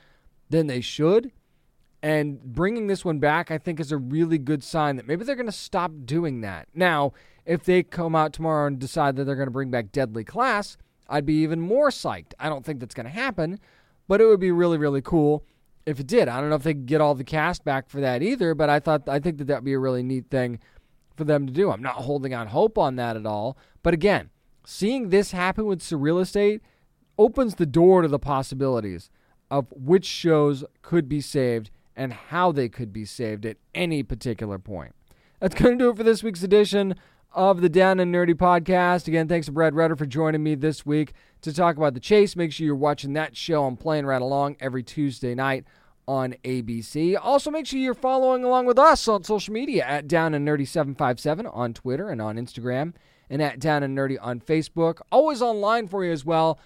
than 0.50 0.66
they 0.66 0.80
should, 0.80 1.32
and 2.02 2.42
bringing 2.42 2.86
this 2.86 3.04
one 3.04 3.18
back, 3.18 3.50
I 3.50 3.58
think, 3.58 3.80
is 3.80 3.92
a 3.92 3.96
really 3.96 4.38
good 4.38 4.62
sign 4.62 4.96
that 4.96 5.06
maybe 5.06 5.24
they're 5.24 5.36
going 5.36 5.46
to 5.46 5.52
stop 5.52 5.92
doing 6.04 6.40
that. 6.40 6.68
Now, 6.74 7.12
if 7.44 7.64
they 7.64 7.82
come 7.82 8.14
out 8.14 8.32
tomorrow 8.32 8.66
and 8.66 8.78
decide 8.78 9.16
that 9.16 9.24
they're 9.24 9.36
going 9.36 9.46
to 9.46 9.52
bring 9.52 9.70
back 9.70 9.92
Deadly 9.92 10.24
Class, 10.24 10.76
I'd 11.08 11.26
be 11.26 11.42
even 11.42 11.60
more 11.60 11.90
psyched. 11.90 12.32
I 12.38 12.48
don't 12.48 12.64
think 12.64 12.80
that's 12.80 12.94
going 12.94 13.06
to 13.06 13.12
happen, 13.12 13.60
but 14.08 14.20
it 14.20 14.26
would 14.26 14.40
be 14.40 14.50
really, 14.50 14.78
really 14.78 15.02
cool 15.02 15.44
if 15.84 16.00
it 16.00 16.06
did. 16.06 16.28
I 16.28 16.40
don't 16.40 16.50
know 16.50 16.56
if 16.56 16.62
they 16.62 16.74
could 16.74 16.86
get 16.86 17.00
all 17.00 17.14
the 17.14 17.24
cast 17.24 17.64
back 17.64 17.88
for 17.88 18.00
that 18.00 18.22
either, 18.22 18.54
but 18.54 18.68
I 18.68 18.80
thought 18.80 19.08
I 19.08 19.20
think 19.20 19.38
that 19.38 19.46
that'd 19.46 19.64
be 19.64 19.72
a 19.72 19.78
really 19.78 20.02
neat 20.02 20.30
thing 20.30 20.58
for 21.16 21.24
them 21.24 21.46
to 21.46 21.52
do. 21.52 21.70
I'm 21.70 21.82
not 21.82 21.94
holding 21.94 22.34
on 22.34 22.48
hope 22.48 22.76
on 22.76 22.96
that 22.96 23.16
at 23.16 23.26
all, 23.26 23.56
but 23.82 23.94
again, 23.94 24.30
seeing 24.64 25.08
this 25.08 25.30
happen 25.30 25.66
with 25.66 25.80
Surreal 25.80 26.20
Estate 26.20 26.60
opens 27.18 27.54
the 27.54 27.66
door 27.66 28.02
to 28.02 28.08
the 28.08 28.18
possibilities 28.18 29.10
of 29.50 29.66
which 29.70 30.04
shows 30.04 30.64
could 30.82 31.08
be 31.08 31.20
saved 31.20 31.70
and 31.94 32.12
how 32.12 32.52
they 32.52 32.68
could 32.68 32.92
be 32.92 33.04
saved 33.04 33.46
at 33.46 33.56
any 33.74 34.02
particular 34.02 34.58
point. 34.58 34.94
That's 35.40 35.54
going 35.54 35.78
to 35.78 35.84
do 35.84 35.90
it 35.90 35.96
for 35.96 36.02
this 36.02 36.22
week's 36.22 36.42
edition 36.42 36.94
of 37.36 37.60
the 37.60 37.68
Down 37.68 38.00
and 38.00 38.12
Nerdy 38.12 38.34
podcast. 38.34 39.06
Again, 39.06 39.28
thanks 39.28 39.46
to 39.46 39.52
Brad 39.52 39.74
Rutter 39.74 39.94
for 39.94 40.06
joining 40.06 40.42
me 40.42 40.54
this 40.54 40.86
week 40.86 41.12
to 41.42 41.52
talk 41.52 41.76
about 41.76 41.92
The 41.92 42.00
Chase. 42.00 42.34
Make 42.34 42.50
sure 42.50 42.64
you're 42.64 42.74
watching 42.74 43.12
that 43.12 43.36
show. 43.36 43.66
I'm 43.66 43.76
playing 43.76 44.06
right 44.06 44.22
along 44.22 44.56
every 44.58 44.82
Tuesday 44.82 45.34
night 45.34 45.64
on 46.08 46.34
ABC. 46.44 47.16
Also, 47.20 47.50
make 47.50 47.66
sure 47.66 47.78
you're 47.78 47.92
following 47.92 48.42
along 48.42 48.64
with 48.64 48.78
us 48.78 49.06
on 49.06 49.22
social 49.22 49.52
media 49.52 49.84
at 49.84 50.08
Down 50.08 50.32
and 50.32 50.48
Nerdy 50.48 50.66
757 50.66 51.46
on 51.46 51.74
Twitter 51.74 52.08
and 52.08 52.22
on 52.22 52.36
Instagram, 52.36 52.94
and 53.28 53.42
at 53.42 53.60
Down 53.60 53.82
and 53.82 53.96
Nerdy 53.96 54.16
on 54.20 54.40
Facebook. 54.40 55.00
Always 55.12 55.42
online 55.42 55.88
for 55.88 56.04
you 56.04 56.12
as 56.12 56.24
well 56.24 56.58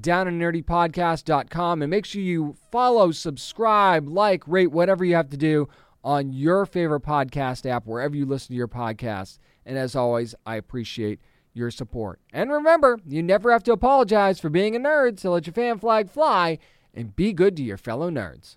downandnerdypodcast.com 0.00 1.82
and 1.82 1.90
make 1.90 2.06
sure 2.06 2.22
you 2.22 2.56
follow, 2.72 3.10
subscribe, 3.12 4.08
like, 4.08 4.42
rate, 4.48 4.72
whatever 4.72 5.04
you 5.04 5.14
have 5.14 5.28
to 5.30 5.36
do 5.36 5.68
on 6.02 6.32
your 6.32 6.66
favorite 6.66 7.02
podcast 7.02 7.68
app, 7.68 7.86
wherever 7.86 8.16
you 8.16 8.26
listen 8.26 8.48
to 8.48 8.54
your 8.54 8.68
podcasts. 8.68 9.38
And 9.66 9.78
as 9.78 9.96
always, 9.96 10.34
I 10.44 10.56
appreciate 10.56 11.20
your 11.52 11.70
support. 11.70 12.20
And 12.32 12.50
remember, 12.50 12.98
you 13.06 13.22
never 13.22 13.52
have 13.52 13.62
to 13.64 13.72
apologize 13.72 14.40
for 14.40 14.50
being 14.50 14.74
a 14.74 14.80
nerd, 14.80 15.18
so 15.18 15.30
let 15.30 15.46
your 15.46 15.54
fan 15.54 15.78
flag 15.78 16.10
fly 16.10 16.58
and 16.92 17.14
be 17.14 17.32
good 17.32 17.56
to 17.56 17.62
your 17.62 17.76
fellow 17.76 18.10
nerds. 18.10 18.56